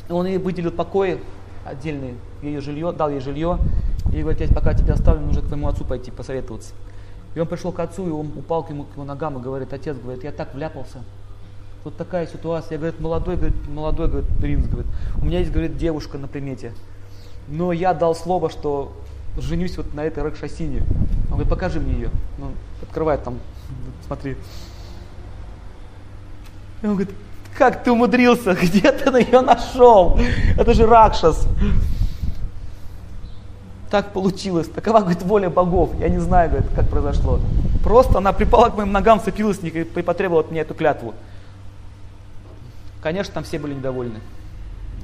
Он 0.09 0.25
ей 0.25 0.37
выделил 0.37 0.71
покои 0.71 1.19
отдельные, 1.65 2.15
ее 2.41 2.61
жилье, 2.61 2.91
дал 2.91 3.09
ей 3.09 3.19
жилье. 3.19 3.57
И 4.11 4.21
говорит, 4.21 4.41
я 4.41 4.47
пока 4.53 4.73
тебя 4.73 4.93
оставлю, 4.93 5.25
нужно 5.25 5.41
к 5.41 5.45
твоему 5.45 5.67
отцу 5.67 5.85
пойти 5.85 6.11
посоветоваться. 6.11 6.73
И 7.33 7.39
он 7.39 7.47
пришел 7.47 7.71
к 7.71 7.79
отцу, 7.79 8.07
и 8.07 8.11
он 8.11 8.27
упал 8.35 8.63
к 8.63 8.69
ему, 8.69 8.83
к 8.83 8.93
его 8.93 9.05
ногам 9.05 9.39
и 9.39 9.41
говорит, 9.41 9.73
отец, 9.73 9.97
говорит, 9.97 10.23
я 10.23 10.31
так 10.31 10.53
вляпался. 10.53 10.99
Вот 11.83 11.97
такая 11.97 12.27
ситуация. 12.27 12.75
Я, 12.75 12.77
говорит, 12.79 12.99
молодой, 12.99 13.37
говорит, 13.37 13.67
молодой, 13.67 14.07
говорит, 14.09 14.29
принц, 14.37 14.67
говорит, 14.67 14.91
у 15.19 15.25
меня 15.25 15.39
есть, 15.39 15.51
говорит, 15.51 15.77
девушка 15.77 16.17
на 16.17 16.27
примете. 16.27 16.73
Но 17.47 17.71
я 17.71 17.93
дал 17.93 18.13
слово, 18.13 18.49
что 18.49 18.93
женюсь 19.37 19.77
вот 19.77 19.93
на 19.93 20.03
этой 20.03 20.21
Ракшасине. 20.21 20.83
Он 21.25 21.31
говорит, 21.31 21.49
покажи 21.49 21.79
мне 21.79 21.93
ее. 21.93 22.09
Ну, 22.37 22.51
открывает 22.83 23.23
там, 23.23 23.39
смотри. 24.05 24.37
И 26.83 26.85
он 26.85 26.95
говорит, 26.95 27.15
как 27.57 27.83
ты 27.83 27.91
умудрился, 27.91 28.53
где 28.61 28.91
ты 28.91 29.09
ее 29.19 29.41
нашел? 29.41 30.19
Это 30.57 30.73
же 30.73 30.85
Ракшас 30.85 31.47
так 33.93 34.11
получилось, 34.11 34.67
такова, 34.69 35.01
говорит, 35.01 35.21
воля 35.21 35.51
богов. 35.51 35.91
Я 35.99 36.09
не 36.09 36.17
знаю, 36.17 36.49
говорит, 36.49 36.67
как 36.75 36.89
произошло. 36.89 37.39
Просто 37.83 38.17
она 38.17 38.33
припала 38.33 38.69
к 38.71 38.75
моим 38.75 38.91
ногам, 38.91 39.19
вцепилась 39.19 39.59
и 39.61 39.83
потребовала 39.83 40.41
от 40.41 40.49
меня 40.49 40.61
эту 40.61 40.73
клятву. 40.73 41.13
Конечно, 43.03 43.35
там 43.35 43.43
все 43.43 43.59
были 43.59 43.75
недовольны. 43.75 44.19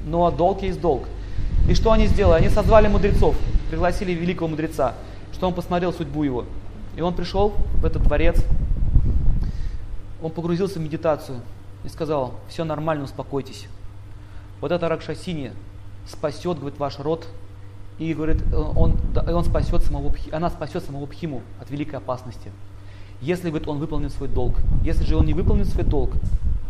Но 0.04 0.28
долг 0.32 0.62
есть 0.62 0.80
долг. 0.80 1.04
И 1.68 1.74
что 1.74 1.92
они 1.92 2.08
сделали? 2.08 2.40
Они 2.40 2.48
созвали 2.48 2.88
мудрецов, 2.88 3.36
пригласили 3.70 4.10
великого 4.10 4.48
мудреца, 4.48 4.94
что 5.34 5.46
он 5.46 5.54
посмотрел 5.54 5.92
судьбу 5.92 6.24
его. 6.24 6.44
И 6.96 7.00
он 7.00 7.14
пришел 7.14 7.54
в 7.74 7.86
этот 7.86 8.02
дворец, 8.02 8.44
он 10.20 10.32
погрузился 10.32 10.80
в 10.80 10.82
медитацию 10.82 11.42
и 11.84 11.88
сказал, 11.88 12.34
все 12.48 12.64
нормально, 12.64 13.04
успокойтесь. 13.04 13.66
Вот 14.60 14.72
эта 14.72 14.88
Ракшасини 14.88 15.52
спасет, 16.06 16.58
говорит, 16.58 16.78
ваш 16.78 16.98
род 16.98 17.26
и 17.98 18.14
говорит, 18.14 18.42
он, 18.54 18.98
он 19.14 19.44
спасет 19.44 19.82
самого, 19.82 20.14
она 20.32 20.50
спасет 20.50 20.84
самого 20.84 21.06
Пхиму 21.06 21.42
от 21.60 21.70
великой 21.70 21.96
опасности. 21.96 22.50
Если 23.20 23.50
говорит, 23.50 23.68
он 23.68 23.78
выполнит 23.78 24.12
свой 24.12 24.28
долг. 24.28 24.56
Если 24.82 25.04
же 25.04 25.16
он 25.16 25.26
не 25.26 25.34
выполнит 25.34 25.66
свой 25.66 25.84
долг, 25.84 26.12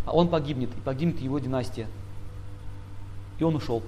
он 0.06 0.28
погибнет, 0.28 0.70
и 0.76 0.80
погибнет 0.80 1.20
его 1.20 1.38
династия. 1.38 1.86
И 3.38 3.44
он 3.44 3.54
ушел. 3.54 3.82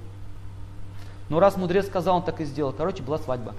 Но 1.28 1.40
раз 1.40 1.56
мудрец 1.56 1.86
сказал, 1.86 2.16
он 2.16 2.22
так 2.22 2.40
и 2.40 2.44
сделал. 2.44 2.72
Короче, 2.72 3.02
была 3.02 3.18
свадьба. 3.18 3.54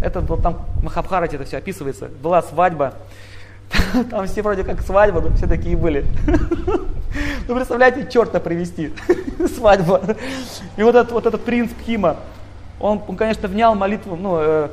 Это 0.00 0.20
вот 0.20 0.42
там 0.42 0.64
Махабхарате 0.82 1.36
это 1.36 1.44
все 1.44 1.58
описывается. 1.58 2.08
Была 2.22 2.42
свадьба. 2.42 2.94
Там 4.10 4.26
все 4.26 4.42
вроде 4.42 4.64
как 4.64 4.80
свадьба, 4.82 5.20
но 5.20 5.30
все 5.36 5.46
такие 5.46 5.76
были. 5.76 6.04
Ну, 7.48 7.56
представляете, 7.56 8.08
черта 8.08 8.38
привести, 8.38 8.92
свадьба. 9.56 10.00
И 10.76 10.82
вот 10.84 10.94
этот, 10.94 11.10
вот 11.10 11.26
этот 11.26 11.42
принц 11.42 11.72
Пхима, 11.72 12.18
он, 12.78 13.02
он, 13.08 13.16
конечно, 13.16 13.48
внял 13.48 13.74
молитву, 13.74 14.14
ну, 14.14 14.36
э, 14.38 14.68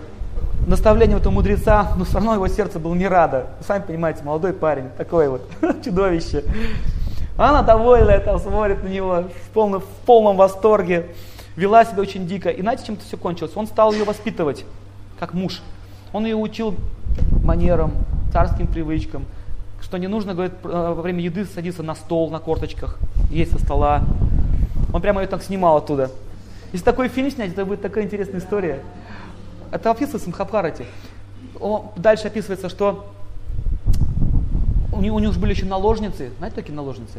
наставление 0.67 1.17
этого 1.17 1.33
мудреца, 1.33 1.93
но 1.97 2.05
все 2.05 2.15
равно 2.15 2.35
его 2.35 2.47
сердце 2.47 2.77
было 2.77 2.93
не 2.93 3.07
радо. 3.07 3.47
Вы 3.57 3.65
сами 3.65 3.81
понимаете, 3.81 4.23
молодой 4.23 4.53
парень, 4.53 4.89
такой 4.97 5.29
вот, 5.29 5.49
чудовище. 5.83 6.43
Она 7.37 7.63
довольная, 7.63 8.19
там 8.19 8.37
смотрит 8.39 8.83
на 8.83 8.87
него 8.87 9.23
в 9.23 9.49
полном, 9.53 9.81
в 9.81 10.05
полном 10.05 10.37
восторге, 10.37 11.07
вела 11.55 11.85
себя 11.85 12.01
очень 12.01 12.27
дико. 12.27 12.49
И 12.49 12.61
знаете, 12.61 12.85
чем 12.85 12.95
это 12.95 13.05
все 13.05 13.17
кончилось? 13.17 13.53
Он 13.55 13.65
стал 13.65 13.93
ее 13.93 14.03
воспитывать, 14.03 14.65
как 15.19 15.33
муж. 15.33 15.61
Он 16.13 16.25
ее 16.25 16.35
учил 16.35 16.75
манерам, 17.43 17.93
царским 18.37 18.67
привычкам, 18.67 19.25
что 19.81 19.97
не 19.97 20.05
нужно, 20.05 20.35
говорит, 20.35 20.53
э, 20.63 20.67
во 20.67 21.01
время 21.01 21.23
еды 21.23 21.43
садиться 21.43 21.81
на 21.81 21.95
стол 21.95 22.29
на 22.29 22.37
корточках, 22.37 22.99
есть 23.31 23.51
со 23.51 23.57
стола. 23.57 24.03
Он 24.93 25.01
прямо 25.01 25.21
ее 25.21 25.27
так 25.27 25.41
снимал 25.41 25.77
оттуда. 25.77 26.11
Если 26.71 26.85
такой 26.85 27.07
фильм 27.07 27.31
снять, 27.31 27.53
это 27.53 27.65
будет 27.65 27.81
такая 27.81 28.03
интересная 28.03 28.39
история. 28.39 28.83
Это 29.71 29.89
описывается 29.89 30.29
в 30.29 30.33
Махабхарате. 30.33 30.85
Дальше 31.95 32.27
описывается, 32.27 32.69
что 32.69 33.11
у 34.93 35.01
них, 35.01 35.13
у 35.13 35.17
них 35.17 35.35
были 35.39 35.55
еще 35.55 35.65
наложницы. 35.65 36.29
Знаете, 36.37 36.57
такие 36.57 36.75
наложницы? 36.75 37.17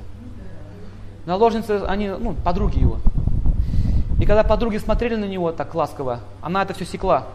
Наложницы, 1.27 1.83
они, 1.89 2.11
ну, 2.11 2.35
подруги 2.45 2.79
его. 2.79 2.99
И 4.21 4.25
когда 4.25 4.45
подруги 4.45 4.77
смотрели 4.77 5.17
на 5.17 5.25
него 5.25 5.51
так 5.51 5.75
ласково, 5.75 6.21
она 6.43 6.63
это 6.63 6.75
все 6.75 6.85
секла. 6.85 7.27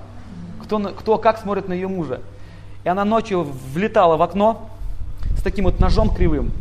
Кто, 0.64 0.80
кто 0.80 1.18
как 1.18 1.38
смотрит 1.38 1.68
на 1.68 1.74
ее 1.74 1.90
мужа. 1.90 2.22
И 2.84 2.90
она 2.90 3.06
ночью 3.06 3.48
влетала 3.74 4.18
в 4.18 4.22
окно, 4.22 4.70
с 5.38 5.42
таким 5.42 5.66
вот 5.66 5.80
ножом 5.80 6.14
кривым, 6.14 6.52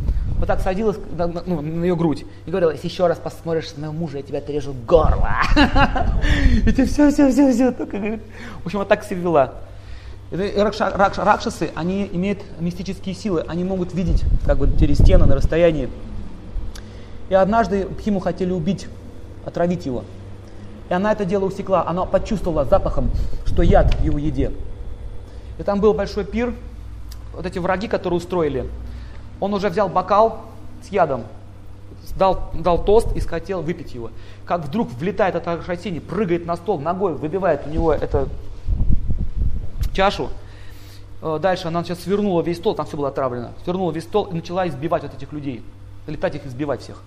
вот 0.43 0.47
так 0.47 0.59
садилась 0.59 0.97
на, 1.17 1.27
ну, 1.27 1.61
на 1.61 1.83
ее 1.85 1.95
грудь 1.95 2.25
и 2.45 2.49
говорила, 2.49 2.71
если 2.71 2.89
еще 2.89 3.07
раз 3.07 3.17
посмотришь 3.17 3.75
на 3.77 3.93
мужа, 3.93 4.17
я 4.17 4.23
тебя 4.23 4.39
отрежу 4.39 4.73
горло. 4.85 5.29
И 6.65 6.69
ты 6.69 6.85
все, 6.85 7.11
все, 7.11 7.31
все, 7.31 7.53
все. 7.53 7.71
Только, 7.71 7.97
говорит. 7.97 8.21
В 8.61 8.65
общем, 8.65 8.79
вот 8.79 8.89
так 8.89 9.05
себя 9.05 9.21
вела. 9.21 9.53
Ракшасы, 10.31 11.71
они 11.75 12.09
имеют 12.11 12.39
мистические 12.59 13.15
силы, 13.15 13.45
они 13.47 13.63
могут 13.63 13.93
видеть 13.93 14.23
как 14.45 14.57
бы 14.57 14.69
через 14.77 14.97
стены 14.97 15.25
на 15.27 15.35
расстоянии. 15.35 15.87
И 17.29 17.33
однажды 17.33 17.85
Пхиму 17.85 18.19
хотели 18.19 18.51
убить, 18.51 18.87
отравить 19.45 19.85
его. 19.85 20.03
И 20.89 20.93
она 20.93 21.13
это 21.13 21.23
дело 21.23 21.45
усекла, 21.45 21.87
она 21.87 22.03
почувствовала 22.03 22.65
запахом, 22.65 23.11
что 23.45 23.61
яд 23.63 23.95
в 23.95 24.03
его 24.03 24.17
еде. 24.17 24.51
И 25.57 25.63
там 25.63 25.79
был 25.79 25.93
большой 25.93 26.25
пир, 26.25 26.53
вот 27.33 27.45
эти 27.45 27.59
враги, 27.59 27.87
которые 27.87 28.17
устроили, 28.17 28.69
он 29.39 29.53
уже 29.53 29.69
взял 29.69 29.89
бокал 29.89 30.41
с 30.83 30.89
ядом, 30.89 31.23
дал, 32.15 32.51
дал 32.53 32.83
тост 32.83 33.15
и 33.15 33.19
хотел 33.19 33.61
выпить 33.61 33.93
его. 33.93 34.11
Как 34.45 34.65
вдруг 34.65 34.91
влетает 34.91 35.35
этот 35.35 35.59
Аршатини, 35.59 35.99
прыгает 35.99 36.45
на 36.45 36.55
стол, 36.55 36.79
ногой 36.79 37.13
выбивает 37.13 37.61
у 37.65 37.69
него 37.69 37.93
эту 37.93 38.29
чашу. 39.93 40.29
Э, 41.21 41.39
дальше 41.41 41.67
она 41.67 41.83
сейчас 41.83 42.01
свернула 42.01 42.41
весь 42.41 42.57
стол, 42.57 42.75
там 42.75 42.85
все 42.85 42.97
было 42.97 43.09
отравлено. 43.09 43.51
Свернула 43.63 43.91
весь 43.91 44.03
стол 44.03 44.25
и 44.25 44.33
начала 44.33 44.67
избивать 44.67 45.03
вот 45.03 45.13
этих 45.13 45.31
людей. 45.31 45.63
Летать 46.07 46.35
их, 46.35 46.45
избивать 46.45 46.81
всех. 46.81 47.01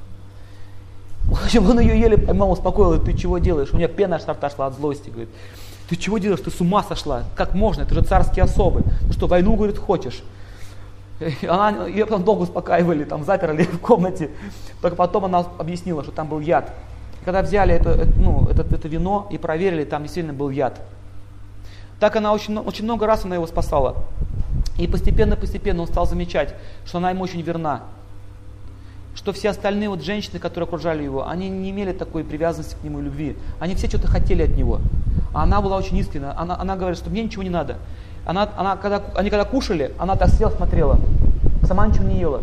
В 1.24 1.44
общем, 1.44 1.68
он 1.68 1.80
ее 1.80 2.00
еле 2.00 2.16
поймал, 2.16 2.52
успокоил, 2.52 3.02
ты 3.02 3.12
чего 3.14 3.38
делаешь? 3.38 3.72
У 3.72 3.76
меня 3.76 3.88
пена 3.88 4.16
аж 4.16 4.26
рта 4.26 4.50
шла 4.50 4.66
от 4.66 4.74
злости, 4.74 5.10
говорит. 5.10 5.28
Ты 5.88 5.96
чего 5.96 6.18
делаешь? 6.18 6.40
Ты 6.40 6.50
с 6.50 6.60
ума 6.60 6.82
сошла? 6.82 7.24
Как 7.36 7.54
можно? 7.54 7.82
Это 7.82 7.94
же 7.94 8.02
царские 8.02 8.44
особы. 8.44 8.82
Ну 9.02 9.12
что, 9.12 9.26
войну, 9.26 9.54
говорит, 9.54 9.78
хочешь? 9.78 10.22
Она, 11.48 11.86
ее 11.86 12.04
потом 12.06 12.24
долго 12.24 12.42
успокаивали, 12.42 13.04
там 13.04 13.24
заперли 13.24 13.64
в 13.64 13.78
комнате. 13.78 14.30
Только 14.82 14.96
потом 14.96 15.24
она 15.24 15.46
объяснила, 15.58 16.02
что 16.02 16.12
там 16.12 16.28
был 16.28 16.40
яд. 16.40 16.72
Когда 17.24 17.42
взяли 17.42 17.74
это, 17.74 17.90
это, 17.90 18.12
ну, 18.18 18.46
это, 18.48 18.62
это 18.62 18.88
вино 18.88 19.26
и 19.30 19.38
проверили, 19.38 19.84
там 19.84 20.02
действительно 20.02 20.34
был 20.34 20.50
яд. 20.50 20.80
Так 21.98 22.16
она 22.16 22.32
очень, 22.32 22.56
очень 22.58 22.84
много 22.84 23.06
раз 23.06 23.24
она 23.24 23.36
его 23.36 23.46
спасала. 23.46 24.04
И 24.78 24.86
постепенно-постепенно 24.86 25.82
он 25.82 25.88
стал 25.88 26.06
замечать, 26.06 26.54
что 26.84 26.98
она 26.98 27.10
ему 27.10 27.24
очень 27.24 27.40
верна. 27.40 27.82
Что 29.16 29.32
все 29.32 29.48
остальные 29.48 29.88
вот 29.88 30.02
женщины, 30.02 30.38
которые 30.38 30.66
окружали 30.66 31.02
его, 31.02 31.26
они 31.26 31.48
не 31.48 31.70
имели 31.70 31.92
такой 31.92 32.22
привязанности 32.22 32.76
к 32.78 32.84
нему 32.84 33.00
и 33.00 33.02
любви. 33.02 33.36
Они 33.58 33.74
все 33.74 33.88
что-то 33.88 34.06
хотели 34.06 34.42
от 34.42 34.50
него. 34.50 34.80
А 35.32 35.42
она 35.42 35.60
была 35.62 35.78
очень 35.78 35.96
искренна. 35.96 36.38
Она, 36.38 36.56
она 36.60 36.76
говорит, 36.76 36.98
что 36.98 37.08
мне 37.08 37.22
ничего 37.22 37.42
не 37.42 37.50
надо. 37.50 37.78
Она, 38.26 38.48
она, 38.56 38.76
когда, 38.76 39.02
они 39.14 39.30
когда 39.30 39.44
кушали, 39.44 39.94
она 39.98 40.16
так 40.16 40.28
села, 40.30 40.50
смотрела. 40.50 41.00
Сама 41.66 41.86
ничего 41.86 42.04
не 42.04 42.20
ела. 42.20 42.42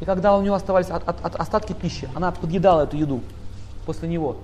И 0.00 0.04
когда 0.04 0.36
у 0.36 0.42
нее 0.42 0.54
оставались 0.54 0.90
от, 0.90 1.08
от, 1.08 1.24
от 1.24 1.36
остатки 1.36 1.72
пищи, 1.72 2.08
она 2.14 2.32
подъедала 2.32 2.82
эту 2.82 2.96
еду 2.96 3.20
после 3.86 4.08
него. 4.08 4.36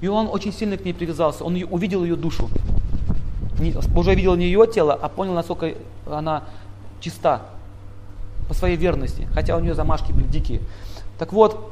И 0.00 0.06
он 0.06 0.28
очень 0.30 0.52
сильно 0.52 0.76
к 0.76 0.84
ней 0.84 0.92
привязался. 0.92 1.44
Он 1.44 1.56
увидел 1.70 2.04
ее 2.04 2.14
душу. 2.16 2.48
уже 3.94 4.14
видел 4.14 4.36
не 4.36 4.44
ее 4.44 4.66
тело, 4.66 4.94
а 5.00 5.08
понял, 5.08 5.34
насколько 5.34 5.74
она 6.06 6.44
чиста 7.00 7.42
по 8.48 8.54
своей 8.54 8.76
верности. 8.76 9.26
Хотя 9.32 9.56
у 9.56 9.60
нее 9.60 9.74
замашки 9.74 10.12
были 10.12 10.26
дикие. 10.26 10.60
Так 11.22 11.32
вот, 11.32 11.70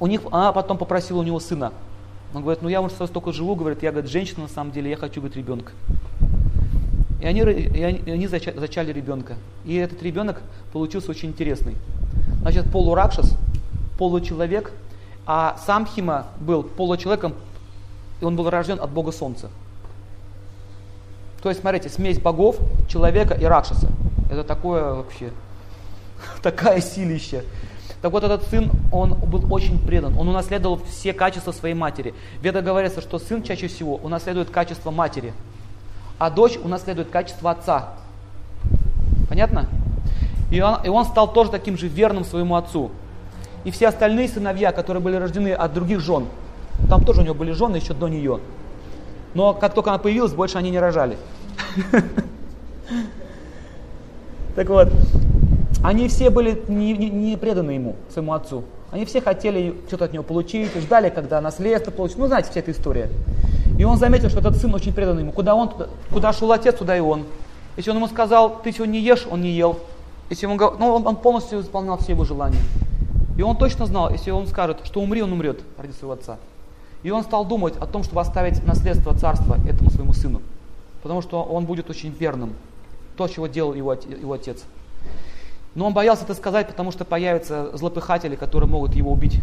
у 0.00 0.06
них, 0.06 0.22
она 0.30 0.52
потом 0.52 0.78
попросила 0.78 1.18
у 1.18 1.22
него 1.22 1.38
сына. 1.38 1.70
Он 2.32 2.40
говорит, 2.40 2.62
ну 2.62 2.70
я 2.70 2.80
уже 2.80 2.94
столько 2.94 3.30
живу, 3.30 3.54
говорит, 3.54 3.82
я, 3.82 3.92
говорит, 3.92 4.10
женщина 4.10 4.44
на 4.44 4.48
самом 4.48 4.72
деле, 4.72 4.88
я 4.88 4.96
хочу, 4.96 5.20
говорит, 5.20 5.36
ребенка. 5.36 5.72
И 7.20 7.26
они, 7.26 7.40
и 7.40 7.82
они, 7.82 7.98
и 7.98 8.10
они 8.10 8.26
зачали, 8.26 8.58
зачали 8.58 8.90
ребенка. 8.90 9.34
И 9.66 9.74
этот 9.74 10.02
ребенок 10.02 10.40
получился 10.72 11.10
очень 11.10 11.28
интересный. 11.28 11.76
Значит, 12.40 12.72
полуракшас, 12.72 13.36
получеловек, 13.98 14.72
а 15.26 15.58
сам 15.66 15.84
Хима 15.84 16.28
был 16.40 16.62
получеловеком, 16.62 17.34
и 18.22 18.24
он 18.24 18.34
был 18.34 18.48
рожден 18.48 18.80
от 18.80 18.88
Бога 18.88 19.12
Солнца. 19.12 19.50
То 21.42 21.50
есть, 21.50 21.60
смотрите, 21.60 21.90
смесь 21.90 22.18
богов, 22.18 22.56
человека 22.88 23.34
и 23.34 23.44
ракшаса. 23.44 23.90
Это 24.30 24.42
такое 24.42 24.94
вообще, 24.94 25.32
такая 26.42 26.80
силища. 26.80 27.44
Так 28.00 28.12
вот, 28.12 28.22
этот 28.22 28.44
сын, 28.44 28.70
он 28.92 29.14
был 29.14 29.52
очень 29.52 29.78
предан, 29.78 30.16
он 30.16 30.28
унаследовал 30.28 30.80
все 30.88 31.12
качества 31.12 31.52
своей 31.52 31.74
матери. 31.74 32.14
В 32.40 32.44
Ведах 32.44 32.64
говорится, 32.64 33.00
что 33.00 33.18
сын 33.18 33.42
чаще 33.42 33.66
всего 33.66 33.96
унаследует 33.96 34.50
качество 34.50 34.90
матери, 34.90 35.32
а 36.18 36.30
дочь 36.30 36.56
унаследует 36.62 37.10
качество 37.10 37.50
отца. 37.50 37.94
Понятно? 39.28 39.68
И 40.50 40.60
он, 40.60 40.78
и 40.84 40.88
он 40.88 41.04
стал 41.04 41.32
тоже 41.32 41.50
таким 41.50 41.76
же 41.76 41.88
верным 41.88 42.24
своему 42.24 42.56
отцу. 42.56 42.90
И 43.64 43.70
все 43.70 43.88
остальные 43.88 44.28
сыновья, 44.28 44.72
которые 44.72 45.02
были 45.02 45.16
рождены 45.16 45.52
от 45.52 45.74
других 45.74 46.00
жен, 46.00 46.26
там 46.88 47.04
тоже 47.04 47.20
у 47.20 47.24
него 47.24 47.34
были 47.34 47.50
жены 47.52 47.76
еще 47.76 47.94
до 47.94 48.08
нее. 48.08 48.40
Но 49.34 49.52
как 49.54 49.74
только 49.74 49.90
она 49.90 49.98
появилась, 49.98 50.32
больше 50.32 50.58
они 50.58 50.70
не 50.70 50.78
рожали. 50.78 51.18
Так 54.56 54.70
вот, 54.70 54.88
они 55.82 56.08
все 56.08 56.30
были 56.30 56.62
не, 56.68 56.92
не, 56.96 57.08
не 57.10 57.36
преданы 57.36 57.72
ему, 57.72 57.96
своему 58.12 58.32
отцу. 58.32 58.64
Они 58.90 59.04
все 59.04 59.20
хотели 59.20 59.74
что-то 59.86 60.06
от 60.06 60.12
него 60.12 60.24
получить, 60.24 60.74
ждали, 60.74 61.10
когда 61.10 61.40
наследство 61.40 61.90
получит. 61.90 62.18
Ну, 62.18 62.26
знаете, 62.26 62.50
вся 62.50 62.60
эта 62.60 62.70
история. 62.70 63.10
И 63.78 63.84
он 63.84 63.98
заметил, 63.98 64.28
что 64.28 64.40
этот 64.40 64.56
сын 64.56 64.74
очень 64.74 64.92
предан 64.92 65.18
ему. 65.18 65.30
Куда, 65.30 65.54
он, 65.54 65.70
куда 66.10 66.32
шел 66.32 66.50
отец, 66.52 66.76
туда 66.76 66.96
и 66.96 67.00
он. 67.00 67.24
Если 67.76 67.90
он 67.90 67.96
ему 67.96 68.08
сказал, 68.08 68.60
ты 68.62 68.72
сегодня 68.72 68.94
не 68.94 69.00
ешь, 69.00 69.26
он 69.30 69.42
не 69.42 69.50
ел. 69.50 69.78
Если 70.30 70.46
он, 70.46 70.56
ну, 70.56 70.94
он, 70.94 71.06
он 71.06 71.16
полностью 71.16 71.60
исполнял 71.60 71.98
все 71.98 72.12
его 72.12 72.24
желания. 72.24 72.60
И 73.36 73.42
он 73.42 73.56
точно 73.56 73.86
знал, 73.86 74.10
если 74.10 74.30
он 74.32 74.48
скажет, 74.48 74.78
что 74.84 75.00
умри, 75.00 75.22
он 75.22 75.32
умрет 75.32 75.60
ради 75.76 75.92
своего 75.92 76.14
отца. 76.14 76.38
И 77.04 77.10
он 77.10 77.22
стал 77.22 77.44
думать 77.44 77.76
о 77.76 77.86
том, 77.86 78.02
чтобы 78.02 78.20
оставить 78.20 78.64
наследство 78.64 79.16
царства 79.16 79.58
этому 79.68 79.90
своему 79.90 80.12
сыну. 80.12 80.42
Потому 81.02 81.22
что 81.22 81.42
он 81.42 81.64
будет 81.64 81.88
очень 81.88 82.10
верным. 82.10 82.54
То, 83.16 83.28
чего 83.28 83.46
делал 83.46 83.74
его, 83.74 83.92
его 83.92 84.32
отец. 84.32 84.64
Но 85.78 85.86
он 85.86 85.94
боялся 85.94 86.24
это 86.24 86.34
сказать, 86.34 86.66
потому 86.66 86.90
что 86.90 87.04
появятся 87.04 87.70
злопыхатели, 87.76 88.34
которые 88.34 88.68
могут 88.68 88.96
его 88.96 89.12
убить. 89.12 89.40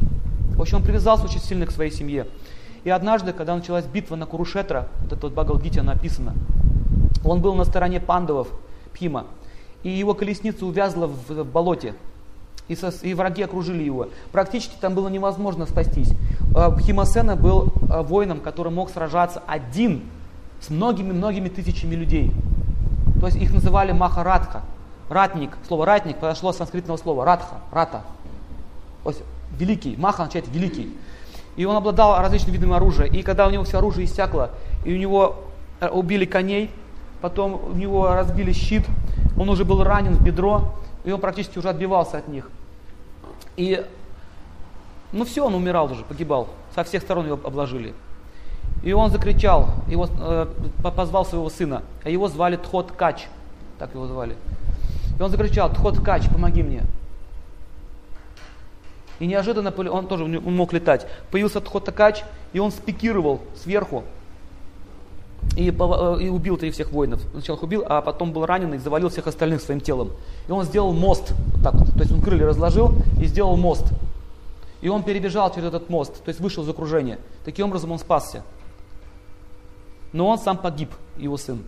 В 0.57 0.61
общем, 0.61 0.79
он 0.79 0.83
привязался 0.83 1.23
очень 1.23 1.39
сильно 1.39 1.65
к 1.65 1.71
своей 1.71 1.91
семье. 1.91 2.27
И 2.83 2.89
однажды, 2.89 3.31
когда 3.31 3.55
началась 3.55 3.85
битва 3.85 4.17
на 4.17 4.25
Курушетра, 4.25 4.89
вот 5.03 5.13
это 5.13 5.21
вот 5.27 5.33
Багалгите 5.33 5.81
написано, 5.81 6.33
он 7.23 7.41
был 7.41 7.55
на 7.55 7.63
стороне 7.63 8.01
пандавов, 8.01 8.49
Пхима, 8.93 9.27
и 9.83 9.89
его 9.89 10.13
колесница 10.13 10.65
увязла 10.65 11.07
в 11.07 11.45
болоте, 11.45 11.93
и, 12.67 12.75
со, 12.75 12.89
и 12.89 13.13
враги 13.13 13.41
окружили 13.41 13.83
его. 13.83 14.09
Практически 14.33 14.75
там 14.77 14.93
было 14.93 15.07
невозможно 15.07 15.65
спастись. 15.65 16.09
А, 16.53 16.69
Пхимасена 16.69 17.37
был 17.37 17.71
а, 17.89 18.03
воином, 18.03 18.41
который 18.41 18.73
мог 18.73 18.89
сражаться 18.89 19.41
один 19.47 20.03
с 20.59 20.69
многими-многими 20.69 21.47
тысячами 21.47 21.95
людей. 21.95 22.33
То 23.21 23.27
есть 23.27 23.37
их 23.37 23.53
называли 23.53 23.93
Махарадха. 23.93 24.63
Ратник, 25.09 25.51
слово 25.67 25.85
ратник 25.85 26.17
подошло 26.17 26.49
от 26.49 26.55
санскритного 26.55 26.97
слова 26.97 27.25
ратха, 27.25 27.55
рата. 27.71 28.01
То 29.03 29.11
есть 29.11 29.23
великий, 29.57 29.95
маха 29.97 30.23
означает 30.23 30.47
великий. 30.47 30.95
И 31.55 31.65
он 31.65 31.75
обладал 31.75 32.19
различными 32.19 32.55
видами 32.55 32.75
оружия. 32.75 33.07
И 33.07 33.21
когда 33.21 33.47
у 33.47 33.49
него 33.49 33.63
все 33.63 33.77
оружие 33.77 34.05
иссякло, 34.05 34.51
и 34.83 34.93
у 34.93 34.97
него 34.97 35.43
э, 35.79 35.87
убили 35.89 36.25
коней, 36.25 36.71
потом 37.21 37.61
у 37.71 37.73
него 37.73 38.07
разбили 38.13 38.51
щит, 38.51 38.85
он 39.37 39.49
уже 39.49 39.63
был 39.63 39.83
ранен 39.83 40.13
в 40.15 40.23
бедро, 40.23 40.73
и 41.03 41.11
он 41.11 41.21
практически 41.21 41.59
уже 41.59 41.69
отбивался 41.69 42.17
от 42.17 42.27
них. 42.27 42.49
И, 43.57 43.85
ну 45.11 45.23
все, 45.23 45.45
он 45.45 45.55
умирал 45.55 45.91
уже, 45.91 46.03
погибал. 46.03 46.49
Со 46.73 46.83
всех 46.83 47.03
сторон 47.03 47.27
его 47.27 47.39
обложили. 47.43 47.93
И 48.83 48.91
он 48.91 49.09
закричал, 49.09 49.69
его, 49.87 50.07
э, 50.19 50.47
позвал 50.83 51.25
своего 51.25 51.49
сына, 51.49 51.83
а 52.03 52.09
его 52.09 52.27
звали 52.27 52.57
Тхот 52.57 52.91
Кач, 52.91 53.27
так 53.79 53.93
его 53.93 54.07
звали. 54.07 54.35
И 55.17 55.21
он 55.21 55.29
закричал, 55.29 55.71
Тхот 55.71 55.99
Кач, 55.99 56.29
помоги 56.29 56.63
мне. 56.63 56.83
И 59.19 59.27
неожиданно, 59.27 59.71
он 59.71 60.07
тоже 60.07 60.25
мог 60.25 60.73
летать, 60.73 61.07
появился 61.31 61.61
Тхот 61.61 61.85
Кач, 61.91 62.23
и 62.51 62.59
он 62.59 62.71
спикировал 62.71 63.41
сверху, 63.55 64.03
и, 65.55 65.69
э, 65.69 66.17
и 66.21 66.29
убил 66.29 66.55
их 66.55 66.73
всех 66.73 66.91
воинов. 66.91 67.21
Сначала 67.31 67.57
их 67.57 67.63
убил, 67.63 67.83
а 67.87 68.01
потом 68.01 68.33
был 68.33 68.45
ранен 68.45 68.73
и 68.73 68.77
завалил 68.77 69.09
всех 69.09 69.27
остальных 69.27 69.61
своим 69.61 69.79
телом. 69.79 70.11
И 70.47 70.51
он 70.51 70.65
сделал 70.65 70.91
мост, 70.91 71.31
вот 71.53 71.63
так 71.63 71.73
то 71.73 71.99
есть 71.99 72.11
он 72.11 72.21
крылья 72.21 72.47
разложил 72.47 72.93
и 73.21 73.25
сделал 73.25 73.55
мост. 73.55 73.85
И 74.81 74.89
он 74.89 75.03
перебежал 75.03 75.53
через 75.53 75.67
этот 75.67 75.89
мост, 75.89 76.23
то 76.23 76.29
есть 76.29 76.41
вышел 76.41 76.63
из 76.63 76.69
окружения. 76.69 77.19
Таким 77.45 77.67
образом 77.67 77.91
он 77.91 77.99
спасся. 77.99 78.43
Но 80.11 80.27
он 80.27 80.37
сам 80.37 80.57
погиб, 80.57 80.89
его 81.17 81.37
сын. 81.37 81.63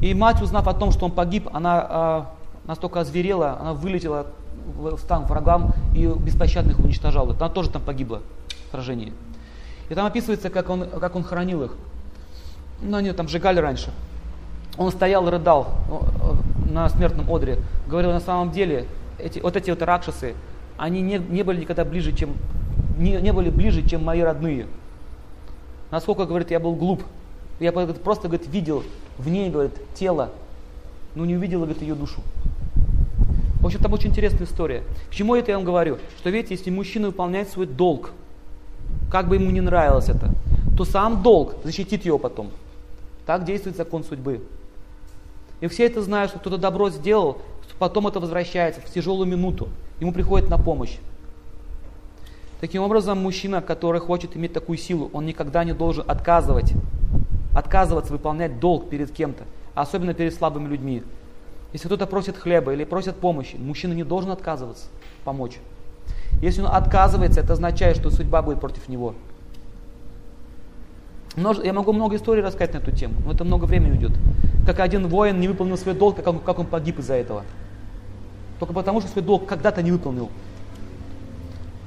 И 0.00 0.12
мать, 0.14 0.42
узнав 0.42 0.68
о 0.68 0.74
том, 0.74 0.92
что 0.92 1.06
он 1.06 1.12
погиб, 1.12 1.48
она 1.52 2.26
э, 2.66 2.68
настолько 2.68 3.00
озверела, 3.00 3.58
она 3.60 3.72
вылетела 3.72 4.26
в 4.66 4.98
стан 4.98 5.24
врагам 5.24 5.72
и 5.94 6.06
беспощадных 6.06 6.78
уничтожала. 6.78 7.34
Она 7.38 7.48
тоже 7.48 7.70
там 7.70 7.82
погибла 7.82 8.20
в 8.68 8.70
сражении. 8.72 9.12
И 9.88 9.94
там 9.94 10.06
описывается, 10.06 10.50
как 10.50 10.68
он, 10.68 10.88
как 10.88 11.14
он 11.14 11.22
хоронил 11.22 11.62
их. 11.62 11.74
Ну, 12.82 12.96
они 12.96 13.12
там 13.12 13.28
сжигали 13.28 13.60
раньше. 13.60 13.90
Он 14.76 14.90
стоял 14.90 15.26
и 15.26 15.30
рыдал 15.30 15.68
на 16.70 16.88
смертном 16.90 17.32
одре. 17.32 17.58
Говорил, 17.86 18.10
на 18.10 18.20
самом 18.20 18.50
деле, 18.50 18.86
эти, 19.18 19.38
вот 19.38 19.56
эти 19.56 19.70
вот 19.70 19.80
ракшасы, 19.80 20.34
они 20.76 21.00
не, 21.00 21.18
не 21.18 21.42
были 21.42 21.60
никогда 21.60 21.84
ближе, 21.84 22.12
чем, 22.12 22.34
не, 22.98 23.12
не 23.12 23.32
были 23.32 23.48
ближе, 23.48 23.86
чем 23.88 24.04
мои 24.04 24.20
родные. 24.20 24.66
Насколько, 25.90 26.26
говорит, 26.26 26.50
я 26.50 26.60
был 26.60 26.74
глуп. 26.74 27.02
Я 27.60 27.72
просто, 27.72 28.28
говорит, 28.28 28.46
видел 28.48 28.82
в 29.18 29.28
ней, 29.28 29.50
говорит, 29.50 29.72
тело, 29.94 30.30
но 31.14 31.24
не 31.24 31.36
увидел, 31.36 31.60
говорит, 31.60 31.82
ее 31.82 31.94
душу. 31.94 32.20
В 33.60 33.66
общем, 33.66 33.80
там 33.80 33.92
очень 33.92 34.10
интересная 34.10 34.46
история. 34.46 34.82
К 35.10 35.14
чему 35.14 35.34
это 35.34 35.50
я 35.50 35.56
вам 35.56 35.64
говорю? 35.64 35.98
Что, 36.18 36.30
видите, 36.30 36.54
если 36.54 36.70
мужчина 36.70 37.08
выполняет 37.08 37.48
свой 37.48 37.66
долг, 37.66 38.12
как 39.10 39.28
бы 39.28 39.36
ему 39.36 39.50
не 39.50 39.60
нравилось 39.60 40.08
это, 40.08 40.30
то 40.76 40.84
сам 40.84 41.22
долг 41.22 41.54
защитит 41.64 42.04
его 42.04 42.18
потом. 42.18 42.50
Так 43.24 43.44
действует 43.44 43.76
закон 43.76 44.04
судьбы. 44.04 44.40
И 45.60 45.68
все 45.68 45.86
это 45.86 46.02
знают, 46.02 46.30
что 46.30 46.38
кто-то 46.38 46.58
добро 46.58 46.90
сделал, 46.90 47.38
потом 47.78 48.06
это 48.06 48.20
возвращается 48.20 48.80
в 48.80 48.84
тяжелую 48.84 49.26
минуту. 49.26 49.68
Ему 50.00 50.12
приходит 50.12 50.48
на 50.50 50.58
помощь. 50.58 50.98
Таким 52.60 52.82
образом, 52.82 53.18
мужчина, 53.18 53.60
который 53.60 54.00
хочет 54.00 54.36
иметь 54.36 54.52
такую 54.52 54.78
силу, 54.78 55.10
он 55.12 55.26
никогда 55.26 55.64
не 55.64 55.72
должен 55.72 56.04
отказывать, 56.08 56.72
отказываться 57.56 58.12
выполнять 58.12 58.60
долг 58.60 58.90
перед 58.90 59.10
кем-то, 59.10 59.44
особенно 59.74 60.12
перед 60.12 60.34
слабыми 60.34 60.68
людьми. 60.68 61.02
Если 61.72 61.88
кто-то 61.88 62.06
просит 62.06 62.36
хлеба 62.36 62.74
или 62.74 62.84
просит 62.84 63.16
помощи, 63.16 63.56
мужчина 63.56 63.94
не 63.94 64.04
должен 64.04 64.30
отказываться 64.30 64.88
помочь. 65.24 65.58
Если 66.42 66.60
он 66.60 66.68
отказывается, 66.70 67.40
это 67.40 67.54
означает, 67.54 67.96
что 67.96 68.10
судьба 68.10 68.42
будет 68.42 68.60
против 68.60 68.88
него. 68.88 69.14
Я 71.64 71.72
могу 71.72 71.94
много 71.94 72.16
историй 72.16 72.42
рассказать 72.42 72.74
на 72.74 72.78
эту 72.78 72.92
тему, 72.92 73.14
но 73.24 73.32
это 73.32 73.44
много 73.44 73.64
времени 73.64 73.92
уйдет. 73.92 74.12
Как 74.66 74.80
один 74.80 75.08
воин 75.08 75.40
не 75.40 75.48
выполнил 75.48 75.78
свой 75.78 75.94
долг, 75.94 76.16
как 76.16 76.26
он, 76.26 76.38
как 76.40 76.58
он 76.58 76.66
погиб 76.66 76.98
из-за 76.98 77.14
этого. 77.14 77.42
Только 78.58 78.74
потому, 78.74 79.00
что 79.00 79.10
свой 79.10 79.24
долг 79.24 79.46
когда-то 79.46 79.82
не 79.82 79.92
выполнил. 79.92 80.28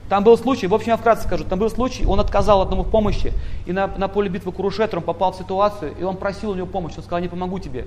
Там 0.09 0.23
был 0.23 0.35
случай, 0.39 0.65
в 0.65 0.73
общем, 0.73 0.89
я 0.89 0.97
вкратце 0.97 1.25
скажу, 1.25 1.43
там 1.43 1.59
был 1.59 1.69
случай, 1.69 2.03
он 2.03 2.19
отказал 2.19 2.61
одному 2.61 2.83
в 2.83 2.89
помощи, 2.89 3.31
и 3.67 3.71
на, 3.71 3.85
на 3.85 4.07
поле 4.07 4.27
битвы 4.27 4.51
Курушетр 4.51 4.97
он 4.97 5.03
попал 5.03 5.31
в 5.31 5.35
ситуацию, 5.35 5.93
и 5.99 6.03
он 6.03 6.17
просил 6.17 6.49
у 6.49 6.55
него 6.55 6.65
помощи, 6.65 6.97
он 6.97 7.03
сказал, 7.03 7.19
не 7.19 7.27
помогу 7.27 7.59
тебе. 7.59 7.85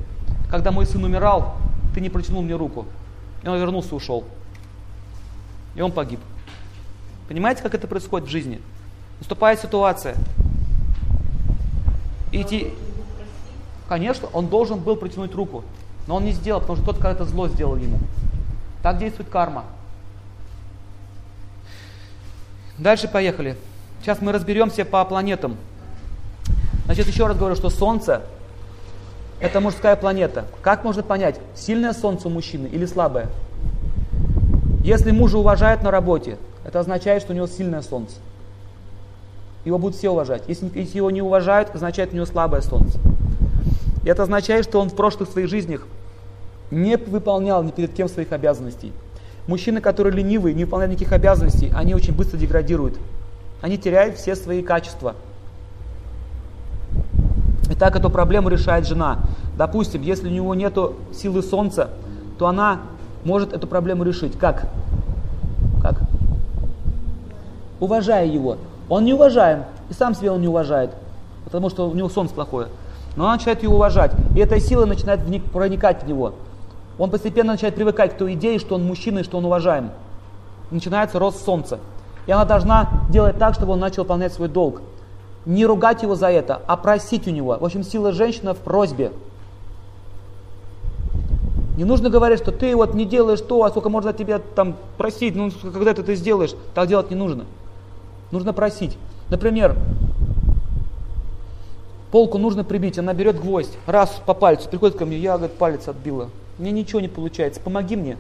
Когда 0.49 0.71
мой 0.71 0.87
сын 0.87 1.03
умирал, 1.03 1.57
ты 1.95 2.01
не 2.01 2.11
протянул 2.11 2.43
мне 2.43 2.55
руку. 2.55 2.87
И 3.43 3.49
он 3.49 3.59
вернулся 3.59 3.91
и 3.91 3.95
ушел. 3.95 4.23
И 5.75 5.81
он 5.81 5.91
погиб. 5.91 6.21
Понимаете, 7.27 7.63
как 7.63 7.75
это 7.75 7.89
происходит 7.89 8.29
в 8.29 8.31
жизни? 8.31 8.61
Наступает 9.19 9.59
ситуация, 9.59 10.15
идти. 12.31 12.73
Конечно, 13.89 14.29
он 14.33 14.47
должен 14.47 14.79
был 14.79 14.95
протянуть 14.95 15.35
руку, 15.35 15.65
но 16.07 16.17
он 16.17 16.25
не 16.25 16.33
сделал, 16.33 16.61
потому 16.61 16.77
что 16.77 16.87
тот 16.87 16.97
когда-то 16.97 17.25
зло 17.25 17.49
сделал 17.49 17.77
ему. 17.77 17.99
Так 18.83 18.99
действует 18.99 19.29
карма. 19.29 19.65
Дальше 22.79 23.09
поехали. 23.09 23.57
Сейчас 24.01 24.21
мы 24.21 24.33
разберемся 24.33 24.85
по 24.85 25.05
планетам. 25.05 25.57
Значит, 26.87 27.07
еще 27.07 27.27
раз 27.27 27.37
говорю, 27.37 27.55
что 27.55 27.71
Солнце– 27.71 28.23
это 29.41 29.61
мужская 29.61 29.97
планета. 29.97 30.47
Как 30.63 30.85
можно 30.85 31.03
понять, 31.03 31.39
сильное 31.55 31.93
Солнце 31.93 32.29
у 32.29 32.31
мужчины 32.31 32.67
или 32.67 32.87
слабое? 32.87 33.29
Если 34.83 35.13
мужа 35.13 35.39
уважают 35.39 35.83
на 35.83 35.91
работе, 35.91 36.39
это 36.65 36.81
означает, 36.81 37.23
что 37.23 37.33
у 37.33 37.37
него 37.37 37.47
сильное 37.47 37.83
Солнце. 37.83 38.17
Его 39.65 39.79
будут 39.79 39.97
все 39.97 40.11
уважать. 40.11 40.43
Если, 40.49 40.71
если 40.75 40.97
его 40.97 41.11
не 41.11 41.23
уважают, 41.23 41.73
означает, 41.75 42.13
у 42.13 42.17
него 42.17 42.27
слабое 42.27 42.63
Солнце. 42.63 42.99
И 44.05 44.09
это 44.09 44.25
означает, 44.25 44.65
что 44.65 44.81
он 44.81 44.91
в 44.91 44.97
прошлых 44.97 45.29
своих 45.29 45.49
жизнях 45.49 45.87
не 46.73 46.97
выполнял 46.97 47.63
ни 47.63 47.71
перед 47.71 47.93
кем 47.93 48.09
своих 48.09 48.33
обязанностей. 48.33 48.93
Мужчины, 49.47 49.81
которые 49.81 50.15
ленивые, 50.15 50.55
не 50.55 50.65
выполняют 50.65 50.93
никаких 50.93 51.13
обязанностей, 51.13 51.73
они 51.75 51.95
очень 51.95 52.15
быстро 52.15 52.39
деградируют. 52.39 52.99
Они 53.61 53.77
теряют 53.77 54.17
все 54.17 54.37
свои 54.37 54.63
качества. 54.63 55.15
И 57.71 57.75
так 57.75 57.97
эту 57.97 58.11
проблему 58.11 58.49
решает 58.49 58.87
жена. 58.87 59.21
Допустим, 59.57 60.03
если 60.03 60.29
у 60.29 60.31
него 60.31 60.55
нет 60.55 60.77
силы 61.13 61.43
солнца, 61.43 61.91
то 62.39 62.47
она 62.47 62.81
может 63.25 63.53
эту 63.53 63.67
проблему 63.67 64.05
решить. 64.05 64.39
Как? 64.39 64.69
Как? 65.81 66.01
Уважая 67.81 68.27
его. 68.27 68.59
Он 68.89 69.05
не 69.05 69.15
уважаем, 69.15 69.65
и 69.91 69.93
сам 69.93 70.15
себя 70.15 70.33
он 70.33 70.41
не 70.41 70.49
уважает, 70.49 70.91
потому 71.45 71.71
что 71.71 71.89
у 71.89 71.95
него 71.95 72.09
солнце 72.09 72.35
плохое. 72.35 72.69
Но 73.17 73.25
он 73.25 73.33
начинает 73.33 73.63
его 73.63 73.77
уважать, 73.77 74.13
и 74.35 74.41
эта 74.41 74.59
сила 74.61 74.87
начинает 74.87 75.21
проникать 75.53 76.03
в 76.05 76.07
него. 76.07 76.35
Он 77.03 77.11
постепенно 77.11 77.55
начинает 77.55 77.75
привыкать 77.75 78.15
к 78.15 78.17
той 78.17 78.35
идее, 78.35 78.61
что 78.61 78.77
он 78.77 78.85
мужчина 78.85 79.19
и 79.19 79.23
что 79.25 79.39
он 79.39 79.45
уважаем. 79.45 79.91
начинается 80.71 81.19
рост 81.19 81.45
солнца. 81.45 81.81
И 82.29 82.31
она 82.31 82.45
должна 82.45 83.07
делать 83.11 83.39
так, 83.39 83.55
чтобы 83.55 83.73
он 83.73 83.81
начал 83.81 84.05
выполнять 84.05 84.33
свой 84.33 84.47
долг. 84.47 84.83
Не 85.45 85.67
ругать 85.67 86.05
его 86.05 86.15
за 86.15 86.31
это, 86.31 86.63
а 86.69 86.77
просить 86.77 87.27
у 87.27 87.33
него. 87.33 87.59
В 87.59 87.65
общем, 87.65 87.83
сила 87.83 88.13
женщины 88.13 88.55
в 88.55 88.59
просьбе. 88.59 89.11
Не 91.77 91.83
нужно 91.83 92.09
говорить, 92.09 92.39
что 92.39 92.53
ты 92.53 92.77
вот 92.77 92.95
не 92.95 93.05
делаешь 93.05 93.41
то, 93.41 93.65
а 93.65 93.71
сколько 93.71 93.89
можно 93.89 94.13
тебя 94.13 94.39
там 94.39 94.77
просить, 94.97 95.35
ну 95.35 95.51
когда 95.73 95.95
ты 95.95 96.03
это 96.03 96.15
сделаешь, 96.15 96.55
так 96.73 96.87
делать 96.87 97.11
не 97.11 97.17
нужно. 97.17 97.47
Нужно 98.31 98.53
просить. 98.53 98.97
Например, 99.29 99.75
полку 102.13 102.39
нужно 102.39 102.63
прибить, 102.63 102.97
она 102.97 103.13
берет 103.13 103.41
гвоздь, 103.41 103.77
раз 103.87 104.23
по 104.25 104.35
пальцу, 104.35 104.69
приходит 104.69 104.97
ко 104.97 105.05
мне, 105.05 105.19
я, 105.19 105.37
говорит, 105.37 105.59
палец 105.59 105.89
отбила. 105.89 106.29
Мне 106.63 106.71
ничего 106.71 107.01
не 107.01 107.09
получается, 107.09 107.61
помоги 107.61 107.97
мне. 107.97 108.17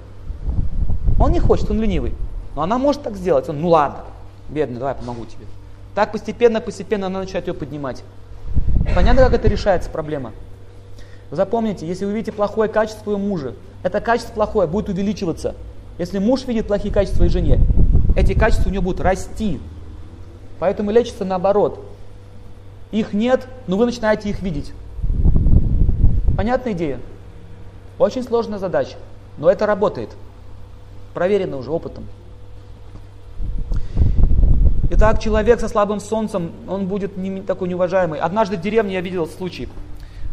Он 1.20 1.30
не 1.30 1.38
хочет, 1.38 1.70
он 1.70 1.80
ленивый. 1.80 2.12
Но 2.56 2.62
она 2.62 2.76
может 2.76 3.04
так 3.04 3.14
сделать. 3.14 3.48
Он, 3.48 3.60
ну 3.60 3.68
ладно, 3.68 4.00
бедный, 4.48 4.80
давай 4.80 4.96
помогу 4.96 5.26
тебе. 5.26 5.46
Так 5.94 6.10
постепенно, 6.10 6.60
постепенно 6.60 7.06
она 7.06 7.20
начинает 7.20 7.46
ее 7.46 7.54
поднимать. 7.54 8.02
Понятно, 8.96 9.22
как 9.22 9.34
это 9.34 9.46
решается 9.46 9.90
проблема? 9.90 10.32
Запомните, 11.30 11.86
если 11.86 12.04
вы 12.04 12.14
видите 12.14 12.32
плохое 12.32 12.68
качество 12.68 13.12
у 13.12 13.16
мужа, 13.16 13.54
это 13.84 14.00
качество 14.00 14.32
плохое 14.32 14.66
будет 14.66 14.88
увеличиваться. 14.88 15.54
Если 15.98 16.18
муж 16.18 16.44
видит 16.44 16.66
плохие 16.66 16.92
качества 16.92 17.18
своей 17.18 17.30
жене, 17.30 17.60
эти 18.16 18.34
качества 18.34 18.70
у 18.70 18.72
него 18.72 18.82
будут 18.82 19.02
расти. 19.02 19.60
Поэтому 20.58 20.90
лечится 20.90 21.24
наоборот. 21.24 21.78
Их 22.90 23.12
нет, 23.12 23.46
но 23.68 23.76
вы 23.76 23.86
начинаете 23.86 24.30
их 24.30 24.42
видеть. 24.42 24.72
Понятная 26.36 26.72
идея? 26.72 26.98
Очень 28.02 28.24
сложная 28.24 28.58
задача, 28.58 28.96
но 29.38 29.48
это 29.48 29.64
работает. 29.64 30.10
Проверено 31.14 31.56
уже 31.56 31.70
опытом. 31.70 32.08
Итак, 34.90 35.20
человек 35.20 35.60
со 35.60 35.68
слабым 35.68 36.00
солнцем, 36.00 36.50
он 36.66 36.88
будет 36.88 37.16
не 37.16 37.42
такой 37.42 37.68
неуважаемый. 37.68 38.18
Однажды 38.18 38.56
в 38.56 38.60
деревне 38.60 38.94
я 38.94 39.00
видел 39.02 39.28
случай. 39.28 39.68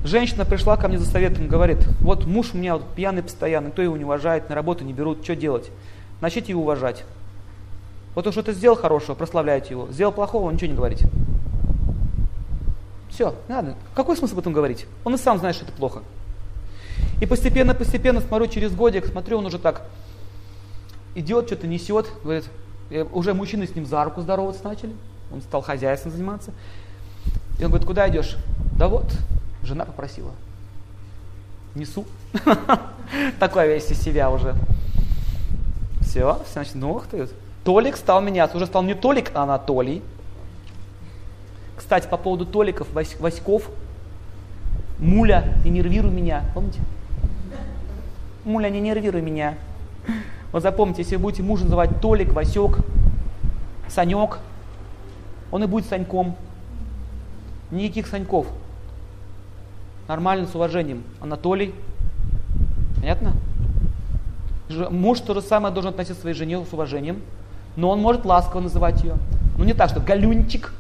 Женщина 0.04 0.46
пришла 0.46 0.78
ко 0.78 0.88
мне 0.88 0.98
за 0.98 1.06
советом, 1.06 1.48
говорит, 1.48 1.78
вот 2.02 2.26
муж 2.26 2.56
у 2.56 2.58
меня 2.58 2.74
вот 2.74 2.88
пьяный 2.96 3.22
постоянно, 3.22 3.70
кто 3.70 3.84
его 3.84 3.96
не 3.98 4.04
уважает, 4.04 4.50
на 4.50 4.56
работу 4.56 4.84
не 4.84 4.92
берут, 4.92 5.24
что 5.24 5.36
делать? 5.36 5.70
Начните 6.22 6.54
его 6.54 6.64
уважать. 6.64 7.06
Вот 8.16 8.26
он 8.26 8.34
что-то 8.34 8.52
сделал 8.52 8.78
хорошего, 8.78 9.14
прославляйте 9.14 9.76
его. 9.76 9.88
Сделал 9.92 10.12
плохого, 10.12 10.50
ничего 10.50 10.72
не 10.72 10.76
говорите. 10.76 11.08
Все, 13.12 13.36
надо. 13.48 13.76
Какой 13.94 14.18
смысл 14.18 14.34
об 14.34 14.40
этом 14.40 14.54
говорить? 14.54 14.88
Он 15.04 15.14
и 15.14 15.18
сам 15.20 15.38
знает, 15.38 15.56
что 15.56 15.66
это 15.66 15.74
плохо. 15.74 16.02
И 17.22 17.26
постепенно, 17.26 17.76
постепенно, 17.76 18.22
смотрю, 18.22 18.48
через 18.48 18.74
годик, 18.74 19.06
смотрю, 19.06 19.40
он 19.40 19.46
уже 19.46 19.60
так 19.60 19.84
идет, 21.16 21.48
что-то 21.48 21.68
несет, 21.68 22.08
говорит, 22.24 22.46
уже 23.12 23.34
мужчины 23.34 23.68
с 23.68 23.76
ним 23.76 23.86
за 23.86 24.04
руку 24.04 24.22
здороваться 24.22 24.64
начали, 24.64 24.94
он 25.32 25.42
стал 25.42 25.62
хозяйством 25.62 26.12
заниматься. 26.12 26.52
И 27.60 27.64
он 27.64 27.72
говорит, 27.72 27.88
куда 27.88 28.08
идешь? 28.10 28.38
Да 28.78 28.88
вот, 28.88 29.12
Жена 29.64 29.86
попросила. 29.86 30.32
Несу. 31.76 32.06
Такой 33.40 33.68
весь 33.68 33.92
из 33.92 34.02
себя 34.02 34.32
уже. 34.32 34.56
Все, 36.02 36.40
значит, 36.52 36.76
ну 36.76 36.94
ух 36.94 37.08
ты. 37.08 37.28
Толик 37.64 37.98
стал 37.98 38.22
меняться. 38.22 38.58
Уже 38.58 38.66
стал 38.66 38.84
не 38.84 38.96
Толик, 38.96 39.32
а 39.36 39.44
Анатолий. 39.44 40.02
Кстати, 41.78 42.08
по 42.08 42.18
поводу 42.18 42.46
Толиков, 42.46 42.88
Васьков. 42.94 43.70
Муля, 44.98 45.56
не 45.64 45.70
нервируй 45.70 46.12
меня. 46.12 46.44
Помните? 46.54 46.80
Муля, 48.50 48.70
не 48.70 48.80
нервируй 48.80 49.22
меня. 49.22 49.56
Вот 50.52 50.64
запомните, 50.64 51.04
если 51.04 51.18
вы 51.18 51.22
будете 51.22 51.44
мужа 51.44 51.66
называть 51.66 52.02
Толик, 52.02 52.34
Васек, 52.34 52.80
Санек, 53.88 54.40
он 55.52 55.64
и 55.64 55.68
будет 55.68 55.86
Саньком. 55.86 56.36
Никаких 57.70 58.08
Саньков 58.08 58.48
нормально, 60.08 60.48
с 60.48 60.56
уважением. 60.56 61.04
Анатолий. 61.22 61.76
Понятно? 62.96 63.34
Муж 64.90 65.20
то 65.20 65.36
же 65.36 65.44
самое 65.44 65.72
должен 65.72 65.92
относиться 65.92 66.18
к 66.18 66.22
своей 66.22 66.36
жене 66.36 66.66
с 66.66 66.74
уважением, 66.74 67.22
но 67.76 67.92
он 67.92 68.02
может 68.02 68.26
ласково 68.26 68.62
называть 68.62 69.04
ее. 69.04 69.18
Ну 69.60 69.64
не 69.64 69.74
так, 69.74 69.92
что 69.92 70.00
галюнчик. 70.00 70.74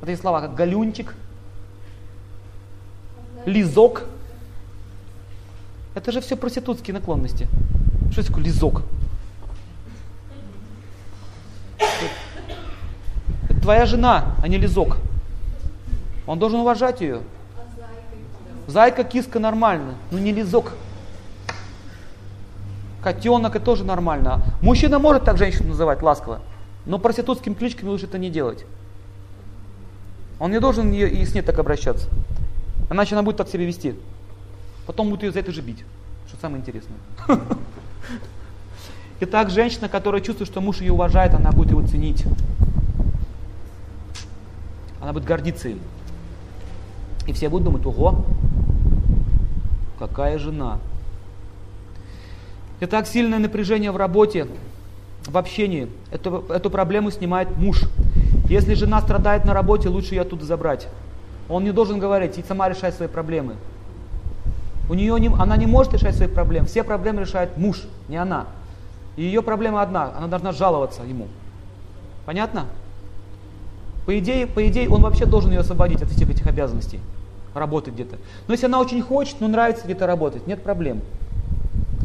Вот 0.00 0.08
эти 0.08 0.20
слова, 0.20 0.40
как 0.40 0.54
галюнчик, 0.54 1.16
лизок. 3.44 4.04
Это 5.94 6.10
же 6.12 6.20
все 6.20 6.36
проститутские 6.36 6.94
наклонности. 6.94 7.46
Что 8.10 8.26
такое 8.26 8.44
лизок? 8.44 8.82
Это 13.48 13.60
твоя 13.60 13.86
жена, 13.86 14.34
а 14.42 14.48
не 14.48 14.58
лизок. 14.58 14.98
Он 16.26 16.38
должен 16.38 16.60
уважать 16.60 17.00
ее. 17.00 17.20
Зайка, 18.66 19.04
киска 19.04 19.38
нормально, 19.38 19.94
но 20.10 20.18
не 20.18 20.32
лизок. 20.32 20.72
Котенок 23.02 23.56
это 23.56 23.64
тоже 23.64 23.84
нормально. 23.84 24.42
Мужчина 24.62 24.98
может 24.98 25.24
так 25.24 25.36
женщину 25.36 25.70
называть 25.70 26.02
ласково, 26.02 26.40
но 26.86 26.98
проститутскими 26.98 27.54
кличками 27.54 27.88
лучше 27.88 28.06
это 28.06 28.18
не 28.18 28.30
делать. 28.30 28.64
Он 30.38 30.52
не 30.52 30.60
должен 30.60 30.92
и 30.92 31.24
с 31.24 31.34
ней 31.34 31.42
так 31.42 31.58
обращаться. 31.58 32.08
Иначе 32.90 33.14
она 33.14 33.22
будет 33.22 33.36
так 33.36 33.48
себя 33.48 33.64
вести. 33.64 33.96
Потом 34.86 35.10
будет 35.10 35.22
ее 35.22 35.32
за 35.32 35.40
это 35.40 35.52
же 35.52 35.60
бить. 35.60 35.84
Что 36.28 36.36
самое 36.40 36.60
интересное. 36.60 36.98
Итак, 39.20 39.50
женщина, 39.50 39.88
которая 39.88 40.20
чувствует, 40.20 40.50
что 40.50 40.60
муж 40.60 40.80
ее 40.80 40.92
уважает, 40.92 41.34
она 41.34 41.52
будет 41.52 41.70
его 41.70 41.86
ценить. 41.86 42.24
Она 45.00 45.12
будет 45.12 45.24
гордиться 45.24 45.68
им. 45.68 45.78
И 47.26 47.32
все 47.32 47.48
будут 47.48 47.66
думать, 47.66 47.86
ого, 47.86 48.24
какая 49.98 50.38
жена. 50.38 50.78
Итак, 52.80 53.06
сильное 53.06 53.38
напряжение 53.38 53.92
в 53.92 53.96
работе, 53.96 54.48
в 55.26 55.38
общении. 55.38 55.88
Эту, 56.10 56.44
эту 56.48 56.68
проблему 56.68 57.12
снимает 57.12 57.56
муж. 57.56 57.82
Если 58.48 58.74
жена 58.74 59.00
страдает 59.00 59.44
на 59.44 59.54
работе, 59.54 59.88
лучше 59.88 60.14
ее 60.14 60.22
оттуда 60.22 60.44
забрать. 60.44 60.88
Он 61.48 61.62
не 61.62 61.70
должен 61.70 62.00
говорить, 62.00 62.38
и 62.38 62.42
сама 62.42 62.68
решай 62.68 62.92
свои 62.92 63.06
проблемы. 63.08 63.54
У 64.92 64.94
нее 64.94 65.18
не, 65.18 65.28
она 65.28 65.56
не 65.56 65.64
может 65.64 65.94
решать 65.94 66.14
свои 66.14 66.28
проблемы. 66.28 66.66
Все 66.66 66.84
проблемы 66.84 67.22
решает 67.22 67.56
муж, 67.56 67.84
не 68.10 68.18
она. 68.18 68.44
И 69.16 69.22
ее 69.22 69.40
проблема 69.40 69.80
одна, 69.80 70.12
она 70.14 70.26
должна 70.26 70.52
жаловаться 70.52 71.02
ему. 71.02 71.28
Понятно? 72.26 72.66
По 74.04 74.18
идее, 74.18 74.46
по 74.46 74.68
идее, 74.68 74.90
он 74.90 75.00
вообще 75.00 75.24
должен 75.24 75.50
ее 75.50 75.60
освободить 75.60 76.02
от 76.02 76.10
всех 76.10 76.28
этих 76.28 76.46
обязанностей 76.46 77.00
работать 77.54 77.94
где-то. 77.94 78.18
Но 78.48 78.52
если 78.52 78.66
она 78.66 78.80
очень 78.80 79.00
хочет, 79.00 79.36
ну 79.40 79.48
нравится 79.48 79.82
где-то 79.86 80.06
работать, 80.06 80.46
нет 80.46 80.62
проблем. 80.62 81.00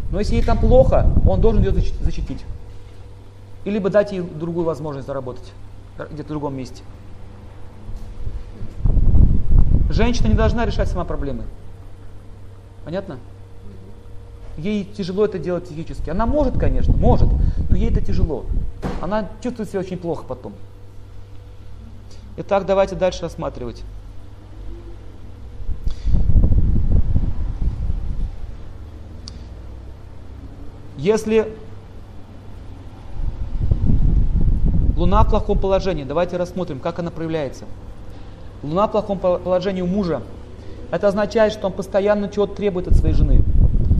Но 0.09 0.19
если 0.19 0.35
ей 0.35 0.43
там 0.43 0.57
плохо, 0.57 1.11
он 1.27 1.41
должен 1.41 1.61
ее 1.63 1.73
защитить. 1.73 2.45
И 3.65 3.69
либо 3.69 3.89
дать 3.89 4.13
ей 4.13 4.21
другую 4.21 4.65
возможность 4.65 5.07
заработать 5.07 5.51
где-то 5.97 6.23
в 6.23 6.29
другом 6.29 6.55
месте. 6.55 6.83
Женщина 9.89 10.27
не 10.27 10.35
должна 10.35 10.65
решать 10.65 10.88
сама 10.88 11.03
проблемы. 11.03 11.43
Понятно? 12.88 13.19
Ей 14.55 14.85
тяжело 14.85 15.25
это 15.25 15.38
делать 15.38 15.67
физически. 15.67 16.09
Она 16.09 16.25
может, 16.25 16.57
конечно, 16.57 16.93
может, 16.95 17.27
но 17.69 17.75
ей 17.75 17.91
это 17.91 17.99
тяжело. 17.99 18.45
Она 19.01 19.27
чувствует 19.43 19.67
себя 19.67 19.81
очень 19.81 19.97
плохо 19.97 20.23
потом. 20.25 20.53
Итак, 22.38 22.65
давайте 22.65 22.95
дальше 22.95 23.23
рассматривать. 23.23 23.83
Если 30.97 31.57
Луна 34.95 35.23
в 35.23 35.29
плохом 35.29 35.59
положении, 35.59 36.05
давайте 36.05 36.38
рассмотрим, 36.38 36.79
как 36.79 36.99
она 36.99 37.11
проявляется. 37.11 37.65
Луна 38.63 38.88
в 38.88 38.91
плохом 38.91 39.19
положении 39.19 39.81
у 39.81 39.88
мужа. 39.88 40.21
Это 40.91 41.07
означает, 41.07 41.53
что 41.53 41.67
он 41.67 41.73
постоянно 41.73 42.29
чего-то 42.29 42.55
требует 42.55 42.88
от 42.88 42.95
своей 42.95 43.13
жены. 43.13 43.41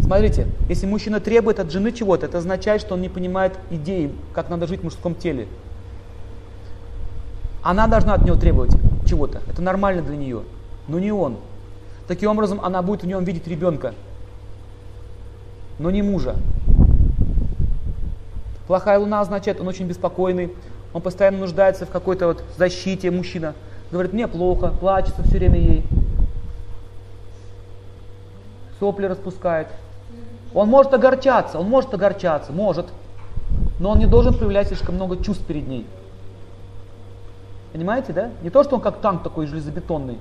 Смотрите, 0.02 0.48
если 0.70 0.86
мужчина 0.86 1.20
требует 1.20 1.60
от 1.60 1.72
жены 1.72 1.92
чего-то, 1.92 2.28
это 2.28 2.38
означает, 2.38 2.80
что 2.82 2.94
он 2.94 3.02
не 3.02 3.10
понимает 3.10 3.54
идеи, 3.70 4.12
как 4.34 4.50
надо 4.50 4.66
жить 4.68 4.80
в 4.80 4.84
мужском 4.84 5.16
теле. 5.16 5.48
Она 7.62 7.88
должна 7.88 8.14
от 8.14 8.24
него 8.24 8.38
требовать 8.38 8.72
чего-то. 9.06 9.42
Это 9.50 9.62
нормально 9.62 10.02
для 10.02 10.16
нее. 10.16 10.44
Но 10.88 11.00
не 11.00 11.12
он. 11.12 11.36
Таким 12.08 12.30
образом, 12.30 12.62
она 12.64 12.82
будет 12.82 13.04
в 13.04 13.08
нем 13.08 13.26
видеть 13.26 13.48
ребенка, 13.48 13.94
но 15.78 15.92
не 15.92 16.02
мужа. 16.02 16.36
Плохая 18.66 18.98
луна 18.98 19.20
означает, 19.20 19.60
он 19.60 19.68
очень 19.68 19.88
беспокойный, 19.88 20.54
он 20.94 21.02
постоянно 21.02 21.40
нуждается 21.40 21.86
в 21.86 21.90
какой-то 21.90 22.28
вот 22.28 22.44
защите, 22.58 23.12
мужчина. 23.12 23.56
Говорит, 23.92 24.14
мне 24.14 24.28
плохо, 24.28 24.74
плачется 24.80 25.24
все 25.24 25.38
время 25.38 25.60
ей. 25.60 25.84
Сопли 28.80 29.06
распускает. 29.06 29.68
Он 30.54 30.70
может 30.70 30.94
огорчаться, 30.94 31.60
он 31.60 31.70
может 31.70 31.94
огорчаться, 31.94 32.52
может. 32.52 32.88
Но 33.80 33.92
он 33.92 34.00
не 34.00 34.08
должен 34.08 34.34
проявлять 34.34 34.68
слишком 34.68 34.96
много 34.96 35.22
чувств 35.24 35.44
перед 35.46 35.68
ней. 35.68 35.86
Понимаете, 37.74 38.14
да? 38.14 38.32
Не 38.42 38.50
то, 38.50 38.64
что 38.64 38.76
он 38.76 38.82
как 38.82 39.00
танк 39.02 39.24
такой 39.24 39.46
железобетонный. 39.46 40.18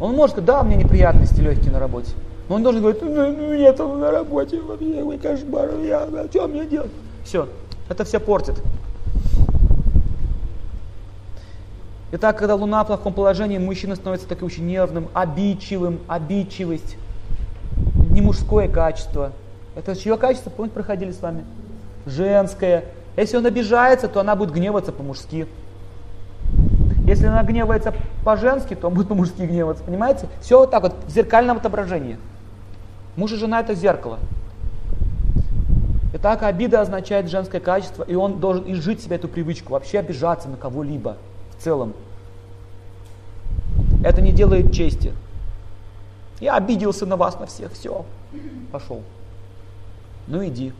Он 0.00 0.14
может 0.14 0.32
сказать, 0.32 0.46
да, 0.46 0.62
мне 0.62 0.76
неприятности 0.76 1.40
легкие 1.40 1.72
на 1.72 1.78
работе. 1.78 2.12
Но 2.48 2.56
он 2.56 2.62
должен 2.62 2.80
говорить, 2.80 3.02
ну, 3.02 3.10
ну 3.10 3.54
нет, 3.54 3.78
он 3.80 4.00
на 4.00 4.10
работе, 4.10 4.60
вообще, 4.60 5.02
ой, 5.02 5.18
кошмар, 5.18 5.70
я, 5.80 6.08
что 6.30 6.48
мне 6.48 6.66
делать? 6.66 6.90
Все, 7.24 7.48
это 7.88 8.04
все 8.04 8.18
портит. 8.18 8.60
Итак, 12.12 12.36
когда 12.38 12.56
Луна 12.56 12.84
в 12.84 12.88
плохом 12.88 13.14
положении, 13.14 13.58
мужчина 13.58 13.96
становится 13.96 14.28
таким 14.28 14.46
очень 14.46 14.66
нервным, 14.66 15.08
обидчивым, 15.14 16.00
обидчивость, 16.08 16.96
не 18.12 18.20
мужское 18.20 18.68
качество. 18.68 19.32
Это 19.74 19.96
чье 19.96 20.16
качество, 20.16 20.50
помните, 20.50 20.74
проходили 20.74 21.12
с 21.12 21.20
вами? 21.20 21.44
Женское. 22.06 22.84
Если 23.16 23.36
он 23.36 23.46
обижается, 23.46 24.08
то 24.08 24.20
она 24.20 24.36
будет 24.36 24.52
гневаться 24.52 24.92
по-мужски. 24.92 25.46
Если 27.06 27.26
она 27.26 27.42
гневается 27.42 27.94
по-женски, 28.24 28.74
то 28.74 28.88
он 28.88 28.94
будет 28.94 29.08
по-мужски 29.08 29.42
гневаться. 29.42 29.82
Понимаете? 29.82 30.28
Все 30.40 30.58
вот 30.58 30.70
так 30.70 30.82
вот, 30.82 30.94
в 31.06 31.10
зеркальном 31.10 31.56
отображении. 31.56 32.18
Муж 33.16 33.32
и 33.32 33.36
жена 33.36 33.60
это 33.60 33.74
зеркало. 33.74 34.18
Итак, 36.14 36.42
обида 36.42 36.82
означает 36.82 37.30
женское 37.30 37.60
качество, 37.60 38.04
и 38.04 38.14
он 38.14 38.38
должен 38.38 38.70
изжить 38.70 39.02
себе 39.02 39.16
эту 39.16 39.28
привычку, 39.28 39.72
вообще 39.72 39.98
обижаться 39.98 40.48
на 40.48 40.56
кого-либо 40.56 41.16
в 41.58 41.62
целом. 41.62 41.94
Это 44.04 44.20
не 44.20 44.32
делает 44.32 44.72
чести. 44.72 45.12
Я 46.42 46.56
обиделся 46.56 47.06
на 47.06 47.16
вас, 47.16 47.38
на 47.38 47.46
всех, 47.46 47.72
все, 47.72 48.04
пошел. 48.72 49.02
Ну 50.26 50.44
иди. 50.44 50.72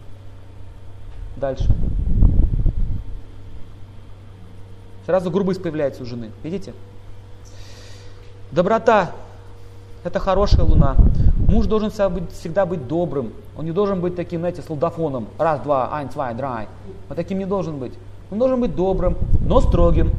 Дальше. 1.36 1.72
Сразу 5.06 5.30
грубость 5.30 5.62
появляется 5.62 6.02
у 6.02 6.04
жены. 6.04 6.32
Видите? 6.42 6.74
Доброта– 8.50 9.12
это 10.04 10.18
хорошая 10.18 10.64
луна. 10.64 10.96
Муж 11.36 11.66
должен 11.66 11.90
всегда 11.90 12.66
быть 12.66 12.88
добрым. 12.88 13.32
Он 13.56 13.64
не 13.64 13.70
должен 13.70 14.00
быть 14.00 14.16
таким, 14.16 14.40
знаете, 14.40 14.62
солдафоном. 14.62 15.28
Раз, 15.38 15.60
два, 15.60 15.96
айн, 15.96 16.08
zwei, 16.08 16.34
драй. 16.34 16.66
Вот 17.08 17.14
таким 17.14 17.38
не 17.38 17.46
должен 17.46 17.78
быть. 17.78 17.92
Он 18.32 18.38
должен 18.40 18.60
быть 18.60 18.74
добрым, 18.74 19.16
но 19.40 19.60
строгим. 19.60 20.10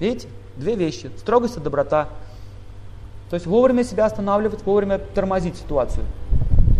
Видите? 0.00 0.28
Две 0.56 0.74
вещи. 0.74 1.10
Строгость 1.18 1.58
и 1.58 1.60
доброта. 1.60 2.08
То 3.30 3.34
есть 3.34 3.46
вовремя 3.46 3.84
себя 3.84 4.06
останавливать, 4.06 4.64
вовремя 4.64 4.98
тормозить 4.98 5.56
ситуацию. 5.56 6.04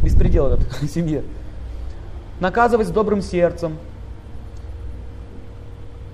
Беспредел 0.02 0.46
этот 0.46 0.66
в 0.80 0.86
семье. 0.88 1.24
Наказывать 2.40 2.88
с 2.88 2.90
добрым 2.90 3.22
сердцем. 3.22 3.78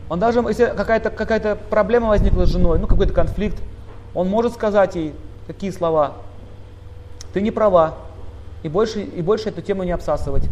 Он 0.09 0.19
даже, 0.19 0.41
если 0.41 0.67
какая-то 0.67 1.11
какая 1.11 1.57
проблема 1.57 2.09
возникла 2.09 2.45
с 2.45 2.51
женой, 2.51 2.79
ну 2.79 2.87
какой-то 2.87 3.13
конфликт, 3.13 3.59
он 4.15 4.29
может 4.29 4.53
сказать 4.53 4.95
ей 4.95 5.15
такие 5.47 5.73
слова. 5.73 6.15
Ты 7.33 7.41
не 7.41 7.51
права. 7.51 7.95
И 8.63 8.69
больше, 8.69 9.01
и 9.01 9.23
больше 9.23 9.49
эту 9.49 9.61
тему 9.63 9.83
не 9.83 9.91
обсасывать. 9.91 10.45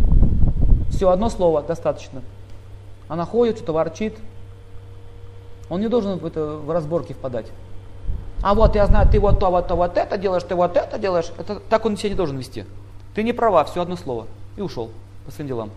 Все, 0.90 1.10
одно 1.10 1.28
слово 1.28 1.62
достаточно. 1.62 2.22
Она 3.08 3.24
ходит, 3.24 3.56
что-то 3.56 3.72
ворчит, 3.72 4.14
он 5.68 5.80
не 5.80 5.88
должен 5.88 6.18
в, 6.18 6.26
это, 6.26 6.56
в 6.56 6.70
разборки 6.70 7.12
впадать. 7.12 7.46
А 8.42 8.54
вот 8.54 8.74
я 8.74 8.86
знаю, 8.86 9.08
ты 9.08 9.20
вот 9.20 9.38
то, 9.38 9.50
вот 9.50 9.68
то, 9.68 9.74
вот 9.74 9.96
это 9.96 10.16
делаешь, 10.16 10.42
ты 10.42 10.54
вот 10.54 10.76
это 10.76 10.98
делаешь. 10.98 11.30
Это, 11.38 11.60
так 11.60 11.84
он 11.84 11.96
себя 11.96 12.10
не 12.10 12.14
должен 12.14 12.38
вести. 12.38 12.64
Ты 13.14 13.22
не 13.22 13.32
права, 13.32 13.64
все 13.64 13.82
одно 13.82 13.96
слово. 13.96 14.26
И 14.56 14.62
ушел 14.62 14.90
по 15.26 15.32
своим 15.32 15.48
делам. 15.48 15.70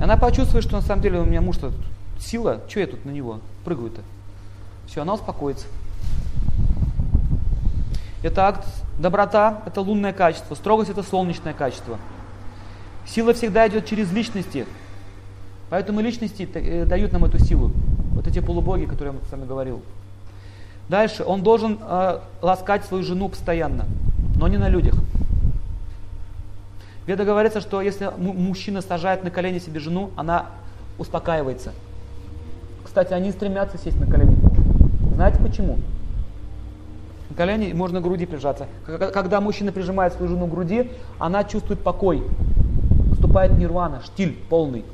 Она 0.00 0.16
почувствует, 0.16 0.64
что 0.64 0.76
на 0.76 0.82
самом 0.82 1.02
деле 1.02 1.20
у 1.20 1.24
меня 1.24 1.40
муж-то 1.40 1.72
сила, 2.18 2.60
что 2.68 2.80
я 2.80 2.86
тут 2.86 3.04
на 3.04 3.10
него 3.10 3.40
прыгаю-то? 3.64 4.02
Все, 4.86 5.02
она 5.02 5.14
успокоится. 5.14 5.66
Это 8.22 8.46
акт 8.46 8.66
доброта, 8.98 9.62
это 9.66 9.80
лунное 9.80 10.12
качество, 10.12 10.54
строгость 10.54 10.90
это 10.90 11.02
солнечное 11.02 11.52
качество. 11.52 11.98
Сила 13.06 13.32
всегда 13.34 13.68
идет 13.68 13.86
через 13.86 14.10
личности, 14.12 14.66
Поэтому 15.70 16.00
личности 16.00 16.48
э, 16.54 16.84
дают 16.86 17.12
нам 17.12 17.24
эту 17.24 17.38
силу. 17.38 17.72
Вот 18.18 18.26
эти 18.26 18.40
полубоги, 18.40 18.84
которые 18.84 19.14
я 19.14 19.28
с 19.28 19.30
вами 19.30 19.46
говорил. 19.46 19.80
Дальше, 20.88 21.22
он 21.24 21.44
должен 21.44 21.78
э, 21.80 22.18
ласкать 22.42 22.84
свою 22.84 23.04
жену 23.04 23.28
постоянно, 23.28 23.84
но 24.34 24.48
не 24.48 24.56
на 24.56 24.68
людях. 24.68 24.96
Веда 27.06 27.24
говорится, 27.24 27.60
что 27.60 27.80
если 27.80 28.10
мужчина 28.18 28.80
сажает 28.80 29.22
на 29.22 29.30
колени 29.30 29.60
себе 29.60 29.78
жену, 29.78 30.10
она 30.16 30.46
успокаивается. 30.98 31.70
Кстати, 32.82 33.12
они 33.12 33.30
стремятся 33.30 33.78
сесть 33.78 34.00
на 34.00 34.10
колени. 34.10 34.36
Знаете 35.14 35.38
почему? 35.38 35.78
На 37.30 37.36
колени 37.36 37.72
можно 37.72 38.00
к 38.00 38.02
груди 38.02 38.26
прижаться. 38.26 38.66
Когда 38.84 39.40
мужчина 39.40 39.70
прижимает 39.70 40.14
свою 40.14 40.28
жену 40.28 40.48
к 40.48 40.50
груди, 40.50 40.90
она 41.20 41.44
чувствует 41.44 41.78
покой. 41.78 42.24
Наступает 43.10 43.56
нирвана, 43.56 44.02
штиль 44.02 44.36
полный. 44.50 44.84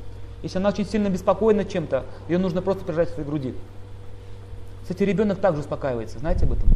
Если 0.45 0.59
она 0.59 0.69
очень 0.69 0.85
сильно 0.85 1.09
беспокоена 1.09 1.65
чем-то, 1.65 2.03
ее 2.29 2.37
нужно 2.37 2.61
просто 2.61 2.85
прижать 2.85 3.09
к 3.09 3.13
своей 3.15 3.27
груди. 3.27 3.55
Кстати, 4.83 5.01
ребенок 5.01 5.39
также 5.39 5.61
успокаивается, 5.61 6.19
знаете 6.19 6.45
об 6.45 6.51
этом? 6.51 6.69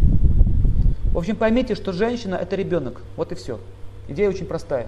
В 1.13 1.17
общем, 1.19 1.35
поймите, 1.35 1.75
что 1.75 1.93
женщина 1.93 2.33
это 2.33 2.55
ребенок. 2.55 3.03
Вот 3.15 3.31
и 3.31 3.35
все. 3.35 3.59
Идея 4.07 4.29
очень 4.29 4.47
простая. 4.47 4.87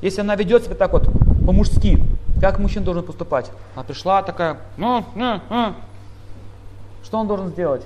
Если 0.00 0.22
она 0.22 0.36
ведет 0.36 0.64
себя 0.64 0.74
так 0.74 0.94
вот 0.94 1.06
по-мужски, 1.44 2.02
как 2.40 2.58
мужчина 2.58 2.86
должен 2.86 3.04
поступать? 3.04 3.50
Она 3.74 3.84
пришла 3.84 4.22
такая, 4.22 4.56
ну, 4.78 5.04
ну, 5.14 5.42
ну. 5.50 5.74
Что 7.02 7.18
он 7.18 7.28
должен 7.28 7.48
сделать? 7.50 7.82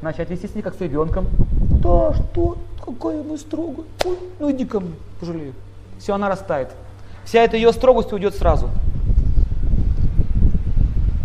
Начать 0.00 0.30
вести 0.30 0.48
с 0.48 0.54
ней 0.54 0.62
как 0.62 0.76
с 0.76 0.80
ребенком. 0.80 1.26
Да, 1.82 2.14
что? 2.14 2.56
Какая 2.82 3.22
мы 3.22 3.36
строгая. 3.36 3.84
Ой, 4.06 4.18
ну 4.38 4.50
иди 4.50 4.64
ко 4.64 4.80
мне, 4.80 4.94
пожалею. 5.20 5.52
Все, 5.98 6.14
она 6.14 6.30
растает. 6.30 6.70
Вся 7.24 7.42
эта 7.42 7.56
ее 7.56 7.72
строгость 7.72 8.12
уйдет 8.12 8.34
сразу. 8.34 8.68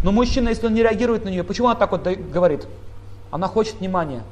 Но 0.04 0.12
мужчина, 0.12 0.50
если 0.50 0.68
он 0.68 0.74
не 0.74 0.84
реагирует 0.84 1.26
на 1.26 1.30
нее, 1.30 1.43
почему 1.43 1.68
она 1.68 1.76
так 1.76 1.91
вот 1.91 2.08
говорит? 2.08 2.66
Она 3.32 3.48
хочет 3.48 3.80
внимания. 3.80 4.24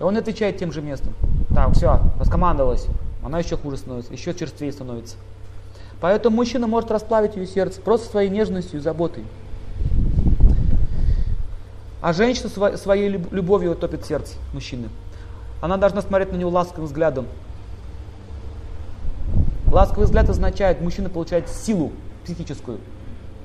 И 0.00 0.02
он 0.02 0.16
отвечает 0.16 0.58
тем 0.58 0.72
же 0.72 0.80
местом. 0.82 1.12
Так, 1.54 1.72
все, 1.74 2.00
раскомандовалась. 2.18 2.86
Она 3.22 3.38
еще 3.38 3.56
хуже 3.56 3.76
становится, 3.76 4.12
еще 4.12 4.34
черствее 4.34 4.72
становится. 4.72 5.16
Поэтому 6.00 6.36
мужчина 6.36 6.66
может 6.66 6.90
расплавить 6.90 7.36
ее 7.36 7.46
сердце 7.46 7.80
просто 7.80 8.08
своей 8.08 8.30
нежностью 8.30 8.78
и 8.78 8.82
заботой. 8.82 9.24
А 12.00 12.12
женщина 12.12 12.76
своей 12.76 13.08
любовью 13.08 13.74
топит 13.74 14.04
сердце 14.04 14.36
мужчины. 14.52 14.88
Она 15.60 15.76
должна 15.76 16.02
смотреть 16.02 16.32
на 16.32 16.36
него 16.36 16.50
ласковым 16.50 16.86
взглядом, 16.86 17.26
Ласковый 19.76 20.06
взгляд 20.06 20.26
означает, 20.30 20.80
мужчина 20.80 21.10
получает 21.10 21.50
силу 21.50 21.92
психическую, 22.24 22.80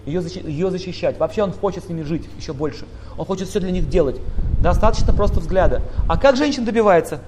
ее, 0.05 0.21
ее 0.21 0.71
защищать. 0.71 1.19
Вообще 1.19 1.43
он 1.43 1.51
хочет 1.51 1.83
с 1.83 1.89
ними 1.89 2.03
жить 2.03 2.25
еще 2.37 2.53
больше. 2.53 2.85
Он 3.17 3.25
хочет 3.25 3.49
все 3.49 3.59
для 3.59 3.69
них 3.69 3.89
делать. 3.89 4.15
Достаточно 4.61 5.11
просто 5.11 5.41
взгляда. 5.41 5.81
А 6.07 6.17
как 6.17 6.37
женщина 6.37 6.65
добивается? 6.65 7.19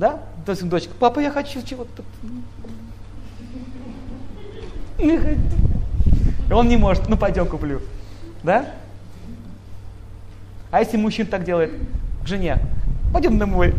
Да? 0.00 0.20
То 0.46 0.50
есть 0.50 0.68
дочка, 0.68 0.90
папа, 0.98 1.20
я 1.20 1.30
хочу 1.30 1.62
чего-то. 1.62 2.02
И 4.98 5.38
он 6.52 6.66
не 6.66 6.76
может, 6.76 7.08
ну 7.08 7.16
пойдем 7.16 7.46
куплю. 7.46 7.82
Да? 8.42 8.66
А 10.72 10.80
если 10.80 10.96
мужчина 10.96 11.30
так 11.30 11.44
делает 11.44 11.70
к 12.24 12.26
жене, 12.26 12.58
пойдем 13.12 13.38
домой. 13.38 13.76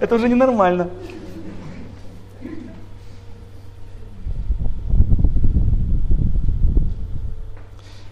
Это 0.00 0.14
уже 0.14 0.28
ненормально. 0.28 0.88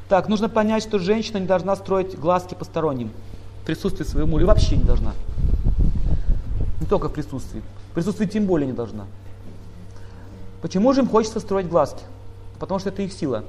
Так, 0.08 0.28
нужно 0.28 0.48
понять, 0.48 0.82
что 0.82 0.98
женщина 0.98 1.38
не 1.38 1.46
должна 1.46 1.74
строить 1.76 2.18
глазки 2.18 2.54
посторонним. 2.54 3.10
В 3.62 3.66
присутствии 3.66 4.04
своего 4.04 4.28
мужа. 4.28 4.44
И 4.44 4.46
вообще 4.46 4.76
не 4.76 4.84
должна. 4.84 5.12
Не 6.80 6.86
только 6.86 7.08
в 7.08 7.12
присутствии. 7.12 7.62
В 7.90 7.94
присутствии 7.94 8.26
тем 8.26 8.46
более 8.46 8.66
не 8.66 8.72
должна. 8.72 9.04
Почему 10.62 10.92
же 10.92 11.00
им 11.00 11.08
хочется 11.08 11.40
строить 11.40 11.68
глазки? 11.68 12.02
Потому 12.58 12.78
что 12.78 12.90
это 12.90 13.02
их 13.02 13.12
сила. 13.12 13.44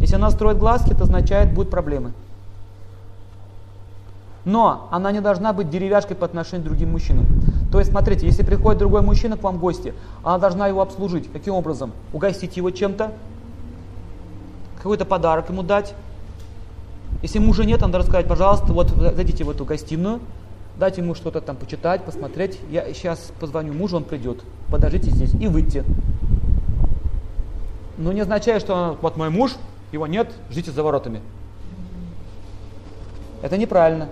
Если 0.00 0.14
она 0.14 0.30
строит 0.30 0.58
глазки, 0.58 0.92
это 0.92 1.04
означает, 1.04 1.52
будут 1.52 1.70
проблемы. 1.70 2.12
Но 4.48 4.88
она 4.90 5.12
не 5.12 5.20
должна 5.20 5.52
быть 5.52 5.68
деревяшкой 5.68 6.16
по 6.16 6.24
отношению 6.24 6.64
к 6.64 6.68
другим 6.68 6.92
мужчинам. 6.92 7.26
То 7.70 7.80
есть, 7.80 7.90
смотрите, 7.90 8.24
если 8.24 8.42
приходит 8.42 8.78
другой 8.78 9.02
мужчина 9.02 9.36
к 9.36 9.42
вам 9.42 9.56
в 9.56 9.60
гости, 9.60 9.92
она 10.24 10.38
должна 10.38 10.68
его 10.68 10.80
обслужить. 10.80 11.30
Каким 11.30 11.52
образом? 11.52 11.92
Угостить 12.14 12.56
его 12.56 12.70
чем-то, 12.70 13.12
какой-то 14.78 15.04
подарок 15.04 15.50
ему 15.50 15.62
дать. 15.62 15.92
Если 17.20 17.38
мужа 17.38 17.66
нет, 17.66 17.82
надо 17.82 17.98
рассказать, 17.98 18.26
пожалуйста, 18.26 18.72
вот 18.72 18.88
зайдите 18.88 19.44
в 19.44 19.50
эту 19.50 19.66
гостиную, 19.66 20.18
дайте 20.78 21.02
ему 21.02 21.14
что-то 21.14 21.42
там 21.42 21.54
почитать, 21.54 22.02
посмотреть. 22.04 22.58
Я 22.70 22.90
сейчас 22.94 23.30
позвоню 23.38 23.74
мужу, 23.74 23.98
он 23.98 24.04
придет. 24.04 24.42
Подождите 24.70 25.10
здесь 25.10 25.34
и 25.34 25.46
выйти. 25.46 25.84
Но 27.98 28.14
не 28.14 28.22
означает, 28.22 28.62
что 28.62 28.96
вот 29.02 29.18
мой 29.18 29.28
муж, 29.28 29.56
его 29.92 30.06
нет, 30.06 30.32
ждите 30.50 30.70
за 30.70 30.82
воротами. 30.82 31.20
Это 33.42 33.58
неправильно. 33.58 34.08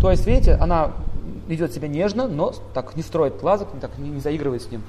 То 0.00 0.10
есть, 0.10 0.26
видите, 0.26 0.54
она 0.54 0.92
ведет 1.48 1.72
себя 1.72 1.88
нежно, 1.88 2.28
но 2.28 2.52
так 2.74 2.96
не 2.96 3.02
строит 3.02 3.40
глазок, 3.40 3.68
так 3.80 3.98
не, 3.98 4.10
не 4.10 4.20
заигрывает 4.20 4.62
с 4.62 4.70
ним. 4.70 4.82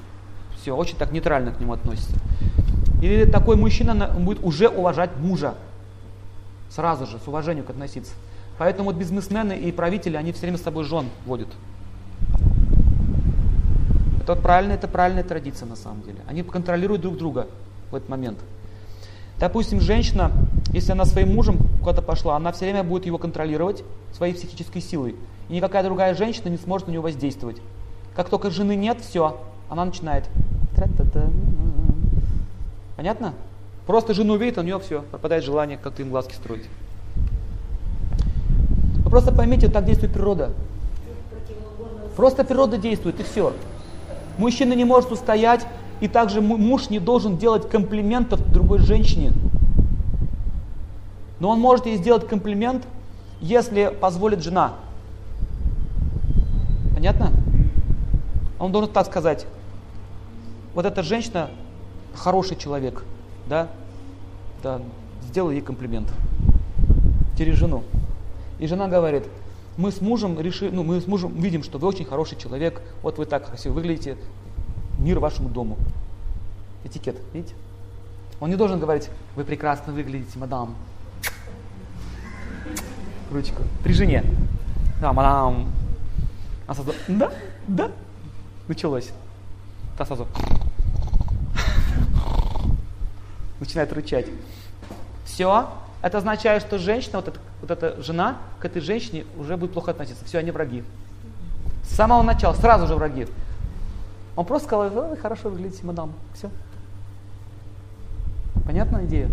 Все, 0.60 0.76
очень 0.76 0.96
так 0.96 1.10
нейтрально 1.10 1.52
к 1.52 1.60
нему 1.60 1.72
относится. 1.72 2.14
Или 3.02 3.24
такой 3.24 3.56
мужчина 3.56 4.14
будет 4.18 4.44
уже 4.44 4.68
уважать 4.68 5.10
мужа. 5.18 5.54
Сразу 6.68 7.06
же, 7.06 7.18
с 7.18 7.26
уважением 7.26 7.64
относиться. 7.68 8.12
Поэтому 8.58 8.90
вот 8.90 8.96
бизнесмены 8.96 9.54
и 9.58 9.72
правители, 9.72 10.16
они 10.16 10.32
все 10.32 10.42
время 10.42 10.58
с 10.58 10.62
собой 10.62 10.84
жен 10.84 11.06
водят. 11.24 11.48
Это 14.22 14.34
вот 14.34 14.42
правильная, 14.42 14.76
это 14.76 14.86
правильная 14.86 15.24
традиция 15.24 15.66
на 15.66 15.76
самом 15.76 16.02
деле. 16.02 16.18
Они 16.28 16.42
контролируют 16.42 17.00
друг 17.00 17.16
друга 17.16 17.48
в 17.90 17.94
этот 17.94 18.08
момент. 18.10 18.38
Допустим, 19.40 19.80
женщина, 19.80 20.30
если 20.70 20.92
она 20.92 21.06
своим 21.06 21.34
мужем 21.34 21.58
куда-то 21.80 22.02
пошла, 22.02 22.36
она 22.36 22.52
все 22.52 22.66
время 22.66 22.84
будет 22.84 23.06
его 23.06 23.16
контролировать 23.16 23.82
своей 24.12 24.34
психической 24.34 24.82
силой. 24.82 25.16
И 25.48 25.54
никакая 25.54 25.82
другая 25.82 26.14
женщина 26.14 26.48
не 26.48 26.58
сможет 26.58 26.88
на 26.88 26.92
него 26.92 27.04
воздействовать. 27.04 27.56
Как 28.14 28.28
только 28.28 28.50
жены 28.50 28.76
нет, 28.76 28.98
все, 29.00 29.40
она 29.70 29.86
начинает. 29.86 30.28
Понятно? 32.96 33.32
Просто 33.86 34.12
жену 34.12 34.36
видит, 34.36 34.58
а 34.58 34.60
у 34.60 34.64
нее 34.64 34.78
все, 34.78 35.00
пропадает 35.10 35.42
желание 35.42 35.78
как-то 35.78 36.02
им 36.02 36.10
глазки 36.10 36.34
строить. 36.34 36.66
Вы 39.04 39.10
просто 39.10 39.32
поймите, 39.32 39.68
так 39.68 39.86
действует 39.86 40.12
природа. 40.12 40.52
Просто 42.14 42.44
природа 42.44 42.76
действует, 42.76 43.18
и 43.18 43.22
все. 43.22 43.54
Мужчина 44.36 44.74
не 44.74 44.84
может 44.84 45.10
устоять, 45.10 45.66
и 46.00 46.08
также 46.08 46.40
муж 46.40 46.90
не 46.90 46.98
должен 46.98 47.36
делать 47.36 47.68
комплиментов 47.68 48.40
другой 48.50 48.78
женщине. 48.78 49.32
Но 51.38 51.50
он 51.50 51.60
может 51.60 51.86
ей 51.86 51.96
сделать 51.96 52.26
комплимент, 52.26 52.86
если 53.40 53.94
позволит 54.00 54.42
жена. 54.42 54.74
Понятно? 56.94 57.32
Он 58.58 58.72
должен 58.72 58.92
так 58.92 59.06
сказать. 59.06 59.46
Вот 60.74 60.86
эта 60.86 61.02
женщина 61.02 61.50
хороший 62.14 62.56
человек, 62.56 63.04
да, 63.48 63.68
да, 64.62 64.80
сделай 65.28 65.56
ей 65.56 65.62
комплимент 65.62 66.08
через 67.36 67.56
жену. 67.56 67.82
И 68.58 68.66
жена 68.66 68.88
говорит, 68.88 69.24
мы 69.76 69.90
с 69.90 70.00
мужем 70.00 70.38
решили, 70.38 70.70
ну, 70.70 70.82
мы 70.82 71.00
с 71.00 71.06
мужем 71.06 71.32
видим, 71.40 71.62
что 71.62 71.78
вы 71.78 71.88
очень 71.88 72.04
хороший 72.04 72.36
человек, 72.36 72.82
вот 73.02 73.16
вы 73.16 73.24
так 73.24 73.46
красиво 73.46 73.72
выглядите, 73.72 74.18
мир 75.00 75.18
вашему 75.18 75.48
дому. 75.48 75.76
Этикет, 76.84 77.16
видите? 77.32 77.54
Он 78.38 78.48
не 78.48 78.56
должен 78.56 78.78
говорить, 78.78 79.10
вы 79.36 79.44
прекрасно 79.44 79.92
выглядите, 79.92 80.38
мадам. 80.38 80.74
Ручку. 83.30 83.62
При 83.82 83.92
жене. 83.92 84.24
Да, 85.00 85.12
мадам. 85.12 85.70
А 86.66 86.74
сразу, 86.74 86.94
да, 87.08 87.32
да. 87.66 87.90
Началось. 88.68 89.10
Та 89.98 90.06
сразу 90.06 90.26
начинает 93.60 93.92
рычать. 93.92 94.26
Все, 95.24 95.68
это 96.02 96.18
означает, 96.18 96.62
что 96.62 96.78
женщина, 96.78 97.18
вот 97.18 97.28
эта, 97.28 97.38
вот 97.60 97.70
эта 97.70 98.02
жена 98.02 98.38
к 98.58 98.64
этой 98.64 98.82
женщине 98.82 99.24
уже 99.38 99.56
будет 99.56 99.72
плохо 99.72 99.92
относиться. 99.92 100.24
Все, 100.24 100.38
они 100.38 100.50
враги. 100.50 100.82
С 101.84 101.94
самого 101.94 102.22
начала, 102.22 102.54
сразу 102.54 102.86
же 102.86 102.94
враги. 102.94 103.28
Он 104.36 104.44
просто 104.44 104.68
сказал, 104.68 105.16
хорошо 105.20 105.48
выглядите, 105.48 105.84
мадам. 105.84 106.12
Все. 106.34 106.50
Понятная 108.64 109.04
идея? 109.04 109.28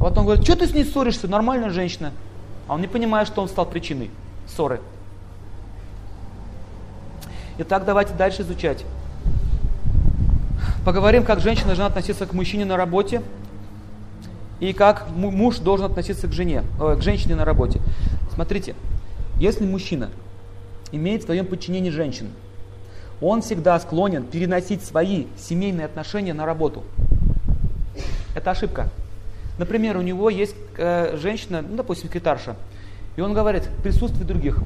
А 0.00 0.04
потом 0.04 0.24
говорит, 0.24 0.44
что 0.44 0.56
ты 0.56 0.66
с 0.66 0.74
ней 0.74 0.84
ссоришься, 0.84 1.28
нормальная 1.28 1.70
женщина. 1.70 2.12
А 2.66 2.74
он 2.74 2.80
не 2.80 2.88
понимает, 2.88 3.28
что 3.28 3.42
он 3.42 3.48
стал 3.48 3.66
причиной 3.66 4.10
ссоры. 4.46 4.80
Итак, 7.58 7.84
давайте 7.84 8.14
дальше 8.14 8.42
изучать. 8.42 8.84
Поговорим, 10.84 11.24
как 11.24 11.40
женщина 11.40 11.68
должна 11.68 11.86
относиться 11.86 12.26
к 12.26 12.32
мужчине 12.32 12.64
на 12.64 12.76
работе, 12.76 13.22
и 14.62 14.72
как 14.72 15.08
муж 15.10 15.58
должен 15.58 15.86
относиться 15.86 16.28
к 16.28 16.32
жене, 16.32 16.62
э, 16.80 16.96
к 16.96 17.02
женщине 17.02 17.34
на 17.34 17.44
работе. 17.44 17.80
Смотрите, 18.32 18.76
если 19.38 19.66
мужчина 19.66 20.10
имеет 20.92 21.22
в 21.22 21.26
своем 21.26 21.46
подчинении 21.46 21.90
женщин, 21.90 22.28
он 23.22 23.40
всегда 23.40 23.78
склонен 23.78 24.24
переносить 24.24 24.84
свои 24.84 25.26
семейные 25.38 25.86
отношения 25.86 26.34
на 26.34 26.44
работу. 26.44 26.82
Это 28.34 28.50
ошибка. 28.50 28.88
Например, 29.58 29.96
у 29.96 30.02
него 30.02 30.28
есть 30.28 30.56
э, 30.76 31.16
женщина, 31.16 31.62
ну, 31.62 31.76
допустим, 31.76 32.08
секретарша, 32.08 32.56
и 33.16 33.20
он 33.20 33.32
говорит 33.32 33.64
в 33.64 33.82
присутствии 33.82 34.24
других, 34.24 34.58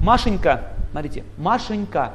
Машенька, 0.00 0.72
смотрите, 0.92 1.24
Машенька, 1.36 2.12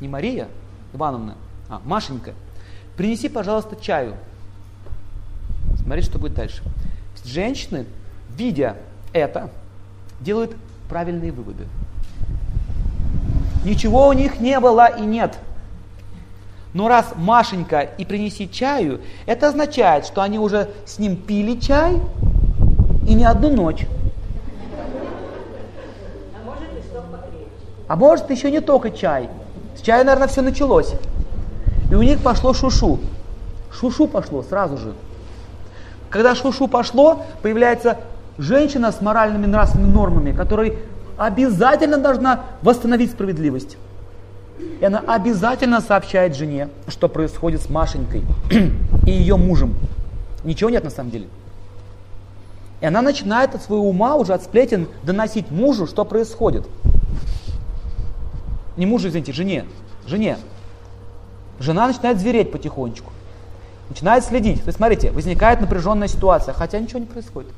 не 0.00 0.08
Мария 0.08 0.48
Ивановна, 0.92 1.34
а 1.68 1.80
Машенька, 1.84 2.34
принеси, 2.96 3.28
пожалуйста, 3.28 3.76
чаю. 3.80 4.14
Смотрите, 5.82 6.10
что 6.10 6.18
будет 6.18 6.34
дальше. 6.34 6.62
Женщины, 7.24 7.86
видя 8.36 8.76
это, 9.12 9.50
делают 10.20 10.54
правильные 10.88 11.32
выводы. 11.32 11.66
Ничего 13.66 14.06
у 14.06 14.12
них 14.12 14.38
не 14.38 14.60
было 14.60 14.86
и 14.86 15.00
нет. 15.00 15.38
Но 16.72 16.86
раз 16.86 17.14
Машенька 17.16 17.80
и 17.80 18.04
принеси 18.04 18.48
чаю, 18.48 19.00
это 19.26 19.48
означает, 19.48 20.06
что 20.06 20.22
они 20.22 20.38
уже 20.38 20.68
с 20.86 21.00
ним 21.00 21.16
пили 21.16 21.58
чай 21.58 22.00
и 23.08 23.14
не 23.14 23.24
одну 23.24 23.50
ночь. 23.50 23.84
А 27.88 27.96
может 27.96 28.30
еще 28.30 28.52
не 28.52 28.60
только 28.60 28.92
чай. 28.92 29.28
С 29.76 29.80
чая, 29.80 30.04
наверное, 30.04 30.28
все 30.28 30.42
началось. 30.42 30.92
И 31.90 31.94
у 31.96 32.02
них 32.02 32.22
пошло 32.22 32.54
шушу. 32.54 33.00
Шушу 33.72 34.06
пошло 34.06 34.44
сразу 34.44 34.78
же. 34.78 34.94
Когда 36.08 36.36
шушу 36.36 36.68
пошло, 36.68 37.24
появляется 37.42 37.98
женщина 38.38 38.92
с 38.92 39.00
моральными 39.00 39.46
нравственными 39.46 39.92
нормами, 39.92 40.30
которая 40.30 40.74
обязательно 41.16 41.98
должна 41.98 42.44
восстановить 42.62 43.10
справедливость. 43.12 43.76
И 44.80 44.84
она 44.84 45.00
обязательно 45.06 45.80
сообщает 45.80 46.34
жене, 46.34 46.68
что 46.88 47.08
происходит 47.08 47.62
с 47.62 47.68
Машенькой 47.68 48.22
и 49.06 49.10
ее 49.10 49.36
мужем. 49.36 49.74
Ничего 50.44 50.70
нет 50.70 50.84
на 50.84 50.90
самом 50.90 51.10
деле. 51.10 51.28
И 52.80 52.86
она 52.86 53.02
начинает 53.02 53.54
от 53.54 53.62
своего 53.62 53.88
ума, 53.88 54.16
уже 54.16 54.34
от 54.34 54.42
сплетен, 54.42 54.88
доносить 55.02 55.50
мужу, 55.50 55.86
что 55.86 56.04
происходит. 56.04 56.66
Не 58.76 58.86
мужу, 58.86 59.08
извините, 59.08 59.32
жене. 59.32 59.64
Жене. 60.06 60.38
Жена 61.58 61.86
начинает 61.86 62.18
звереть 62.18 62.52
потихонечку 62.52 63.12
начинает 63.88 64.24
следить. 64.24 64.62
То 64.62 64.68
есть, 64.68 64.78
смотрите, 64.78 65.10
возникает 65.10 65.60
напряженная 65.60 66.08
ситуация, 66.08 66.54
хотя 66.54 66.78
ничего 66.78 66.98
не 66.98 67.06
происходит. 67.06 67.52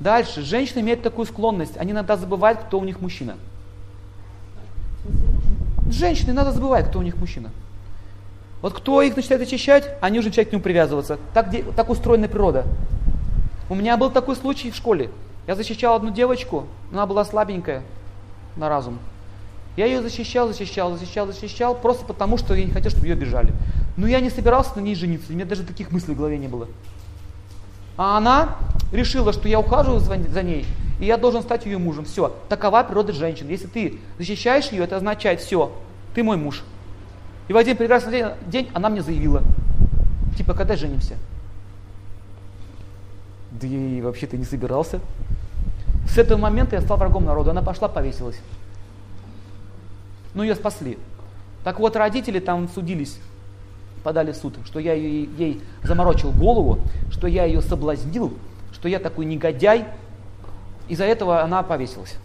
Дальше, 0.00 0.42
женщины 0.42 0.80
имеют 0.80 1.02
такую 1.02 1.26
склонность, 1.26 1.76
они 1.76 1.92
иногда 1.92 2.16
забывают, 2.16 2.60
кто 2.60 2.78
у 2.78 2.84
них 2.84 3.00
мужчина. 3.00 3.36
Женщины, 5.90 6.32
надо 6.32 6.52
забывать, 6.52 6.88
кто 6.88 6.98
у 6.98 7.02
них 7.02 7.16
мужчина. 7.16 7.50
Вот 8.62 8.72
кто 8.72 9.02
их 9.02 9.14
начинает 9.14 9.42
очищать, 9.42 9.90
они 10.00 10.18
уже 10.18 10.28
начинают 10.28 10.48
к 10.48 10.52
нему 10.52 10.62
привязываться. 10.62 11.18
Так, 11.34 11.54
так 11.76 11.90
устроена 11.90 12.28
природа. 12.28 12.64
У 13.68 13.74
меня 13.74 13.96
был 13.96 14.10
такой 14.10 14.36
случай 14.36 14.70
в 14.70 14.76
школе. 14.76 15.10
Я 15.46 15.54
защищал 15.54 15.94
одну 15.94 16.10
девочку, 16.10 16.66
она 16.90 17.06
была 17.06 17.24
слабенькая 17.24 17.82
на 18.56 18.68
разум. 18.68 18.98
Я 19.76 19.86
ее 19.86 20.02
защищал, 20.02 20.48
защищал, 20.48 20.96
защищал, 20.96 21.26
защищал, 21.26 21.74
просто 21.74 22.04
потому, 22.04 22.38
что 22.38 22.54
я 22.54 22.64
не 22.64 22.70
хотел, 22.70 22.90
чтобы 22.90 23.06
ее 23.06 23.16
бежали. 23.16 23.52
Но 23.96 24.06
я 24.06 24.20
не 24.20 24.30
собирался 24.30 24.76
на 24.76 24.80
ней 24.80 24.94
жениться, 24.94 25.30
у 25.30 25.34
меня 25.34 25.44
даже 25.44 25.64
таких 25.64 25.90
мыслей 25.90 26.14
в 26.14 26.16
голове 26.16 26.38
не 26.38 26.48
было. 26.48 26.68
А 27.96 28.16
она 28.16 28.56
решила, 28.92 29.32
что 29.32 29.48
я 29.48 29.60
ухаживаю 29.60 30.00
за 30.00 30.42
ней, 30.42 30.66
и 30.98 31.06
я 31.06 31.16
должен 31.16 31.42
стать 31.42 31.66
ее 31.66 31.78
мужем. 31.78 32.04
Все, 32.04 32.34
такова 32.48 32.82
природа 32.82 33.12
женщин. 33.12 33.48
Если 33.48 33.66
ты 33.66 33.98
защищаешь 34.18 34.68
ее, 34.68 34.84
это 34.84 34.96
означает, 34.96 35.40
все, 35.40 35.72
ты 36.14 36.22
мой 36.22 36.36
муж. 36.36 36.62
И 37.48 37.52
в 37.52 37.56
один 37.56 37.76
прекрасный 37.76 38.24
день, 38.46 38.70
она 38.72 38.88
мне 38.88 39.02
заявила, 39.02 39.42
типа, 40.36 40.54
когда 40.54 40.76
женимся? 40.76 41.16
Да 43.52 43.66
и 43.66 44.00
вообще-то 44.00 44.36
не 44.36 44.44
собирался. 44.44 45.00
С 46.08 46.18
этого 46.18 46.38
момента 46.38 46.76
я 46.76 46.82
стал 46.82 46.96
врагом 46.96 47.24
народа. 47.24 47.52
Она 47.52 47.62
пошла, 47.62 47.88
повесилась. 47.88 48.38
Ну, 50.34 50.42
ее 50.42 50.54
спасли. 50.54 50.98
Так 51.62 51.78
вот, 51.78 51.96
родители 51.96 52.40
там 52.40 52.68
судились, 52.68 53.18
подали 54.04 54.32
в 54.32 54.36
суд, 54.36 54.54
что 54.66 54.78
я 54.78 54.92
ей, 54.92 55.28
ей 55.36 55.60
заморочил 55.82 56.30
голову, 56.30 56.78
что 57.10 57.26
я 57.26 57.44
ее 57.44 57.62
соблазнил, 57.62 58.34
что 58.72 58.88
я 58.88 59.00
такой 59.00 59.24
негодяй. 59.24 59.86
Из-за 60.88 61.04
этого 61.04 61.42
она 61.42 61.62
повесилась. 61.62 62.16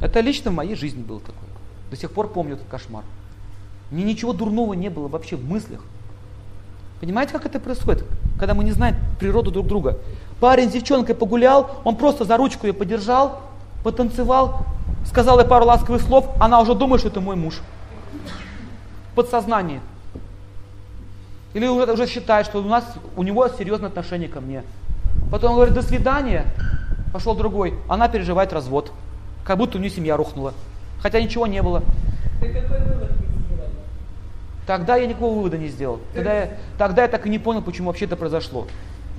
Это 0.00 0.20
лично 0.20 0.50
в 0.50 0.54
моей 0.54 0.74
жизни 0.74 1.02
было 1.02 1.20
такое. 1.20 1.48
До 1.90 1.96
сих 1.96 2.10
пор 2.10 2.28
помню 2.28 2.54
этот 2.54 2.66
кошмар. 2.68 3.04
Мне 3.90 4.02
ничего 4.02 4.32
дурного 4.32 4.72
не 4.72 4.88
было 4.88 5.08
вообще 5.08 5.36
в 5.36 5.48
мыслях. 5.48 5.80
Понимаете, 7.00 7.34
как 7.34 7.44
это 7.44 7.60
происходит, 7.60 8.04
когда 8.38 8.54
мы 8.54 8.64
не 8.64 8.72
знаем 8.72 8.96
природу 9.20 9.50
друг 9.50 9.66
друга? 9.66 9.98
Парень 10.40 10.70
с 10.70 10.72
девчонкой 10.72 11.14
погулял, 11.14 11.70
он 11.84 11.96
просто 11.96 12.24
за 12.24 12.38
ручку 12.38 12.66
ее 12.66 12.72
подержал, 12.72 13.42
потанцевал, 13.82 14.64
сказал 15.04 15.38
ей 15.38 15.46
пару 15.46 15.66
ласковых 15.66 16.00
слов, 16.00 16.30
она 16.40 16.60
уже 16.60 16.74
думает, 16.74 17.00
что 17.00 17.10
это 17.10 17.20
мой 17.20 17.36
муж. 17.36 17.60
Подсознание. 19.14 19.80
Или 21.54 21.66
уже, 21.66 21.92
уже 21.92 22.06
считает, 22.06 22.46
что 22.46 22.58
у 22.58 22.66
нас 22.66 22.84
у 23.16 23.22
него 23.22 23.48
серьезное 23.48 23.88
отношение 23.88 24.28
ко 24.28 24.40
мне. 24.40 24.64
Потом 25.30 25.52
он 25.52 25.56
говорит, 25.56 25.74
до 25.74 25.82
свидания, 25.82 26.46
пошел 27.12 27.34
другой, 27.34 27.74
она 27.88 28.08
переживает 28.08 28.52
развод, 28.52 28.92
как 29.44 29.58
будто 29.58 29.78
у 29.78 29.80
нее 29.80 29.90
семья 29.90 30.16
рухнула. 30.16 30.52
Хотя 31.00 31.20
ничего 31.20 31.46
не 31.46 31.62
было. 31.62 31.82
Ты 32.40 32.52
какой 32.52 32.80
вывод 32.80 33.10
Тогда 34.66 34.96
я 34.96 35.06
никакого 35.06 35.34
вывода 35.34 35.58
не 35.58 35.68
сделал. 35.68 36.00
Тогда 36.14 36.34
я, 36.34 36.50
тогда 36.78 37.02
я 37.02 37.08
так 37.08 37.26
и 37.26 37.30
не 37.30 37.38
понял, 37.38 37.60
почему 37.60 37.88
вообще 37.88 38.06
это 38.06 38.16
произошло. 38.16 38.66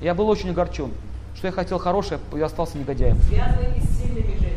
Я 0.02 0.16
был 0.16 0.28
очень 0.28 0.50
огорчен, 0.50 0.92
что 1.36 1.48
я 1.48 1.54
хотел 1.54 1.78
хорошее, 1.78 2.20
и 2.36 2.42
остался 2.42 2.78
негодяем. 2.78 3.18
Связанный 3.22 3.80
с 3.80 3.98
сильными 3.98 4.32
женщинами? 4.32 4.56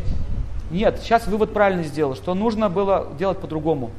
Нет, 0.70 0.98
сейчас 1.02 1.26
вывод 1.26 1.52
правильно 1.52 1.82
сделал, 1.82 2.14
что 2.14 2.34
нужно 2.34 2.70
было 2.70 3.08
делать 3.18 3.38
по-другому. 3.38 3.90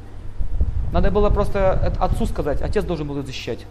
Надо 0.91 1.11
было 1.11 1.29
просто 1.29 1.93
отцу 1.99 2.25
сказать, 2.25 2.61
отец 2.61 2.83
должен 2.83 3.07
был 3.07 3.17
ее 3.17 3.23
защищать. 3.23 3.65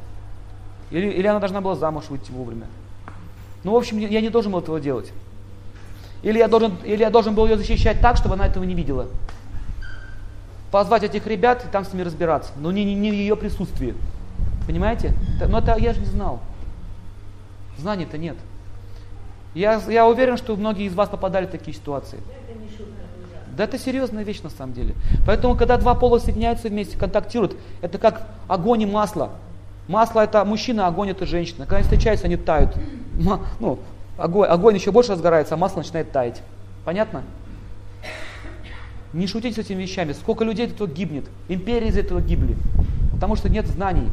Или, 0.91 1.09
или 1.09 1.27
она 1.27 1.41
должна 1.41 1.61
была 1.61 1.75
замуж 1.75 2.05
выйти 2.09 2.31
вовремя. 2.31 2.67
Ну, 3.65 3.73
в 3.73 3.77
общем, 3.77 3.99
я 3.99 4.21
не 4.21 4.31
должен 4.31 4.53
был 4.53 4.61
этого 4.61 4.81
делать. 4.81 5.13
Или 6.23 6.39
я 6.39 6.49
должен, 6.49 6.77
или 6.85 7.01
я 7.01 7.11
должен 7.11 7.35
был 7.35 7.47
ее 7.47 7.57
защищать 7.57 8.01
так, 8.01 8.17
чтобы 8.17 8.35
она 8.35 8.47
этого 8.47 8.65
не 8.65 8.75
видела 8.75 9.09
позвать 10.71 11.03
этих 11.03 11.27
ребят 11.27 11.65
и 11.65 11.69
там 11.69 11.85
с 11.85 11.93
ними 11.93 12.03
разбираться. 12.03 12.53
Но 12.57 12.71
не, 12.73 12.85
не, 12.85 12.95
не 12.95 13.11
в 13.11 13.15
ее 13.15 13.37
присутствии. 13.37 13.95
Понимаете? 14.67 15.15
Но 15.49 15.59
это 15.59 15.77
я 15.79 15.95
же 15.95 16.01
не 16.01 16.07
знал. 16.07 16.41
Знаний-то 17.79 18.19
нет. 18.19 18.37
Я, 19.55 19.81
я 19.89 20.07
уверен, 20.07 20.37
что 20.37 20.57
многие 20.57 20.87
из 20.87 20.95
вас 20.95 21.09
попадали 21.09 21.47
в 21.47 21.51
такие 21.51 21.75
ситуации. 21.75 22.19
Да 23.59 23.65
это 23.65 23.77
серьезная 23.77 24.23
вещь 24.23 24.41
на 24.43 24.51
самом 24.51 24.73
деле. 24.73 24.95
Поэтому, 25.27 25.57
когда 25.57 25.77
два 25.79 25.97
пола 25.97 26.21
соединяются 26.21 26.69
вместе, 26.69 26.97
контактируют, 26.97 27.57
это 27.83 27.99
как 27.99 28.29
огонь 28.47 28.83
и 28.83 28.87
масло. 28.87 29.33
Масло 29.89 30.21
это 30.21 30.45
мужчина, 30.45 30.87
огонь 30.87 31.11
это 31.11 31.27
женщина. 31.27 31.65
Когда 31.65 31.79
они 31.79 31.83
встречаются, 31.83 32.27
они 32.27 32.37
тают. 32.37 32.71
Ну, 33.59 33.81
огонь, 34.17 34.49
огонь 34.49 34.77
еще 34.77 34.93
больше 34.93 35.11
разгорается, 35.11 35.55
а 35.55 35.57
масло 35.57 35.79
начинает 35.79 36.13
таять. 36.13 36.41
Понятно? 36.85 37.25
Не 39.13 39.27
шутите 39.27 39.61
с 39.61 39.65
этими 39.65 39.83
вещами. 39.83 40.13
Сколько 40.13 40.45
людей 40.45 40.67
из 40.67 40.73
этого 40.75 40.87
гибнет. 40.87 41.25
Империи 41.49 41.89
из 41.89 41.99
этого 41.99 42.21
гибли. 42.21 42.57
Потому 43.11 43.35
что 43.35 43.49
нет 43.49 43.67
знаний. 43.67 44.13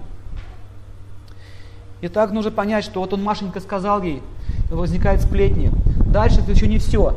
И 2.01 2.07
так 2.07 2.31
нужно 2.31 2.49
понять, 2.49 2.83
что 2.83 2.99
вот 2.99 3.13
он 3.13 3.21
Машенька 3.21 3.59
сказал 3.59 4.01
ей, 4.01 4.23
возникает 4.71 5.21
сплетни. 5.21 5.71
Дальше 6.07 6.39
это 6.39 6.51
еще 6.51 6.65
не 6.67 6.79
все. 6.79 7.15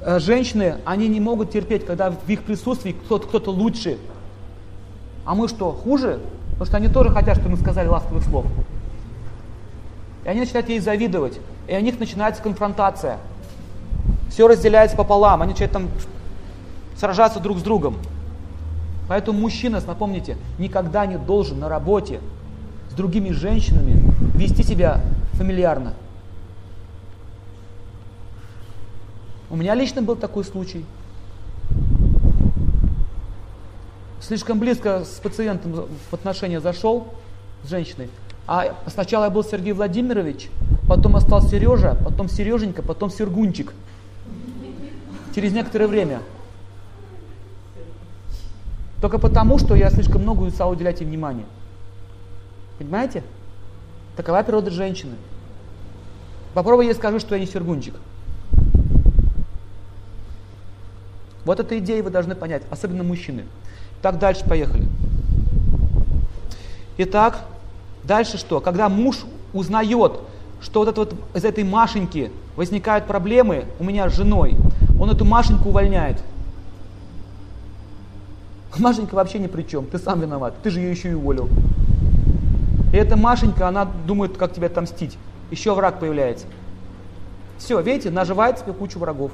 Э, 0.00 0.18
женщины, 0.18 0.76
они 0.84 1.08
не 1.08 1.20
могут 1.20 1.50
терпеть, 1.50 1.84
когда 1.84 2.10
в 2.10 2.28
их 2.28 2.42
присутствии 2.42 2.92
кто-то 2.92 3.26
кто 3.26 3.50
лучше. 3.50 3.98
А 5.24 5.34
мы 5.34 5.48
что, 5.48 5.72
хуже? 5.72 6.20
Потому 6.52 6.66
что 6.66 6.76
они 6.76 6.88
тоже 6.88 7.10
хотят, 7.10 7.36
чтобы 7.36 7.50
мы 7.50 7.56
сказали 7.56 7.88
ласковых 7.88 8.24
слов. 8.24 8.46
И 10.24 10.28
они 10.28 10.40
начинают 10.40 10.68
ей 10.68 10.80
завидовать. 10.80 11.38
И 11.66 11.76
у 11.76 11.80
них 11.80 11.98
начинается 11.98 12.42
конфронтация. 12.42 13.18
Все 14.30 14.46
разделяется 14.46 14.96
пополам. 14.96 15.42
Они 15.42 15.52
начинают 15.52 15.72
там 15.72 15.88
сражаться 16.96 17.40
друг 17.40 17.58
с 17.58 17.62
другом. 17.62 17.96
Поэтому 19.08 19.38
мужчина, 19.38 19.80
напомните, 19.86 20.36
никогда 20.58 21.06
не 21.06 21.16
должен 21.16 21.58
на 21.60 21.68
работе 21.68 22.20
с 22.90 22.94
другими 22.94 23.30
женщинами 23.30 24.02
вести 24.34 24.62
себя 24.62 25.00
фамильярно. 25.32 25.94
У 29.50 29.56
меня 29.56 29.74
лично 29.74 30.02
был 30.02 30.16
такой 30.16 30.44
случай. 30.44 30.84
Слишком 34.20 34.58
близко 34.58 35.04
с 35.04 35.20
пациентом 35.20 35.86
в 36.10 36.14
отношения 36.14 36.60
зашел 36.60 37.08
с 37.64 37.68
женщиной. 37.70 38.10
А 38.46 38.74
сначала 38.86 39.24
я 39.24 39.30
был 39.30 39.44
Сергей 39.44 39.72
Владимирович, 39.72 40.50
потом 40.86 41.16
остался 41.16 41.48
Сережа, 41.48 41.96
потом 42.04 42.28
Сереженька, 42.28 42.82
потом 42.82 43.10
Сергунчик. 43.10 43.72
Через 45.34 45.52
некоторое 45.52 45.86
время. 45.86 46.20
Только 49.00 49.18
потому, 49.18 49.58
что 49.58 49.74
я 49.74 49.90
слишком 49.90 50.22
много 50.22 50.50
стал 50.50 50.72
уделять 50.72 51.00
ей 51.00 51.06
внимания. 51.06 51.44
Понимаете? 52.78 53.22
Такова 54.16 54.42
природа 54.42 54.70
женщины. 54.70 55.14
Попробуй 56.54 56.86
ей 56.86 56.94
скажи, 56.94 57.20
что 57.20 57.34
я 57.34 57.40
не 57.40 57.46
сергунчик. 57.46 57.94
Вот 61.44 61.60
эту 61.60 61.78
идею 61.78 62.04
вы 62.04 62.10
должны 62.10 62.34
понять, 62.34 62.62
особенно 62.70 63.02
мужчины. 63.02 63.44
Так, 64.02 64.18
дальше 64.18 64.44
поехали. 64.44 64.86
Итак, 66.98 67.44
дальше 68.04 68.38
что? 68.38 68.60
Когда 68.60 68.88
муж 68.88 69.24
узнает, 69.52 70.20
что 70.60 70.80
вот 70.80 70.88
это 70.88 71.00
вот 71.00 71.14
из 71.34 71.44
этой 71.44 71.64
Машеньки 71.64 72.30
возникают 72.56 73.06
проблемы 73.06 73.66
у 73.78 73.84
меня 73.84 74.08
с 74.10 74.14
женой, 74.14 74.56
он 75.00 75.10
эту 75.10 75.24
Машеньку 75.24 75.68
увольняет. 75.68 76.20
Машенька 78.78 79.14
вообще 79.14 79.38
ни 79.38 79.46
при 79.46 79.62
чем, 79.62 79.86
ты 79.86 79.98
сам 79.98 80.20
виноват, 80.20 80.54
ты 80.62 80.70
же 80.70 80.80
ее 80.80 80.90
еще 80.90 81.10
и 81.10 81.14
уволил. 81.14 81.48
И 82.92 82.96
эта 82.96 83.16
Машенька, 83.16 83.68
она 83.68 83.84
думает, 83.84 84.36
как 84.36 84.52
тебя 84.52 84.66
отомстить. 84.66 85.16
Еще 85.50 85.74
враг 85.74 86.00
появляется. 86.00 86.46
Все, 87.58 87.80
видите, 87.80 88.10
наживает 88.10 88.58
себе 88.58 88.72
кучу 88.72 88.98
врагов. 88.98 89.32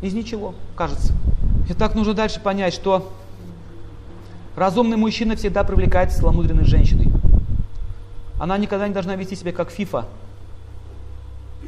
Из 0.00 0.14
ничего, 0.14 0.54
кажется. 0.76 1.12
И 1.68 1.74
так 1.74 1.94
нужно 1.94 2.14
дальше 2.14 2.40
понять, 2.40 2.72
что 2.72 3.12
разумный 4.56 4.96
мужчина 4.96 5.36
всегда 5.36 5.64
привлекается 5.64 6.18
целомудренной 6.18 6.64
женщиной. 6.64 7.12
Она 8.38 8.56
никогда 8.56 8.86
не 8.86 8.94
должна 8.94 9.16
вести 9.16 9.34
себя 9.34 9.52
как 9.52 9.70
фифа. 9.70 10.06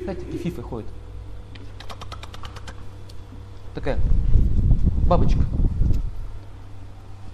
Знаете, 0.03 0.23
такие 0.23 0.39
фифы 0.39 0.63
ходят. 0.63 0.89
Такая 3.75 3.99
бабочка. 5.07 5.41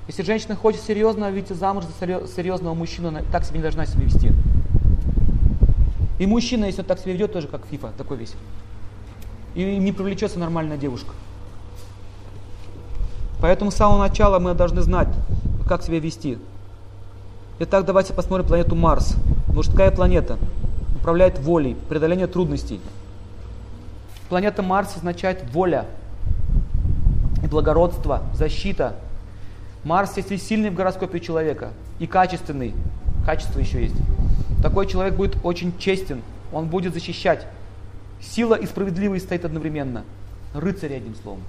Если 0.07 0.23
женщина 0.23 0.57
хочет 0.57 0.81
серьезно 0.81 1.31
выйти 1.31 1.53
замуж 1.53 1.85
за 1.85 2.27
серьезного 2.27 2.75
мужчину, 2.75 3.09
она 3.09 3.23
так 3.33 3.45
себя 3.45 3.57
не 3.57 3.63
должна 3.63 3.87
себя 3.87 4.05
вести. 4.05 4.33
И 6.19 6.27
мужчина, 6.27 6.65
если 6.65 6.81
он 6.81 6.87
так 6.87 6.99
себя 6.99 7.13
ведет, 7.13 7.33
тоже 7.33 7.49
как 7.49 7.67
фифа, 7.67 7.93
такой 7.99 8.17
весь. 8.17 8.35
И 9.57 9.79
не 9.79 9.91
привлечется 9.91 10.39
нормальная 10.39 10.77
девушка. 10.77 11.13
Поэтому 13.41 13.71
с 13.71 13.75
самого 13.75 13.99
начала 13.99 14.39
мы 14.39 14.53
должны 14.53 14.83
знать, 14.83 15.09
как 15.67 15.83
себя 15.83 15.99
вести. 15.99 16.39
Итак, 17.59 17.87
давайте 17.87 18.13
посмотрим 18.13 18.47
планету 18.47 18.75
Марс. 18.75 19.17
Мужская 19.49 19.91
планета. 19.91 20.37
Управляет 20.97 21.39
волей, 21.39 21.75
преодоление 21.89 22.27
трудностей. 22.27 22.81
Планета 24.29 24.63
Марс 24.63 24.95
означает 24.97 25.43
воля. 25.53 25.87
благородство, 27.51 28.25
защита. 28.35 28.95
Марс, 29.85 30.19
если 30.19 30.37
сильный 30.37 30.69
в 30.69 30.75
гороскопе 30.75 31.19
человека 31.19 31.71
и 31.99 32.07
качественный, 32.07 32.75
качество 33.25 33.59
еще 33.59 33.83
есть, 33.83 33.97
такой 34.63 34.87
человек 34.87 35.15
будет 35.15 35.39
очень 35.45 35.79
честен, 35.79 36.21
он 36.53 36.67
будет 36.67 36.93
защищать. 36.93 37.47
Сила 38.31 38.55
и 38.55 38.67
справедливость 38.67 39.27
стоит 39.27 39.45
одновременно. 39.45 40.05
Рыцарь, 40.53 40.95
одним 40.95 41.15
словом. 41.15 41.43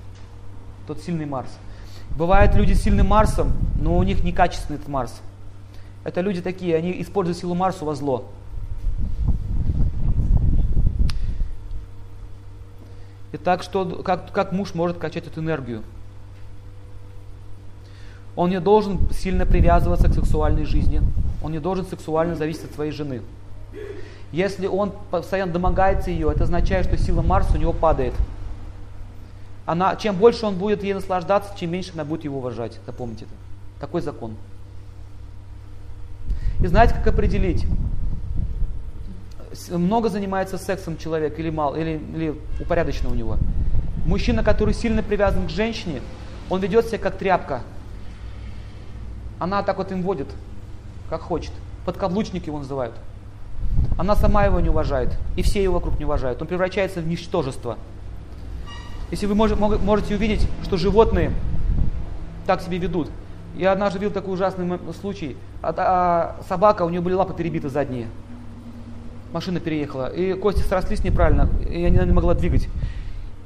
Тот 0.86 1.02
сильный 1.02 1.26
Марс. 1.26 1.50
Бывают 2.16 2.56
люди 2.56 2.74
с 2.74 2.82
сильным 2.82 3.08
Марсом, 3.08 3.52
но 3.80 3.98
у 3.98 4.04
них 4.04 4.24
некачественный 4.24 4.78
этот 4.78 4.88
Марс. 4.88 5.22
Это 6.04 6.22
люди 6.22 6.42
такие, 6.42 6.76
они 6.76 7.02
используют 7.02 7.38
силу 7.38 7.54
Марса 7.54 7.84
во 7.84 7.96
зло. 7.96 8.30
Итак, 13.34 13.62
что, 13.62 14.04
как, 14.04 14.32
как 14.32 14.54
муж 14.54 14.74
может 14.74 14.98
качать 14.98 15.28
эту 15.28 15.42
энергию? 15.42 15.84
Он 18.36 18.50
не 18.50 18.60
должен 18.60 19.00
сильно 19.12 19.46
привязываться 19.46 20.08
к 20.08 20.14
сексуальной 20.14 20.64
жизни. 20.64 21.02
Он 21.44 21.52
не 21.52 21.60
должен 21.60 21.86
сексуально 21.86 22.36
зависеть 22.36 22.66
от 22.66 22.74
своей 22.74 22.92
жены. 22.92 23.22
Если 24.32 24.68
он 24.68 24.92
постоянно 25.10 25.54
домогается 25.54 26.12
ее, 26.12 26.32
это 26.32 26.44
означает, 26.44 26.86
что 26.86 26.98
сила 26.98 27.22
Марса 27.22 27.54
у 27.54 27.58
него 27.58 27.74
падает. 27.74 28.14
Она, 29.66 29.96
чем 29.96 30.16
больше 30.16 30.46
он 30.46 30.56
будет 30.56 30.84
ей 30.84 30.94
наслаждаться, 30.94 31.52
чем 31.58 31.72
меньше 31.72 31.92
она 31.94 32.06
будет 32.06 32.24
его 32.24 32.38
уважать. 32.38 32.80
Запомните 32.86 33.26
это. 33.26 33.34
Такой 33.80 34.02
закон. 34.02 34.36
И 36.62 36.68
знаете, 36.68 36.94
как 36.96 37.08
определить? 37.08 37.66
Много 39.70 40.10
занимается 40.10 40.58
сексом 40.58 40.98
человек 40.98 41.38
или 41.40 41.50
мало, 41.50 41.76
или, 41.76 42.02
или 42.16 42.40
упорядочено 42.60 43.10
у 43.10 43.14
него. 43.14 43.38
Мужчина, 44.06 44.44
который 44.44 44.74
сильно 44.74 45.04
привязан 45.04 45.48
к 45.48 45.50
женщине, 45.50 46.02
он 46.50 46.60
ведет 46.62 46.88
себя 46.88 46.98
как 46.98 47.18
тряпка. 47.18 47.62
Она 49.40 49.64
так 49.64 49.78
вот 49.78 49.92
им 49.92 50.02
водит, 50.02 50.28
как 51.10 51.22
хочет. 51.22 51.52
Подкаблучник 51.86 52.48
его 52.48 52.60
называют. 52.60 52.94
Она 53.98 54.16
сама 54.16 54.46
его 54.46 54.60
не 54.60 54.70
уважает, 54.70 55.18
и 55.36 55.42
все 55.42 55.62
его 55.62 55.76
вокруг 55.76 55.98
не 56.00 56.06
уважают. 56.06 56.42
Он 56.42 56.48
превращается 56.48 57.02
в 57.02 57.08
ничтожество. 57.08 57.78
Если 59.10 59.26
вы 59.26 59.36
можете 59.36 60.16
увидеть, 60.16 60.48
что 60.64 60.78
животные 60.78 61.32
так 62.46 62.62
себя 62.62 62.78
ведут. 62.78 63.10
Я 63.56 63.72
однажды 63.72 64.00
видел 64.00 64.14
такой 64.14 64.34
ужасный 64.34 64.80
случай. 65.00 65.36
А, 65.62 65.74
а 65.78 66.44
собака, 66.48 66.84
у 66.84 66.90
нее 66.90 67.02
были 67.02 67.14
лапы 67.14 67.34
перебиты 67.34 67.70
задние. 67.70 68.08
Машина 69.34 69.60
переехала. 69.60 70.08
И 70.08 70.34
кости 70.34 70.62
срослись 70.62 71.04
неправильно, 71.04 71.50
и 71.70 71.86
она 71.86 72.06
не 72.06 72.14
могла 72.14 72.34
двигать. 72.34 72.68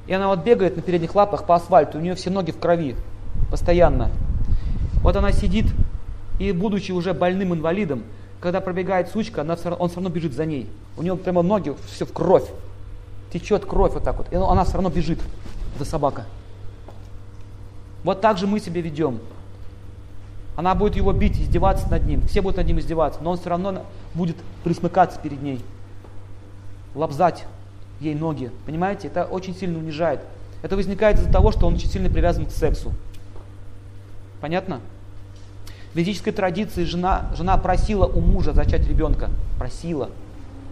И 0.07 0.13
она 0.13 0.27
вот 0.27 0.43
бегает 0.43 0.75
на 0.75 0.81
передних 0.81 1.15
лапах 1.15 1.45
по 1.45 1.55
асфальту, 1.55 1.97
у 1.97 2.01
нее 2.01 2.15
все 2.15 2.29
ноги 2.29 2.51
в 2.51 2.59
крови. 2.59 2.95
Постоянно. 3.49 4.09
Вот 5.01 5.15
она 5.15 5.31
сидит, 5.31 5.65
и 6.39 6.51
будучи 6.51 6.91
уже 6.91 7.13
больным 7.13 7.53
инвалидом, 7.53 8.03
когда 8.41 8.59
пробегает 8.59 9.07
сучка, 9.09 9.41
она 9.41 9.55
все 9.55 9.69
равно, 9.69 9.83
он 9.83 9.89
все 9.89 9.97
равно 9.97 10.09
бежит 10.09 10.33
за 10.33 10.45
ней. 10.45 10.67
У 10.97 11.03
него 11.03 11.15
прямо 11.15 11.43
ноги 11.43 11.73
все 11.85 12.05
в 12.05 12.11
кровь. 12.11 12.49
Течет 13.31 13.65
кровь 13.65 13.93
вот 13.93 14.03
так 14.03 14.17
вот. 14.17 14.33
И 14.33 14.35
она 14.35 14.63
все 14.65 14.73
равно 14.73 14.89
бежит, 14.89 15.19
эта 15.75 15.85
собака. 15.85 16.25
Вот 18.03 18.19
так 18.19 18.39
же 18.39 18.47
мы 18.47 18.59
себя 18.59 18.81
ведем. 18.81 19.19
Она 20.55 20.73
будет 20.73 20.95
его 20.95 21.13
бить, 21.13 21.39
издеваться 21.39 21.87
над 21.89 22.05
ним. 22.07 22.27
Все 22.27 22.41
будут 22.41 22.57
над 22.57 22.65
ним 22.65 22.79
издеваться. 22.79 23.21
Но 23.21 23.31
он 23.31 23.37
все 23.37 23.49
равно 23.49 23.85
будет 24.15 24.37
присмыкаться 24.63 25.19
перед 25.19 25.41
ней. 25.41 25.63
Лобзать 26.95 27.45
ей 27.99 28.15
ноги. 28.15 28.51
Понимаете? 28.65 29.07
Это 29.07 29.25
очень 29.25 29.55
сильно 29.55 29.77
унижает. 29.77 30.19
Это 30.63 30.75
возникает 30.75 31.19
из-за 31.19 31.31
того, 31.31 31.51
что 31.51 31.67
он 31.67 31.75
очень 31.75 31.89
сильно 31.89 32.09
привязан 32.09 32.47
к 32.47 32.51
сексу. 32.51 32.91
Понятно? 34.41 34.81
В 35.93 35.97
ведической 35.97 36.31
традиции 36.31 36.83
жена, 36.83 37.31
жена 37.35 37.57
просила 37.57 38.05
у 38.05 38.21
мужа 38.21 38.53
зачать 38.53 38.87
ребенка. 38.87 39.29
Просила. 39.57 40.09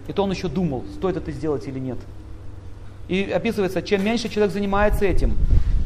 И 0.07 0.13
то 0.13 0.23
он 0.23 0.31
еще 0.31 0.47
думал, 0.47 0.85
стоит 0.95 1.17
это 1.17 1.31
сделать 1.31 1.67
или 1.67 1.79
нет. 1.79 1.97
И 3.07 3.23
описывается, 3.23 3.81
чем 3.81 4.03
меньше 4.03 4.29
человек 4.29 4.53
занимается 4.53 5.05
этим, 5.05 5.35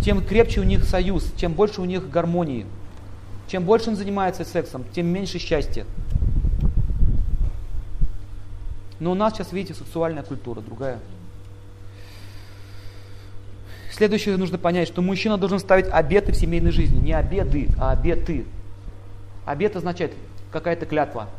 тем 0.03 0.23
крепче 0.23 0.59
у 0.59 0.63
них 0.63 0.83
союз, 0.83 1.31
чем 1.37 1.53
больше 1.53 1.81
у 1.81 1.85
них 1.85 2.09
гармонии. 2.09 2.65
Чем 3.47 3.63
больше 3.63 3.89
он 3.89 3.95
занимается 3.95 4.45
сексом, 4.45 4.83
тем 4.93 5.07
меньше 5.07 5.39
счастья. 5.39 5.85
Но 8.99 9.11
у 9.11 9.15
нас 9.15 9.33
сейчас, 9.33 9.51
видите, 9.51 9.73
сексуальная 9.73 10.23
культура 10.23 10.61
другая. 10.61 10.99
Следующее 13.91 14.37
нужно 14.37 14.57
понять, 14.57 14.87
что 14.87 15.01
мужчина 15.01 15.37
должен 15.37 15.59
ставить 15.59 15.87
обеты 15.87 16.31
в 16.31 16.35
семейной 16.35 16.71
жизни. 16.71 16.99
Не 16.99 17.13
обеды, 17.13 17.69
а 17.77 17.91
обеты. 17.91 18.45
Обет 19.45 19.75
означает 19.75 20.13
какая-то 20.51 20.85
клятва. 20.85 21.29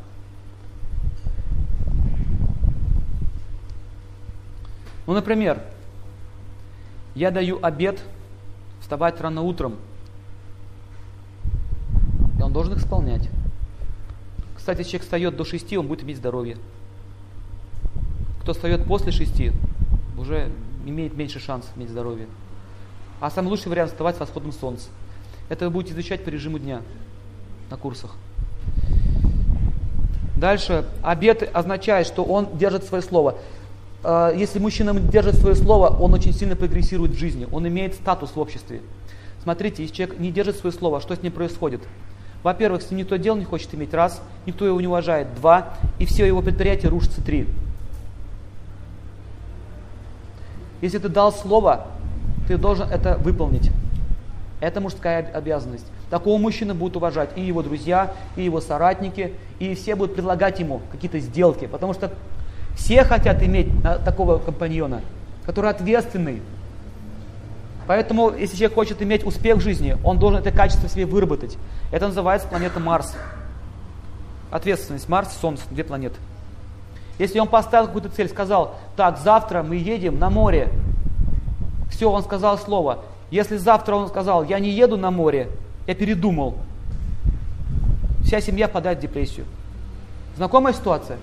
Ну, 5.06 5.12
например, 5.12 5.62
я 7.14 7.30
даю 7.30 7.58
обед 7.62 8.02
вставать 8.80 9.20
рано 9.20 9.42
утром, 9.42 9.76
и 12.38 12.42
он 12.42 12.52
должен 12.52 12.74
их 12.74 12.80
исполнять. 12.80 13.28
Кстати, 14.56 14.82
человек 14.82 15.02
встает 15.02 15.36
до 15.36 15.44
6, 15.44 15.74
он 15.74 15.86
будет 15.86 16.04
иметь 16.04 16.16
здоровье. 16.16 16.56
Кто 18.40 18.54
встает 18.54 18.84
после 18.86 19.12
6, 19.12 19.52
уже 20.16 20.50
имеет 20.86 21.14
меньше 21.14 21.38
шансов 21.38 21.70
иметь 21.76 21.90
здоровье. 21.90 22.26
А 23.20 23.30
самый 23.30 23.48
лучший 23.48 23.68
вариант 23.68 23.90
вставать 23.90 24.16
с 24.16 24.20
восходом 24.20 24.52
солнца. 24.52 24.88
Это 25.48 25.66
вы 25.66 25.70
будете 25.70 25.92
изучать 25.92 26.24
по 26.24 26.30
режиму 26.30 26.58
дня 26.58 26.82
на 27.70 27.76
курсах. 27.76 28.16
Дальше, 30.36 30.84
обет 31.02 31.48
означает, 31.54 32.06
что 32.06 32.24
он 32.24 32.58
держит 32.58 32.84
свое 32.84 33.02
слово. 33.02 33.36
Э, 34.02 34.32
если 34.36 34.58
мужчина 34.58 34.92
держит 34.98 35.36
свое 35.36 35.54
слово, 35.54 35.88
он 35.88 36.12
очень 36.12 36.32
сильно 36.32 36.56
прогрессирует 36.56 37.12
в 37.12 37.18
жизни, 37.18 37.46
он 37.50 37.66
имеет 37.68 37.94
статус 37.94 38.32
в 38.34 38.40
обществе. 38.40 38.80
Смотрите, 39.42 39.82
если 39.82 39.94
человек 39.94 40.18
не 40.18 40.32
держит 40.32 40.56
свое 40.56 40.72
слово, 40.72 41.00
что 41.00 41.14
с 41.14 41.22
ним 41.22 41.32
происходит? 41.32 41.82
Во-первых, 42.42 42.82
с 42.82 42.90
ним 42.90 43.00
никто 43.00 43.16
дел 43.16 43.36
не 43.36 43.44
хочет 43.44 43.74
иметь, 43.74 43.94
раз, 43.94 44.20
никто 44.44 44.66
его 44.66 44.80
не 44.80 44.86
уважает, 44.86 45.34
два, 45.34 45.74
и 45.98 46.04
все 46.04 46.26
его 46.26 46.42
предприятие 46.42 46.90
рушится, 46.90 47.22
три. 47.22 47.46
Если 50.82 50.98
ты 50.98 51.08
дал 51.08 51.32
слово, 51.32 51.86
ты 52.46 52.58
должен 52.58 52.88
это 52.90 53.16
выполнить. 53.16 53.70
Это 54.60 54.82
мужская 54.82 55.30
обязанность. 55.32 55.86
Такого 56.14 56.38
мужчину 56.38 56.76
будут 56.76 56.96
уважать 56.96 57.30
и 57.34 57.40
его 57.40 57.60
друзья, 57.60 58.12
и 58.36 58.44
его 58.44 58.60
соратники, 58.60 59.34
и 59.58 59.74
все 59.74 59.96
будут 59.96 60.14
предлагать 60.14 60.60
ему 60.60 60.80
какие-то 60.92 61.18
сделки, 61.18 61.66
потому 61.66 61.92
что 61.92 62.12
все 62.76 63.02
хотят 63.02 63.42
иметь 63.42 63.66
а, 63.82 63.98
такого 63.98 64.38
компаньона, 64.38 65.00
который 65.44 65.70
ответственный. 65.70 66.40
Поэтому, 67.88 68.30
если 68.30 68.54
человек 68.54 68.74
хочет 68.76 69.02
иметь 69.02 69.26
успех 69.26 69.56
в 69.56 69.60
жизни, 69.60 69.96
он 70.04 70.20
должен 70.20 70.38
это 70.38 70.52
качество 70.52 70.88
себе 70.88 71.04
выработать. 71.04 71.58
Это 71.90 72.06
называется 72.06 72.46
планета 72.46 72.78
Марс. 72.78 73.16
Ответственность. 74.52 75.08
Марс, 75.08 75.36
Солнце, 75.40 75.64
две 75.68 75.82
планеты. 75.82 76.14
Если 77.18 77.40
он 77.40 77.48
поставил 77.48 77.86
какую-то 77.86 78.10
цель, 78.10 78.28
сказал, 78.28 78.76
так, 78.94 79.18
завтра 79.18 79.64
мы 79.64 79.74
едем 79.74 80.20
на 80.20 80.30
море. 80.30 80.68
Все, 81.90 82.08
он 82.08 82.22
сказал 82.22 82.56
слово. 82.56 83.00
Если 83.32 83.56
завтра 83.56 83.96
он 83.96 84.06
сказал, 84.06 84.44
я 84.44 84.60
не 84.60 84.70
еду 84.70 84.96
на 84.96 85.10
море, 85.10 85.48
я 85.86 85.94
передумал. 85.94 86.56
Вся 88.24 88.40
семья 88.40 88.68
падает 88.68 88.98
в 88.98 89.02
депрессию. 89.02 89.46
Знакомая 90.36 90.72
ситуация? 90.72 91.18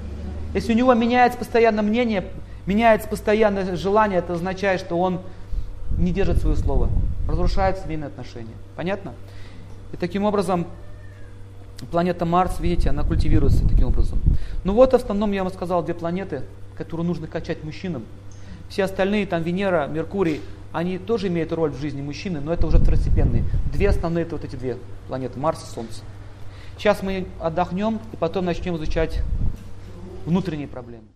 Если 0.53 0.73
у 0.73 0.75
него 0.75 0.93
меняется 0.93 1.37
постоянно 1.37 1.81
мнение, 1.81 2.25
меняется 2.65 3.07
постоянное 3.07 3.75
желание, 3.75 4.19
это 4.19 4.33
означает, 4.33 4.79
что 4.79 4.97
он 4.99 5.21
не 5.97 6.11
держит 6.11 6.39
свое 6.39 6.55
слово, 6.55 6.89
разрушает 7.27 7.79
семейные 7.79 8.07
отношения. 8.07 8.53
Понятно? 8.75 9.13
И 9.93 9.97
таким 9.97 10.25
образом 10.25 10.67
планета 11.89 12.25
Марс, 12.25 12.59
видите, 12.59 12.89
она 12.89 13.03
культивируется 13.03 13.67
таким 13.67 13.87
образом. 13.87 14.21
Ну 14.63 14.73
вот 14.73 14.91
в 14.91 14.95
основном 14.95 15.31
я 15.31 15.43
вам 15.43 15.51
сказал 15.51 15.83
две 15.83 15.93
планеты, 15.93 16.43
которые 16.77 17.07
нужно 17.07 17.27
качать 17.27 17.63
мужчинам. 17.63 18.03
Все 18.69 18.83
остальные, 18.83 19.25
там 19.25 19.43
Венера, 19.43 19.87
Меркурий, 19.87 20.41
они 20.71 20.97
тоже 20.97 21.27
имеют 21.27 21.51
роль 21.51 21.71
в 21.71 21.79
жизни 21.79 22.01
мужчины, 22.01 22.39
но 22.39 22.53
это 22.53 22.67
уже 22.67 22.77
второстепенные. 22.77 23.43
Две 23.71 23.89
основные 23.89 24.25
это 24.25 24.35
вот 24.35 24.45
эти 24.45 24.55
две 24.55 24.77
планеты, 25.07 25.39
Марс 25.39 25.63
и 25.63 25.73
Солнце. 25.73 26.01
Сейчас 26.77 27.03
мы 27.03 27.27
отдохнем 27.39 27.99
и 28.11 28.15
потом 28.15 28.45
начнем 28.45 28.75
изучать 28.77 29.21
внутренние 30.25 30.67
проблемы. 30.67 31.10